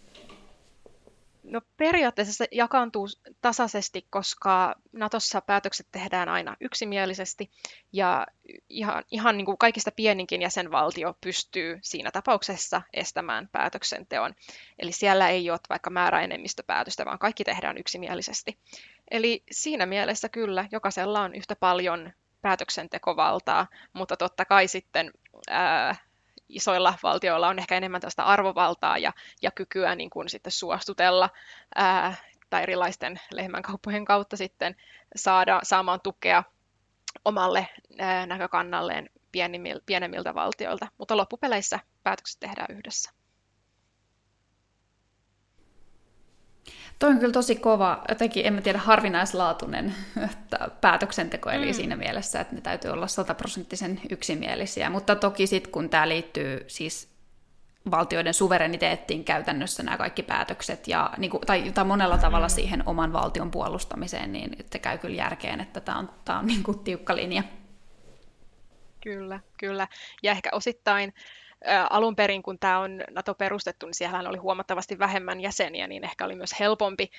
No 1.43 1.61
periaatteessa 1.77 2.33
se 2.33 2.47
jakaantuu 2.51 3.07
tasaisesti, 3.41 4.07
koska 4.09 4.75
Natossa 4.91 5.41
päätökset 5.41 5.87
tehdään 5.91 6.29
aina 6.29 6.55
yksimielisesti 6.59 7.51
ja 7.93 8.27
ihan, 8.69 9.03
ihan 9.11 9.37
niin 9.37 9.45
kuin 9.45 9.57
kaikista 9.57 9.91
pieninkin 9.91 10.41
jäsenvaltio 10.41 11.17
pystyy 11.21 11.79
siinä 11.81 12.11
tapauksessa 12.11 12.81
estämään 12.93 13.49
päätöksenteon. 13.51 14.35
Eli 14.79 14.91
siellä 14.91 15.29
ei 15.29 15.49
ole 15.49 15.59
vaikka 15.69 15.89
määräenemmistöpäätöstä, 15.89 17.05
vaan 17.05 17.19
kaikki 17.19 17.43
tehdään 17.43 17.77
yksimielisesti. 17.77 18.57
Eli 19.11 19.43
siinä 19.51 19.85
mielessä 19.85 20.29
kyllä, 20.29 20.65
jokaisella 20.71 21.21
on 21.21 21.35
yhtä 21.35 21.55
paljon 21.55 22.13
päätöksentekovaltaa, 22.41 23.67
mutta 23.93 24.17
totta 24.17 24.45
kai 24.45 24.67
sitten 24.67 25.11
ää, 25.49 25.95
isoilla 26.49 26.93
valtioilla 27.03 27.47
on 27.47 27.59
ehkä 27.59 27.77
enemmän 27.77 28.01
tästä 28.01 28.23
arvovaltaa 28.23 28.97
ja, 28.97 29.13
ja 29.41 29.51
kykyä 29.51 29.95
niin 29.95 30.09
kuin 30.09 30.29
sitten 30.29 30.51
suostutella 30.51 31.29
ää, 31.75 32.15
tai 32.49 32.63
erilaisten 32.63 33.19
lehmänkauppojen 33.31 34.05
kautta 34.05 34.37
sitten 34.37 34.75
saada, 35.15 35.59
saamaan 35.63 36.01
tukea 36.01 36.43
omalle 37.25 37.67
ää, 37.99 38.25
näkökannalleen 38.25 39.09
pienemmiltä 39.85 40.35
valtioilta, 40.35 40.87
mutta 40.97 41.17
loppupeleissä 41.17 41.79
päätökset 42.03 42.39
tehdään 42.39 42.77
yhdessä. 42.77 43.18
Toi 46.99 47.09
on 47.09 47.19
kyllä 47.19 47.33
tosi 47.33 47.55
kova, 47.55 48.03
jotenkin 48.09 48.45
en 48.45 48.53
mä 48.53 48.61
tiedä, 48.61 48.77
harvinaislaatuinen 48.77 49.95
päätöksenteko, 50.81 51.49
eli 51.49 51.65
mm. 51.65 51.73
siinä 51.73 51.95
mielessä, 51.95 52.41
että 52.41 52.55
ne 52.55 52.61
täytyy 52.61 52.91
olla 52.91 53.07
sataprosenttisen 53.07 54.01
yksimielisiä. 54.09 54.89
Mutta 54.89 55.15
toki 55.15 55.47
sitten, 55.47 55.71
kun 55.71 55.89
tämä 55.89 56.09
liittyy 56.09 56.65
siis 56.67 57.09
valtioiden 57.91 58.33
suvereniteettiin 58.33 59.23
käytännössä 59.23 59.83
nämä 59.83 59.97
kaikki 59.97 60.23
päätökset, 60.23 60.87
ja, 60.87 61.09
niin 61.17 61.31
kuin, 61.31 61.41
tai, 61.41 61.71
tai 61.71 61.85
monella 61.85 62.17
tavalla 62.17 62.47
mm. 62.47 62.51
siihen 62.51 62.83
oman 62.85 63.13
valtion 63.13 63.51
puolustamiseen, 63.51 64.33
niin 64.33 64.55
se 64.71 64.79
käy 64.79 64.97
kyllä 64.97 65.15
järkeen, 65.15 65.61
että 65.61 65.81
tämä 65.81 65.97
on, 65.97 66.09
tämä 66.25 66.39
on 66.39 66.47
niin 66.47 66.63
kuin 66.63 66.79
tiukka 66.79 67.15
linja. 67.15 67.43
Kyllä, 69.03 69.39
kyllä. 69.57 69.87
Ja 70.23 70.31
ehkä 70.31 70.49
osittain 70.53 71.13
alun 71.89 72.15
perin, 72.15 72.43
kun 72.43 72.59
tämä 72.59 72.79
on 72.79 73.01
NATO 73.11 73.33
perustettu, 73.33 73.85
niin 73.85 73.93
siellä 73.93 74.29
oli 74.29 74.37
huomattavasti 74.37 74.99
vähemmän 74.99 75.41
jäseniä, 75.41 75.87
niin 75.87 76.03
ehkä 76.03 76.25
oli 76.25 76.35
myös 76.35 76.59
helpompi 76.59 77.11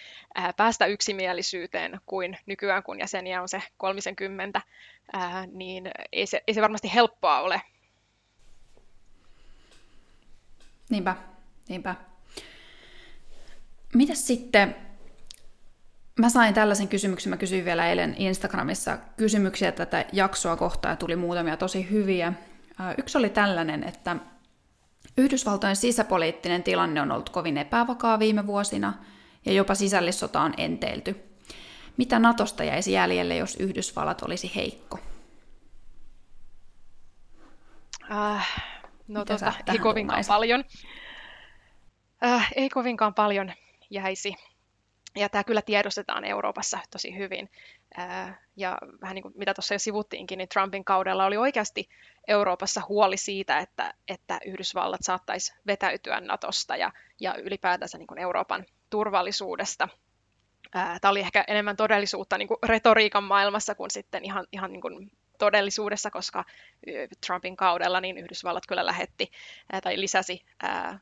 päästä 0.57 0.87
yksimielisyyteen 0.87 2.01
kuin 2.07 2.39
nykyään, 2.47 2.83
kun 2.83 2.99
jäseniä 2.99 3.43
on 3.43 3.49
se 3.49 3.63
30, 3.77 4.63
niin 5.53 5.91
ei 6.13 6.27
se, 6.27 6.43
ei 6.47 6.55
se 6.55 6.63
varmasti 6.63 6.95
helppoa 6.95 7.41
ole. 7.41 7.63
Niinpä, 10.91 11.17
niinpä. 11.69 11.95
Mitäs 13.95 14.27
sitten, 14.27 14.77
mä 16.19 16.29
sain 16.29 16.55
tällaisen 16.55 16.89
kysymyksen, 16.89 17.31
mä 17.31 17.37
kysyin 17.37 17.65
vielä 17.65 17.89
eilen 17.89 18.15
Instagramissa 18.19 18.99
kysymyksiä 19.17 19.73
tätä 19.73 20.05
jaksoa 20.13 20.57
kohtaan 20.57 20.93
ja 20.93 20.97
tuli 20.97 21.17
muutamia 21.17 21.57
tosi 21.57 21.91
hyviä. 21.91 22.33
Yksi 22.99 23.19
oli 23.19 23.31
tällainen, 23.31 23.85
että 23.85 24.17
Yhdysvaltojen 25.17 25.77
sisäpoliittinen 25.77 26.63
tilanne 26.63 27.01
on 27.01 27.13
ollut 27.13 27.31
kovin 27.31 27.59
epävakaa 27.59 28.19
viime 28.19 28.47
vuosina 28.47 28.95
ja 29.47 29.53
jopa 29.53 29.75
sisällissota 29.75 30.41
on 30.41 30.55
enteilty. 30.57 31.17
Mitä 31.97 32.19
Natosta 32.19 32.65
jäisi 32.65 32.93
jäljelle, 32.93 33.37
jos 33.37 33.57
Yhdysvallat 33.57 34.23
olisi 34.23 34.53
heikko? 34.55 34.99
Äh, 38.13 38.65
no 39.09 39.25
tota, 39.25 39.53
ei 39.73 39.79
kovinkaan 39.79 40.25
paljon. 40.29 40.65
Äh, 42.25 42.53
ei 42.57 42.69
kovinkaan 42.69 43.15
paljon 43.15 43.53
jäisi. 43.91 44.35
Ja 45.17 45.29
tämä 45.29 45.45
kyllä 45.45 45.63
tiedostetaan 45.63 46.25
Euroopassa 46.25 46.79
tosi 46.91 47.17
hyvin. 47.17 47.51
Ja 48.57 48.79
vähän 49.01 49.15
niin 49.15 49.23
kuin 49.23 49.35
mitä 49.37 49.55
tuossa 49.55 49.75
jo 49.75 49.79
sivuttiinkin, 49.79 50.39
niin 50.39 50.49
Trumpin 50.49 50.85
kaudella 50.85 51.27
oli 51.27 51.37
oikeasti 51.37 51.89
Euroopassa 52.29 52.83
huoli 52.89 53.17
siitä, 53.17 53.59
että, 53.59 53.95
että 54.09 54.39
Yhdysvallat 54.47 55.01
saattaisi 55.03 55.55
vetäytyä 55.67 56.21
Natosta 56.21 56.77
ja, 56.77 56.93
ja 57.21 57.35
ylipäätänsä 57.35 57.99
niin 57.99 58.07
kuin 58.07 58.19
Euroopan 58.19 58.67
turvallisuudesta. 58.91 59.89
Tämä 60.73 61.11
oli 61.11 61.21
ehkä 61.21 61.45
enemmän 61.49 61.77
todellisuutta 61.77 62.39
niin 62.39 62.49
kuin 62.49 62.59
retoriikan 62.67 63.25
maailmassa 63.25 63.75
kuin 63.75 63.91
sitten 63.91 64.25
ihan, 64.25 64.47
ihan 64.53 64.73
niin 64.73 64.81
kuin 64.81 65.11
todellisuudessa, 65.39 66.11
koska 66.11 66.45
Trumpin 67.27 67.57
kaudella 67.57 68.01
niin 68.01 68.19
Yhdysvallat 68.19 68.67
kyllä 68.67 68.87
lähetti 68.87 69.31
tai 69.83 70.01
lisäsi 70.01 70.45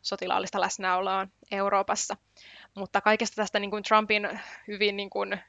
sotilaallista 0.03 0.61
läsnäoloa 0.61 1.27
Euroopassa. 1.51 2.17
Mutta 2.75 3.01
kaikesta 3.01 3.37
tästä 3.37 3.59
niin 3.59 3.71
kuin 3.71 3.83
Trumpin 3.83 4.41
hyvin 4.69 4.97
niin 4.97 5.11
kuin, 5.11 5.41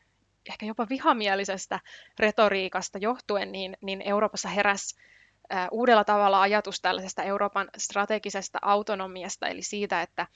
ehkä 0.49 0.65
jopa 0.65 0.87
vihamielisestä 0.89 1.79
retoriikasta 2.19 2.97
johtuen, 2.97 3.51
niin, 3.51 3.77
niin 3.81 4.01
Euroopassa 4.01 4.49
heräsi 4.49 4.95
uudella 5.71 6.03
tavalla 6.03 6.41
ajatus 6.41 6.81
tällaisesta 6.81 7.23
Euroopan 7.23 7.69
strategisesta 7.77 8.59
autonomiasta, 8.61 9.47
eli 9.47 9.61
siitä, 9.61 10.01
että, 10.01 10.27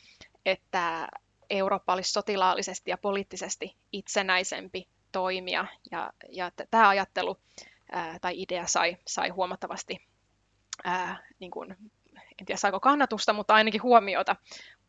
että 0.46 1.08
Eurooppa 1.50 1.94
olisi 1.94 2.12
sotilaallisesti 2.12 2.92
ja 2.92 2.98
poliittisesti 2.98 3.76
itsenäisempi 3.92 4.88
toimija. 5.12 5.66
Ja, 5.92 6.14
ja 6.30 6.52
tämä 6.72 6.90
ajattelu 6.90 7.38
ää, 7.92 8.20
tai 8.20 8.42
idea 8.42 8.68
sai, 8.68 8.98
sai 9.08 9.30
huomattavasti, 9.30 10.08
ää, 10.84 11.28
niin 11.40 11.52
kuin, 11.52 11.78
en 12.40 12.46
tiedä 12.46 12.58
saiko 12.58 12.80
kannatusta, 12.80 13.34
mutta 13.34 13.54
ainakin 13.54 13.84
huomiota 13.84 14.36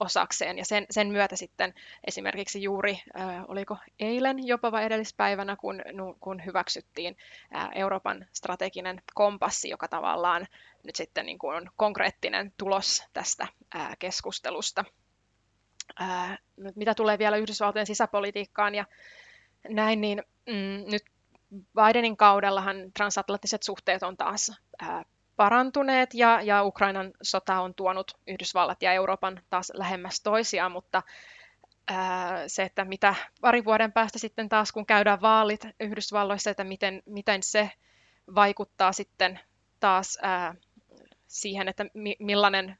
osakseen. 0.00 0.58
Ja 0.58 0.64
sen, 0.64 0.86
sen 0.90 1.08
myötä 1.08 1.36
sitten 1.36 1.74
esimerkiksi 2.06 2.62
juuri, 2.62 3.02
ää, 3.14 3.44
oliko 3.48 3.76
eilen 4.00 4.46
jopa 4.46 4.72
vai 4.72 4.84
edellispäivänä, 4.84 5.56
kun, 5.56 5.82
kun 6.20 6.44
hyväksyttiin 6.44 7.16
ää, 7.50 7.70
Euroopan 7.74 8.26
strateginen 8.32 9.02
kompassi, 9.14 9.68
joka 9.68 9.88
tavallaan 9.88 10.46
nyt 10.84 10.96
sitten 10.96 11.26
niin 11.26 11.38
kuin 11.38 11.56
on 11.56 11.70
konkreettinen 11.76 12.52
tulos 12.56 13.02
tästä 13.12 13.46
ää, 13.74 13.94
keskustelusta. 13.98 14.84
Nyt 16.56 16.76
mitä 16.76 16.94
tulee 16.94 17.18
vielä 17.18 17.36
Yhdysvaltojen 17.36 17.86
sisäpolitiikkaan 17.86 18.74
ja 18.74 18.84
näin, 19.68 20.00
niin 20.00 20.22
mm, 20.46 20.90
nyt 20.90 21.02
Bidenin 21.74 22.16
kaudellahan 22.16 22.76
transatlanttiset 22.96 23.62
suhteet 23.62 24.02
on 24.02 24.16
taas 24.16 24.52
parantuneet 25.36 26.14
ja, 26.14 26.40
ja 26.42 26.64
Ukrainan 26.64 27.12
sota 27.22 27.60
on 27.60 27.74
tuonut 27.74 28.18
Yhdysvallat 28.26 28.82
ja 28.82 28.92
Euroopan 28.92 29.42
taas 29.50 29.72
lähemmäs 29.74 30.20
toisiaan, 30.20 30.72
mutta 30.72 31.02
se, 32.46 32.62
että 32.62 32.84
mitä 32.84 33.14
pari 33.40 33.64
vuoden 33.64 33.92
päästä 33.92 34.18
sitten 34.18 34.48
taas, 34.48 34.72
kun 34.72 34.86
käydään 34.86 35.20
vaalit 35.20 35.66
Yhdysvalloissa, 35.80 36.50
että 36.50 36.64
miten, 36.64 37.02
miten 37.06 37.42
se 37.42 37.70
vaikuttaa 38.34 38.92
sitten 38.92 39.40
taas 39.80 40.18
ää, 40.22 40.54
siihen, 41.26 41.68
että 41.68 41.86
mi, 41.94 42.16
millainen, 42.18 42.78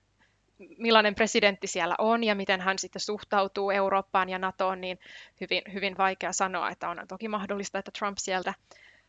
millainen 0.78 1.14
presidentti 1.14 1.66
siellä 1.66 1.94
on 1.98 2.24
ja 2.24 2.34
miten 2.34 2.61
hän 2.61 2.78
sitten 2.78 3.00
suhtautuu 3.00 3.70
Eurooppaan 3.70 4.28
ja 4.28 4.38
NATOon, 4.38 4.80
niin 4.80 4.98
hyvin, 5.40 5.62
hyvin 5.72 5.98
vaikea 5.98 6.32
sanoa, 6.32 6.70
että 6.70 6.88
on 6.88 7.02
toki 7.09 7.28
mahdollista, 7.28 7.78
että 7.78 7.90
Trump 7.98 8.18
sieltä 8.18 8.55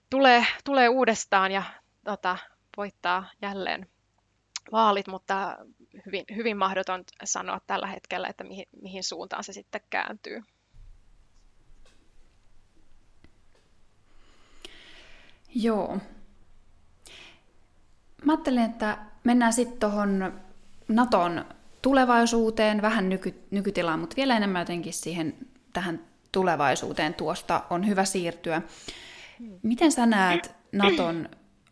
tulee, 0.10 0.46
tulee 0.64 0.90
uudestaan 0.90 1.52
ja 1.52 1.64
tota, 2.04 2.38
voittaa 2.78 3.30
jälleen 3.42 3.88
vaalit, 4.72 5.08
mutta 5.08 5.58
hyvin, 6.06 6.26
hyvin 6.36 6.58
mahdoton 6.58 7.04
sanoa 7.24 7.60
tällä 7.68 7.88
hetkellä, 7.88 8.28
että 8.28 8.44
mihin, 8.44 8.66
mihin 8.82 9.04
suuntaan 9.04 9.44
se 9.44 9.54
sitten 9.54 9.82
kääntyy. 9.90 10.44
Joo. 15.56 15.98
Mä 18.24 18.34
ajattelin, 18.34 18.64
että 18.64 18.98
mennään 19.24 19.54
sitten 19.54 19.80
tuohon 19.80 20.42
Naton 20.88 21.46
tulevaisuuteen, 21.82 22.82
vähän 22.82 23.10
nyky, 23.10 23.44
nykytilaan, 23.52 24.00
mutta 24.00 24.16
vielä 24.16 24.38
enemmän 24.38 24.62
jotenkin 24.62 24.94
siihen 24.94 25.38
tähän 25.74 26.00
tulevaisuuteen 26.32 27.14
tuosta 27.14 27.64
on 27.70 27.88
hyvä 27.88 28.06
siirtyä. 28.06 28.62
Miten 29.64 29.92
sä 29.92 30.06
näet 30.06 30.56
Naton 30.72 31.30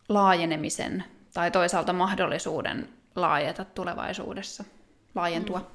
laajenemisen 0.09 1.03
tai 1.33 1.51
toisaalta 1.51 1.93
mahdollisuuden 1.93 2.89
laajeta 3.15 3.65
tulevaisuudessa, 3.65 4.63
laajentua? 5.15 5.59
Mm. 5.59 5.65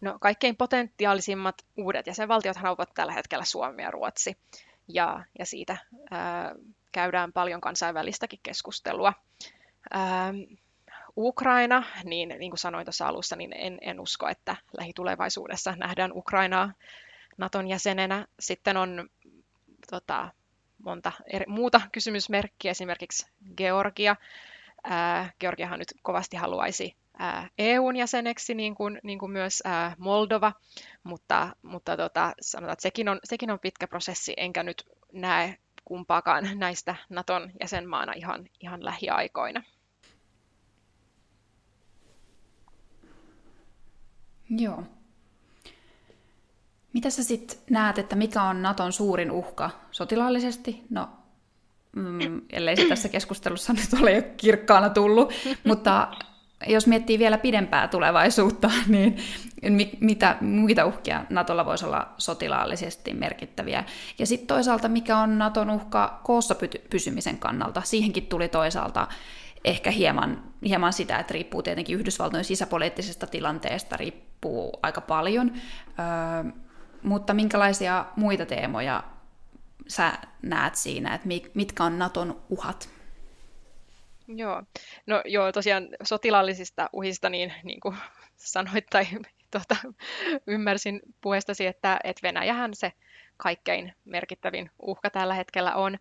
No, 0.00 0.18
kaikkein 0.20 0.56
potentiaalisimmat 0.56 1.54
uudet 1.76 2.06
jäsenvaltiothan 2.06 2.72
ovat 2.72 2.90
tällä 2.94 3.12
hetkellä 3.12 3.44
Suomi 3.44 3.82
ja 3.82 3.90
Ruotsi, 3.90 4.36
ja, 4.88 5.24
ja 5.38 5.46
siitä 5.46 5.76
ää, 6.10 6.54
käydään 6.92 7.32
paljon 7.32 7.60
kansainvälistäkin 7.60 8.40
keskustelua. 8.42 9.12
Ää, 9.90 10.34
Ukraina, 11.16 11.82
niin, 12.04 12.28
niin 12.38 12.50
kuin 12.50 12.58
sanoin 12.58 12.86
tuossa 12.86 13.08
alussa, 13.08 13.36
niin 13.36 13.52
en, 13.52 13.78
en 13.80 14.00
usko, 14.00 14.28
että 14.28 14.56
lähitulevaisuudessa 14.78 15.76
nähdään 15.76 16.12
Ukrainaa 16.14 16.72
Naton 17.38 17.68
jäsenenä. 17.68 18.26
Sitten 18.40 18.76
on 18.76 19.08
tota, 19.90 20.30
monta 20.78 21.12
eri, 21.26 21.44
muuta 21.48 21.80
kysymysmerkkiä, 21.92 22.70
esimerkiksi 22.70 23.26
Georgia. 23.56 24.16
Ää, 24.84 25.32
Georgiahan 25.40 25.78
nyt 25.78 25.94
kovasti 26.02 26.36
haluaisi 26.36 26.96
ää, 27.18 27.48
EUn 27.58 27.96
jäseneksi, 27.96 28.54
niin 28.54 28.74
kuin, 28.74 29.00
niin 29.02 29.18
kuin 29.18 29.32
myös 29.32 29.62
ää, 29.64 29.96
Moldova, 29.98 30.52
mutta, 31.02 31.56
mutta 31.62 31.96
tota, 31.96 32.32
sanotaan, 32.40 32.72
että 32.72 32.82
sekin 32.82 33.08
on, 33.08 33.20
sekin 33.24 33.50
on 33.50 33.58
pitkä 33.60 33.86
prosessi, 33.86 34.34
enkä 34.36 34.62
nyt 34.62 34.84
näe 35.12 35.58
kumpaakaan 35.84 36.48
näistä 36.54 36.96
Naton 37.08 37.50
jäsenmaana 37.60 38.12
ihan, 38.16 38.48
ihan 38.60 38.84
lähiaikoina. 38.84 39.62
Joo. 44.50 44.84
Mitä 46.94 47.10
sä 47.10 47.24
sitten 47.24 47.58
näet, 47.70 47.98
että 47.98 48.16
mikä 48.16 48.42
on 48.42 48.62
Naton 48.62 48.92
suurin 48.92 49.30
uhka 49.30 49.70
sotilaallisesti? 49.90 50.82
No, 50.90 51.08
mm, 51.96 52.40
ellei 52.50 52.76
se 52.76 52.88
tässä 52.88 53.08
keskustelussa 53.08 53.72
nyt 53.72 54.00
ole 54.02 54.12
jo 54.12 54.22
kirkkaana 54.36 54.90
tullut, 54.90 55.32
mutta 55.68 56.08
jos 56.66 56.86
miettii 56.86 57.18
vielä 57.18 57.38
pidempää 57.38 57.88
tulevaisuutta, 57.88 58.70
niin 58.88 59.16
mitä 60.00 60.36
muita 60.40 60.84
uhkia 60.84 61.24
Natolla 61.30 61.66
voisi 61.66 61.84
olla 61.84 62.12
sotilaallisesti 62.18 63.14
merkittäviä? 63.14 63.84
Ja 64.18 64.26
sitten 64.26 64.46
toisaalta, 64.46 64.88
mikä 64.88 65.18
on 65.18 65.38
Naton 65.38 65.70
uhka 65.70 66.20
koossa 66.24 66.56
pysymisen 66.90 67.38
kannalta? 67.38 67.82
Siihenkin 67.84 68.26
tuli 68.26 68.48
toisaalta 68.48 69.08
ehkä 69.64 69.90
hieman, 69.90 70.42
hieman 70.64 70.92
sitä, 70.92 71.18
että 71.18 71.32
riippuu 71.32 71.62
tietenkin 71.62 71.98
Yhdysvaltojen 71.98 72.44
sisäpoliittisesta 72.44 73.26
tilanteesta, 73.26 73.96
riippuu 73.96 74.78
aika 74.82 75.00
paljon. 75.00 75.52
Öö, 75.52 76.52
mutta 77.04 77.34
minkälaisia 77.34 78.06
muita 78.16 78.46
teemoja 78.46 79.04
sä 79.88 80.12
näet 80.42 80.74
siinä, 80.74 81.14
että 81.14 81.28
mitkä 81.54 81.84
on 81.84 81.98
Naton 81.98 82.42
uhat? 82.50 82.88
Joo, 84.28 84.62
no 85.06 85.22
joo, 85.24 85.52
tosiaan 85.52 85.88
sotilaallisista 86.02 86.90
uhista, 86.92 87.28
niin, 87.28 87.52
niin 87.62 87.80
kuin 87.80 87.96
sanoit 88.36 88.86
tai 88.90 89.06
tuota, 89.50 89.76
ymmärsin 90.46 91.00
puheestasi, 91.20 91.66
että, 91.66 91.98
että 92.04 92.22
Venäjähän 92.22 92.74
se 92.74 92.92
kaikkein 93.36 93.92
merkittävin 94.04 94.70
uhka 94.82 95.10
tällä 95.10 95.34
hetkellä 95.34 95.74
on. 95.74 95.98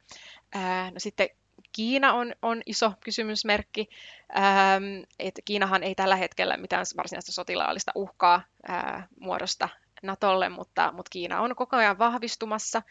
Ää, 0.54 0.91
no 0.91 0.99
sitten 0.99 1.30
Kiina 1.72 2.14
on, 2.14 2.34
on 2.41 2.62
iso 2.66 2.93
kysymysmerkki. 3.04 3.89
Ähm, 4.38 5.04
että 5.20 5.41
Kiinahan 5.45 5.84
ei 5.84 5.95
tällä 5.95 6.16
hetkellä 6.16 6.58
mitään 6.58 6.86
varsinaista 6.97 7.32
sotilaallista 7.32 7.91
uhkaa 7.95 8.41
ää, 8.68 9.08
muodosta 9.20 9.70
Natolle, 10.04 10.49
mutta, 10.49 10.91
mutta 10.91 11.10
Kiina 11.10 11.41
on 11.41 11.56
koko 11.56 11.76
ajan 11.76 11.99
vahvistumassa 11.99 12.82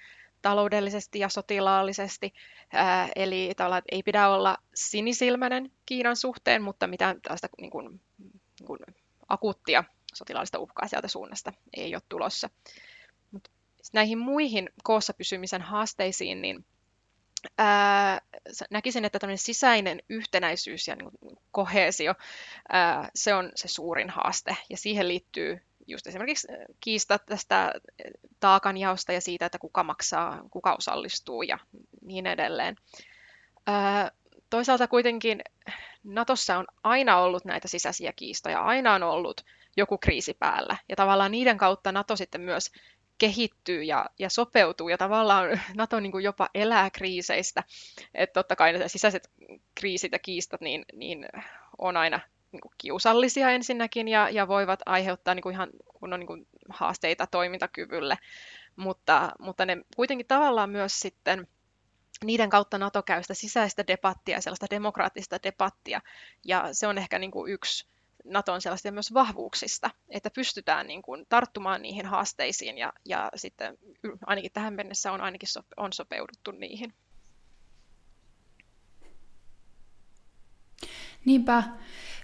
taloudellisesti 0.42 1.18
ja 1.18 1.28
sotilaallisesti. 1.28 2.34
Ää, 2.72 3.08
eli 3.16 3.52
tavallaan 3.56 3.82
ei 3.92 4.02
pidä 4.02 4.28
olla 4.28 4.56
sinisilmäinen 4.74 5.72
Kiinan 5.86 6.16
suhteen, 6.16 6.62
mutta 6.62 6.86
mitään 6.86 7.20
tällaista 7.20 7.48
niin 7.60 7.70
kuin, 7.70 8.00
niin 8.18 8.66
kuin 8.66 8.78
akuuttia 9.28 9.84
sotilaallista 10.14 10.58
uhkaa 10.58 10.88
sieltä 10.88 11.08
suunnasta 11.08 11.52
ei 11.76 11.94
ole 11.94 12.02
tulossa. 12.08 12.50
Mut 13.30 13.48
näihin 13.92 14.18
muihin 14.18 14.70
koossa 14.84 15.14
pysymisen 15.14 15.62
haasteisiin, 15.62 16.42
niin 16.42 16.64
ää, 17.58 18.20
näkisin, 18.70 19.04
että 19.04 19.18
tämmöinen 19.18 19.38
sisäinen 19.38 20.02
yhtenäisyys 20.08 20.88
ja 20.88 20.96
niin 20.96 21.38
kohesio, 21.50 22.14
ää, 22.68 23.10
se 23.14 23.34
on 23.34 23.52
se 23.54 23.68
suurin 23.68 24.10
haaste. 24.10 24.56
Ja 24.70 24.76
siihen 24.76 25.08
liittyy 25.08 25.60
just 25.92 26.06
esimerkiksi 26.06 26.48
kiistat 26.80 27.26
tästä 27.26 27.72
taakanjaosta 28.40 29.12
ja 29.12 29.20
siitä, 29.20 29.46
että 29.46 29.58
kuka 29.58 29.82
maksaa, 29.82 30.42
kuka 30.50 30.74
osallistuu 30.74 31.42
ja 31.42 31.58
niin 32.02 32.26
edelleen. 32.26 32.76
Ää, 33.66 34.10
toisaalta 34.50 34.88
kuitenkin 34.88 35.42
Natossa 36.04 36.58
on 36.58 36.66
aina 36.82 37.18
ollut 37.18 37.44
näitä 37.44 37.68
sisäisiä 37.68 38.12
kiistoja, 38.12 38.60
aina 38.60 38.94
on 38.94 39.02
ollut 39.02 39.40
joku 39.76 39.98
kriisi 39.98 40.34
päällä. 40.34 40.76
Ja 40.88 40.96
tavallaan 40.96 41.30
niiden 41.30 41.58
kautta 41.58 41.92
Nato 41.92 42.16
sitten 42.16 42.40
myös 42.40 42.70
kehittyy 43.18 43.82
ja, 43.82 44.06
ja 44.18 44.30
sopeutuu 44.30 44.88
ja 44.88 44.98
tavallaan 44.98 45.60
NATO 45.74 46.00
niin 46.00 46.12
kuin 46.12 46.24
jopa 46.24 46.48
elää 46.54 46.90
kriiseistä. 46.90 47.62
Että 48.14 48.34
totta 48.34 48.56
kai 48.56 48.72
ne 48.72 48.88
sisäiset 48.88 49.30
kriisit 49.74 50.12
ja 50.12 50.18
kiistat 50.18 50.60
niin, 50.60 50.84
niin 50.92 51.26
on 51.78 51.96
aina 51.96 52.20
niin 52.52 52.60
kuin 52.60 52.72
kiusallisia 52.78 53.50
ensinnäkin 53.50 54.08
ja, 54.08 54.30
ja 54.30 54.48
voivat 54.48 54.80
aiheuttaa 54.86 55.34
niin 55.34 55.42
kuin 55.42 55.52
ihan 55.52 55.70
kunnon 56.00 56.20
niin 56.20 56.26
kuin 56.26 56.46
haasteita 56.68 57.26
toimintakyvylle, 57.26 58.18
mutta, 58.76 59.32
mutta 59.38 59.66
ne 59.66 59.78
kuitenkin 59.96 60.26
tavallaan 60.26 60.70
myös 60.70 61.00
sitten 61.00 61.48
niiden 62.24 62.50
kautta 62.50 62.78
NATO 62.78 63.02
käy 63.02 63.22
sitä 63.22 63.34
sisäistä 63.34 63.86
debattia, 63.86 64.40
sellaista 64.40 64.66
demokraattista 64.70 65.42
debattia, 65.42 66.00
ja 66.44 66.68
se 66.72 66.86
on 66.86 66.98
ehkä 66.98 67.18
niin 67.18 67.30
kuin 67.30 67.52
yksi 67.52 67.86
Naton 68.24 68.60
sellaista 68.60 68.90
myös 68.90 69.14
vahvuuksista, 69.14 69.90
että 70.08 70.30
pystytään 70.30 70.86
niin 70.86 71.02
kuin 71.02 71.26
tarttumaan 71.28 71.82
niihin 71.82 72.06
haasteisiin 72.06 72.78
ja, 72.78 72.92
ja 73.04 73.30
sitten 73.36 73.78
ainakin 74.26 74.52
tähän 74.52 74.74
mennessä 74.74 75.12
on 75.12 75.20
ainakin 75.20 75.48
so, 75.48 75.60
on 75.76 75.92
sopeuduttu 75.92 76.50
niihin. 76.50 76.94
Niinpä. 81.24 81.62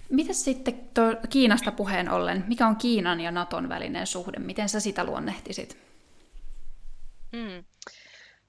Mitä 0.09 0.33
sitten 0.33 0.89
to, 0.93 1.01
Kiinasta 1.29 1.71
puheen 1.71 2.09
ollen, 2.09 2.43
mikä 2.47 2.67
on 2.67 2.75
Kiinan 2.75 3.19
ja 3.19 3.31
Naton 3.31 3.69
välinen 3.69 4.07
suhde? 4.07 4.39
Miten 4.39 4.69
sä 4.69 4.79
sitä 4.79 5.03
luonnehtisit? 5.03 5.77
Mm. 7.31 7.63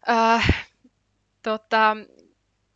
Äh, 0.08 0.66
tota, 1.42 1.96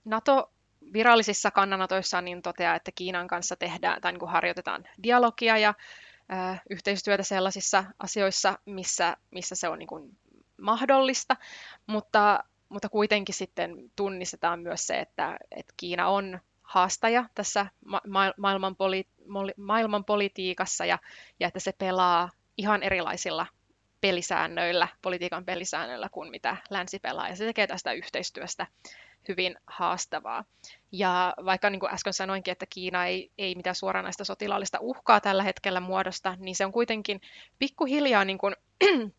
Nato 0.05 0.53
virallisissa 0.93 1.51
kannanotoissaan 1.51 2.25
niin 2.25 2.43
toteaa, 2.43 2.75
että 2.75 2.93
Kiinan 2.95 3.27
kanssa 3.27 3.57
tehdään 3.57 4.01
tai 4.01 4.13
niin 4.13 4.21
kuin 4.21 4.31
harjoitetaan 4.31 4.85
dialogia 5.03 5.59
ja 5.59 5.75
äh, 6.33 6.63
yhteistyötä 6.71 7.23
sellaisissa 7.23 7.85
asioissa, 7.99 8.59
missä, 8.67 9.17
missä 9.31 9.55
se 9.55 9.69
on 9.69 9.79
niin 9.79 9.87
kuin 9.87 10.17
mahdollista, 10.61 11.37
mutta, 11.87 12.45
mutta 12.69 12.89
kuitenkin 12.89 13.35
sitten 13.35 13.91
tunnistetaan 13.97 14.61
myös 14.61 14.87
se, 14.87 15.01
että, 15.01 15.37
että 15.51 15.75
Kiina 15.77 16.09
on 16.09 16.41
haastaja 16.65 17.25
tässä 17.35 17.67
ma- 17.87 18.33
maailman, 18.37 18.77
poli- 18.77 19.55
maailman 19.57 20.05
politiikassa 20.05 20.85
ja, 20.85 20.99
ja 21.41 21.49
että 21.49 21.61
se 21.61 21.73
pelaa 21.73 22.31
ihan 22.57 22.83
erilaisilla 22.83 23.47
pelisäännöillä, 24.01 24.89
politiikan 25.03 25.45
pelisäännöillä 25.45 26.09
kuin 26.09 26.31
mitä 26.31 26.57
länsi 26.71 26.99
pelaa. 26.99 27.29
Ja 27.29 27.37
se 27.37 27.45
tekee 27.45 27.67
tästä 27.67 27.93
yhteistyöstä 27.93 28.67
hyvin 29.29 29.57
haastavaa. 29.67 30.45
Ja 30.93 31.35
vaikka 31.45 31.71
niin 31.71 31.81
kuin 31.81 31.93
äsken 31.93 32.13
sanoinkin, 32.13 32.53
että 32.53 32.67
Kiina 32.71 33.07
ei, 33.07 33.31
ei 33.39 33.55
mitään 33.55 33.77
suoranaista 33.77 34.25
sotilaallista 34.25 34.79
uhkaa 34.81 35.21
tällä 35.21 35.43
hetkellä 35.43 35.81
muodosta, 35.81 36.37
niin 36.39 36.57
se 36.57 36.67
on 36.67 36.73
kuitenkin 36.73 37.21
pikkuhiljaa 37.59 38.25
niin 38.25 38.39
kuin, 38.39 38.55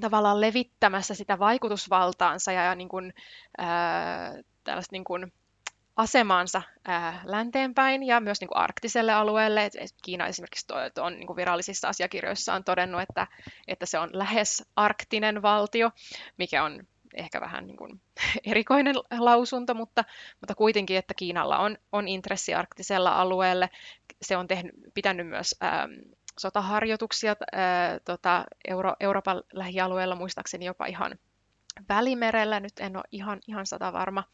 tavallaan 0.00 0.40
levittämässä 0.40 1.14
sitä 1.14 1.38
vaikutusvaltaansa 1.38 2.52
ja 2.52 2.74
niin 2.74 2.88
kuin, 2.88 3.14
ää, 3.58 4.34
tällaista 4.64 4.94
niin 4.94 5.04
kuin, 5.04 5.32
asemansa 5.98 6.62
ää, 6.84 7.20
länteenpäin 7.24 8.02
ja 8.02 8.20
myös 8.20 8.40
niin 8.40 8.48
kuin 8.48 8.58
arktiselle 8.58 9.12
alueelle. 9.12 9.64
Et 9.64 9.94
Kiina 10.02 10.26
esimerkiksi 10.26 10.66
to, 10.66 11.04
on 11.04 11.12
niin 11.12 11.26
kuin 11.26 11.36
virallisissa 11.36 11.88
asiakirjoissa 11.88 12.54
on 12.54 12.64
todennut, 12.64 13.00
että, 13.00 13.26
että 13.68 13.86
se 13.86 13.98
on 13.98 14.10
lähes 14.12 14.64
arktinen 14.76 15.42
valtio, 15.42 15.90
mikä 16.36 16.64
on 16.64 16.86
ehkä 17.14 17.40
vähän 17.40 17.66
niin 17.66 17.76
kuin 17.76 18.00
erikoinen 18.50 18.96
lausunto, 19.18 19.74
mutta, 19.74 20.04
mutta 20.40 20.54
kuitenkin, 20.54 20.96
että 20.96 21.14
Kiinalla 21.14 21.58
on, 21.58 21.76
on 21.92 22.08
intressi 22.08 22.54
arktisella 22.54 23.20
alueelle. 23.20 23.70
Se 24.22 24.36
on 24.36 24.48
tehnyt, 24.48 24.74
pitänyt 24.94 25.26
myös 25.26 25.54
ää, 25.60 25.88
sotaharjoituksia 26.38 27.36
ää, 27.52 28.00
tota, 28.04 28.44
Euro, 28.68 28.94
Euroopan 29.00 29.42
lähialueella, 29.52 30.16
muistaakseni 30.16 30.64
jopa 30.64 30.86
ihan 30.86 31.18
Välimerellä, 31.88 32.60
nyt 32.60 32.72
en 32.80 32.96
ole 32.96 33.04
ihan, 33.12 33.40
ihan 33.48 33.66
sata 33.66 33.92
varma, 33.92 34.24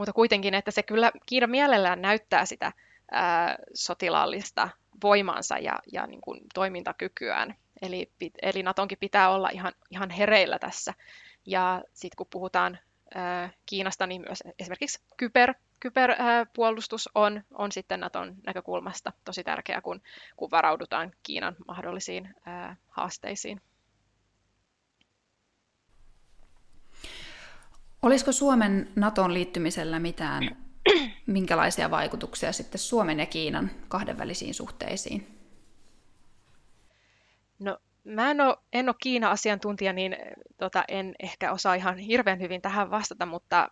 mutta 0.00 0.12
kuitenkin, 0.12 0.54
että 0.54 0.70
se 0.70 0.82
kyllä 0.82 1.12
Kiina 1.26 1.46
mielellään 1.46 2.02
näyttää 2.02 2.44
sitä 2.44 2.72
ää, 3.10 3.56
sotilaallista 3.74 4.68
voimaansa 5.02 5.58
ja, 5.58 5.78
ja 5.92 6.06
niin 6.06 6.20
kuin 6.20 6.40
toimintakykyään. 6.54 7.54
Eli, 7.82 8.10
eli 8.42 8.62
Natonkin 8.62 8.98
pitää 8.98 9.30
olla 9.30 9.48
ihan, 9.48 9.72
ihan 9.90 10.10
hereillä 10.10 10.58
tässä. 10.58 10.94
Ja 11.46 11.82
sitten 11.92 12.16
kun 12.16 12.26
puhutaan 12.30 12.78
ää, 13.14 13.50
Kiinasta, 13.66 14.06
niin 14.06 14.22
myös 14.22 14.42
esimerkiksi 14.58 15.02
kyber, 15.16 15.54
kyberpuolustus 15.80 17.08
on, 17.14 17.42
on 17.54 17.72
sitten 17.72 18.00
Naton 18.00 18.36
näkökulmasta 18.46 19.12
tosi 19.24 19.44
tärkeää, 19.44 19.80
kun, 19.80 20.02
kun 20.36 20.50
varaudutaan 20.50 21.12
Kiinan 21.22 21.56
mahdollisiin 21.68 22.34
ää, 22.46 22.76
haasteisiin. 22.88 23.60
Olisiko 28.02 28.32
Suomen 28.32 28.92
Naton 28.96 29.34
liittymisellä 29.34 29.98
mitään, 29.98 30.56
minkälaisia 31.26 31.90
vaikutuksia 31.90 32.52
sitten 32.52 32.78
Suomen 32.78 33.20
ja 33.20 33.26
Kiinan 33.26 33.70
kahdenvälisiin 33.88 34.54
suhteisiin? 34.54 35.38
No, 37.58 37.78
mä 38.04 38.30
en 38.30 38.40
ole, 38.40 38.56
en 38.72 38.88
ole 38.88 38.96
Kiina-asiantuntija, 39.02 39.92
niin 39.92 40.16
tota, 40.58 40.84
en 40.88 41.14
ehkä 41.22 41.52
osaa 41.52 41.74
ihan 41.74 41.98
hirveän 41.98 42.40
hyvin 42.40 42.62
tähän 42.62 42.90
vastata, 42.90 43.26
mutta 43.26 43.70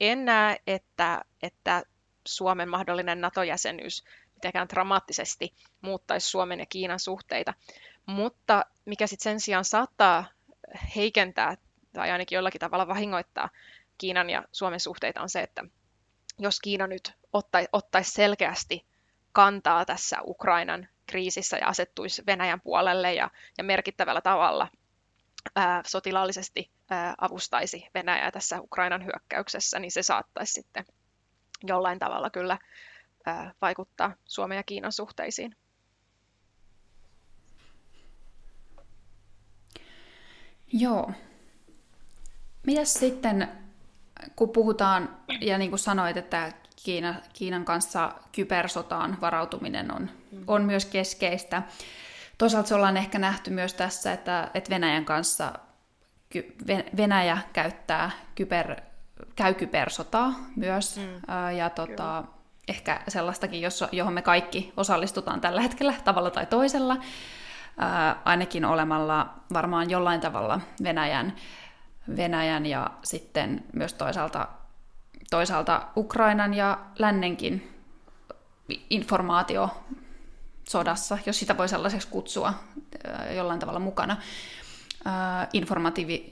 en 0.00 0.24
näe, 0.24 0.56
että, 0.66 1.24
että 1.42 1.82
Suomen 2.26 2.68
mahdollinen 2.68 3.20
NATO-jäsenyys 3.20 4.04
mitenkään 4.34 4.68
dramaattisesti 4.68 5.54
muuttaisi 5.80 6.28
Suomen 6.28 6.58
ja 6.58 6.66
Kiinan 6.66 7.00
suhteita. 7.00 7.54
Mutta 8.06 8.64
mikä 8.84 9.06
sitten 9.06 9.24
sen 9.24 9.40
sijaan 9.40 9.64
saattaa 9.64 10.24
heikentää 10.96 11.56
tai 11.98 12.10
ainakin 12.10 12.36
jollakin 12.36 12.58
tavalla 12.58 12.88
vahingoittaa 12.88 13.48
Kiinan 13.98 14.30
ja 14.30 14.44
Suomen 14.52 14.80
suhteita 14.80 15.22
on 15.22 15.28
se, 15.28 15.40
että 15.40 15.64
jos 16.38 16.60
Kiina 16.60 16.86
nyt 16.86 17.12
ottaisi 17.72 18.10
selkeästi 18.10 18.86
kantaa 19.32 19.84
tässä 19.84 20.16
Ukrainan 20.24 20.88
kriisissä 21.06 21.56
ja 21.56 21.68
asettuisi 21.68 22.22
Venäjän 22.26 22.60
puolelle 22.60 23.14
ja, 23.14 23.30
ja 23.58 23.64
merkittävällä 23.64 24.20
tavalla 24.20 24.68
ää, 25.56 25.82
sotilaallisesti 25.86 26.70
ää, 26.90 27.14
avustaisi 27.20 27.86
Venäjää 27.94 28.30
tässä 28.30 28.60
Ukrainan 28.60 29.04
hyökkäyksessä, 29.04 29.78
niin 29.78 29.90
se 29.90 30.02
saattaisi 30.02 30.52
sitten 30.52 30.84
jollain 31.64 31.98
tavalla 31.98 32.30
kyllä 32.30 32.58
ää, 33.26 33.52
vaikuttaa 33.60 34.14
Suomen 34.24 34.56
ja 34.56 34.62
Kiinan 34.62 34.92
suhteisiin. 34.92 35.56
Joo, 40.72 41.12
Mitäs 42.68 42.94
sitten, 42.94 43.48
kun 44.36 44.50
puhutaan, 44.50 45.16
ja 45.40 45.58
niin 45.58 45.70
kuin 45.70 45.78
sanoit, 45.78 46.16
että 46.16 46.52
Kiina, 46.84 47.14
Kiinan 47.32 47.64
kanssa 47.64 48.12
kybersotaan 48.32 49.18
varautuminen 49.20 49.94
on, 49.94 50.10
mm. 50.32 50.44
on 50.46 50.62
myös 50.62 50.84
keskeistä. 50.84 51.62
Toisaalta 52.38 52.68
se 52.68 52.74
ollaan 52.74 52.96
ehkä 52.96 53.18
nähty 53.18 53.50
myös 53.50 53.74
tässä, 53.74 54.12
että, 54.12 54.50
että 54.54 54.70
Venäjän 54.70 55.04
kanssa 55.04 55.52
Venäjä 56.96 57.38
käyttää 57.52 58.10
kyber, 58.34 58.76
käy 59.36 59.54
kybersotaa 59.54 60.34
myös, 60.56 60.96
mm. 60.96 61.56
ja 61.56 61.70
tota, 61.70 62.24
ehkä 62.68 63.00
sellaistakin, 63.08 63.62
johon 63.92 64.14
me 64.14 64.22
kaikki 64.22 64.72
osallistutaan 64.76 65.40
tällä 65.40 65.60
hetkellä 65.60 65.94
tavalla 66.04 66.30
tai 66.30 66.46
toisella, 66.46 66.96
ainakin 68.24 68.64
olemalla 68.64 69.34
varmaan 69.52 69.90
jollain 69.90 70.20
tavalla 70.20 70.60
Venäjän 70.82 71.32
Venäjän 72.16 72.66
ja 72.66 72.90
sitten 73.02 73.64
myös 73.72 73.94
toisaalta 73.94 74.48
toisaalta 75.30 75.82
Ukrainan 75.96 76.54
ja 76.54 76.78
lännenkin 76.98 77.74
informaatio 78.90 79.70
sodassa, 80.68 81.18
jos 81.26 81.38
sitä 81.38 81.56
voi 81.56 81.68
sellaiseksi 81.68 82.08
kutsua 82.08 82.54
jollain 83.36 83.60
tavalla 83.60 83.80
mukana, 83.80 84.16
informatiivi, 85.52 86.28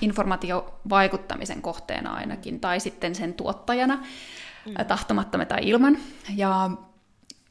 informaatiovaikuttamisen 0.00 1.62
kohteena 1.62 2.14
ainakin, 2.14 2.60
tai 2.60 2.80
sitten 2.80 3.14
sen 3.14 3.34
tuottajana, 3.34 3.96
mm. 3.96 4.86
tahtomattamme 4.88 5.46
tai 5.46 5.58
ilman. 5.62 5.98
Ja 6.36 6.70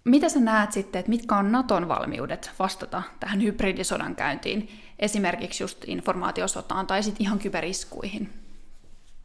mitä 0.04 0.30
sä 0.30 0.40
näet 0.40 0.72
sitten, 0.72 1.00
että 1.00 1.10
mitkä 1.10 1.36
on 1.36 1.52
Naton 1.52 1.88
valmiudet 1.88 2.52
vastata 2.60 3.04
tähän 3.20 3.44
hybridisodan 3.44 4.16
käyntiin, 4.16 4.70
esimerkiksi 5.00 5.64
just 5.64 5.84
informaatiosotaan 5.88 6.88
tai 6.88 7.04
sitten 7.04 7.22
ihan 7.26 7.39
kyberiskuihin? 7.39 8.34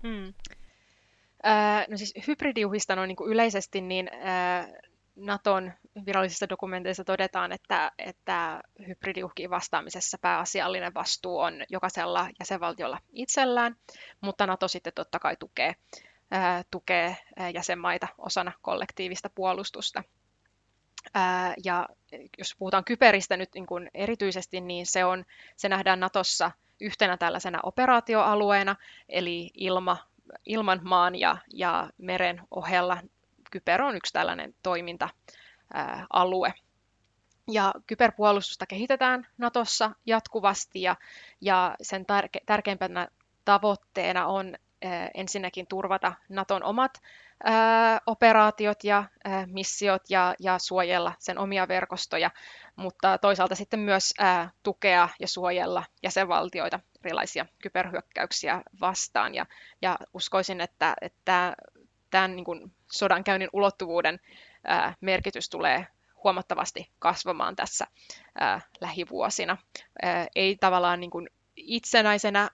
Mm. 0.02 0.34
Äh, 1.46 1.86
no 1.88 1.96
siis 1.96 2.14
hybridiuhista 2.26 2.96
noin 2.96 3.08
niin 3.08 3.28
yleisesti, 3.30 3.80
niin 3.80 4.10
äh, 4.14 4.68
Naton 5.16 5.72
virallisissa 6.06 6.48
dokumenteissa 6.48 7.04
todetaan, 7.04 7.52
että, 7.52 7.92
että 7.98 8.60
hybridiuhkiin 8.88 9.50
vastaamisessa 9.50 10.18
pääasiallinen 10.20 10.94
vastuu 10.94 11.38
on 11.38 11.54
jokaisella 11.68 12.28
jäsenvaltiolla 12.40 12.98
itsellään, 13.12 13.76
mutta 14.20 14.46
Nato 14.46 14.68
sitten 14.68 14.92
totta 14.94 15.18
kai 15.18 15.36
tukee, 15.36 15.74
tukee 16.70 17.16
jäsenmaita 17.54 18.08
osana 18.18 18.52
kollektiivista 18.62 19.30
puolustusta. 19.34 20.04
Ja 21.64 21.88
jos 22.38 22.56
puhutaan 22.58 22.84
kyberistä 22.84 23.36
nyt 23.36 23.48
niin 23.54 23.66
kuin 23.66 23.90
erityisesti, 23.94 24.60
niin 24.60 24.86
se, 24.86 25.04
on, 25.04 25.24
se 25.56 25.68
nähdään 25.68 26.00
Natossa 26.00 26.50
yhtenä 26.80 27.16
tällaisena 27.16 27.60
operaatioalueena, 27.62 28.76
eli 29.08 29.50
ilma, 29.54 29.96
ilman 30.46 30.80
maan 30.82 31.14
ja, 31.14 31.36
ja 31.52 31.90
meren 31.98 32.40
ohella 32.50 32.98
kyber 33.50 33.82
on 33.82 33.96
yksi 33.96 34.12
tällainen 34.12 34.54
toiminta-alue. 34.62 36.54
Ja 37.50 37.74
kyberpuolustusta 37.86 38.66
kehitetään 38.66 39.26
Natossa 39.38 39.90
jatkuvasti 40.06 40.82
ja, 40.82 40.96
ja 41.40 41.76
sen 41.82 42.06
tärke, 42.06 42.40
tärkeimpänä 42.46 43.08
tavoitteena 43.44 44.26
on 44.26 44.56
ensinnäkin 45.14 45.66
turvata 45.66 46.12
Naton 46.28 46.64
omat 46.64 47.00
operaatiot 48.06 48.84
ja 48.84 49.04
missiot 49.46 50.02
ja, 50.08 50.34
ja 50.40 50.58
suojella 50.58 51.12
sen 51.18 51.38
omia 51.38 51.68
verkostoja, 51.68 52.30
mutta 52.76 53.18
toisaalta 53.18 53.54
sitten 53.54 53.80
myös 53.80 54.14
tukea 54.62 55.08
ja 55.20 55.28
suojella 55.28 55.84
jäsenvaltioita 56.02 56.80
erilaisia 57.04 57.46
kyberhyökkäyksiä 57.62 58.62
vastaan. 58.80 59.34
Ja, 59.34 59.46
ja 59.82 59.98
uskoisin, 60.14 60.60
että, 60.60 60.94
että 61.00 61.56
tämän 62.10 62.36
niin 62.36 62.44
kuin 62.44 62.72
sodankäynnin 62.92 63.50
ulottuvuuden 63.52 64.20
merkitys 65.00 65.48
tulee 65.50 65.86
huomattavasti 66.24 66.90
kasvamaan 66.98 67.56
tässä 67.56 67.86
lähivuosina. 68.80 69.56
Ei 70.34 70.56
tavallaan 70.56 71.00
niin 71.00 71.10
kuin 71.10 71.28
itsenäisenä 71.56 72.50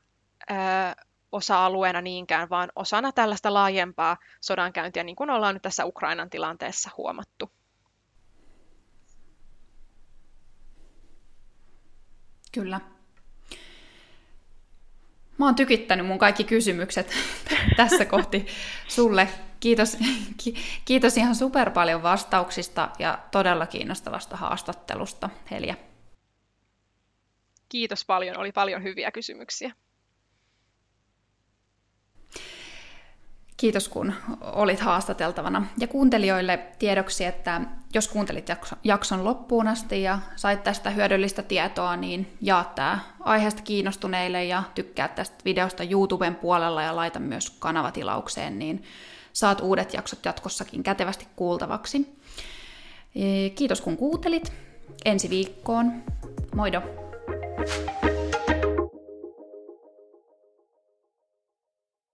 osa-alueena 1.32 2.00
niinkään, 2.00 2.50
vaan 2.50 2.72
osana 2.76 3.12
tällaista 3.12 3.54
laajempaa 3.54 4.16
sodankäyntiä, 4.40 5.04
niin 5.04 5.16
kuin 5.16 5.30
ollaan 5.30 5.54
nyt 5.54 5.62
tässä 5.62 5.84
Ukrainan 5.84 6.30
tilanteessa 6.30 6.90
huomattu. 6.96 7.50
Kyllä. 12.52 12.80
Mä 15.38 15.44
oon 15.44 15.54
tykittänyt 15.54 16.06
mun 16.06 16.18
kaikki 16.18 16.44
kysymykset 16.44 17.10
tässä 17.76 18.04
kohti 18.04 18.46
sulle. 18.88 19.28
Kiitos, 19.60 19.98
kiitos 20.84 21.16
ihan 21.16 21.34
super 21.34 21.70
paljon 21.70 22.02
vastauksista 22.02 22.90
ja 22.98 23.18
todella 23.30 23.66
kiinnostavasta 23.66 24.36
haastattelusta, 24.36 25.30
Helja. 25.50 25.74
Kiitos 27.68 28.04
paljon, 28.04 28.38
oli 28.38 28.52
paljon 28.52 28.82
hyviä 28.82 29.10
kysymyksiä. 29.10 29.72
Kiitos 33.56 33.88
kun 33.88 34.12
olit 34.40 34.80
haastateltavana. 34.80 35.66
Ja 35.78 35.86
kuuntelijoille 35.86 36.58
tiedoksi, 36.78 37.24
että 37.24 37.60
jos 37.94 38.08
kuuntelit 38.08 38.46
jakson 38.84 39.24
loppuun 39.24 39.68
asti 39.68 40.02
ja 40.02 40.18
sait 40.36 40.62
tästä 40.62 40.90
hyödyllistä 40.90 41.42
tietoa, 41.42 41.96
niin 41.96 42.32
jaa 42.40 42.72
tämä 42.74 42.98
aiheesta 43.20 43.62
kiinnostuneille 43.62 44.44
ja 44.44 44.62
tykkää 44.74 45.08
tästä 45.08 45.36
videosta 45.44 45.84
YouTuben 45.84 46.34
puolella 46.34 46.82
ja 46.82 46.96
laita 46.96 47.18
myös 47.18 47.50
kanavatilaukseen, 47.50 48.58
niin 48.58 48.82
saat 49.32 49.60
uudet 49.60 49.94
jaksot 49.94 50.24
jatkossakin 50.24 50.82
kätevästi 50.82 51.26
kuultavaksi. 51.36 52.18
Kiitos 53.54 53.80
kun 53.80 53.96
kuuntelit. 53.96 54.52
Ensi 55.04 55.30
viikkoon. 55.30 56.02
Moido! 56.54 56.82
thank 57.66 58.04
you 58.04 58.15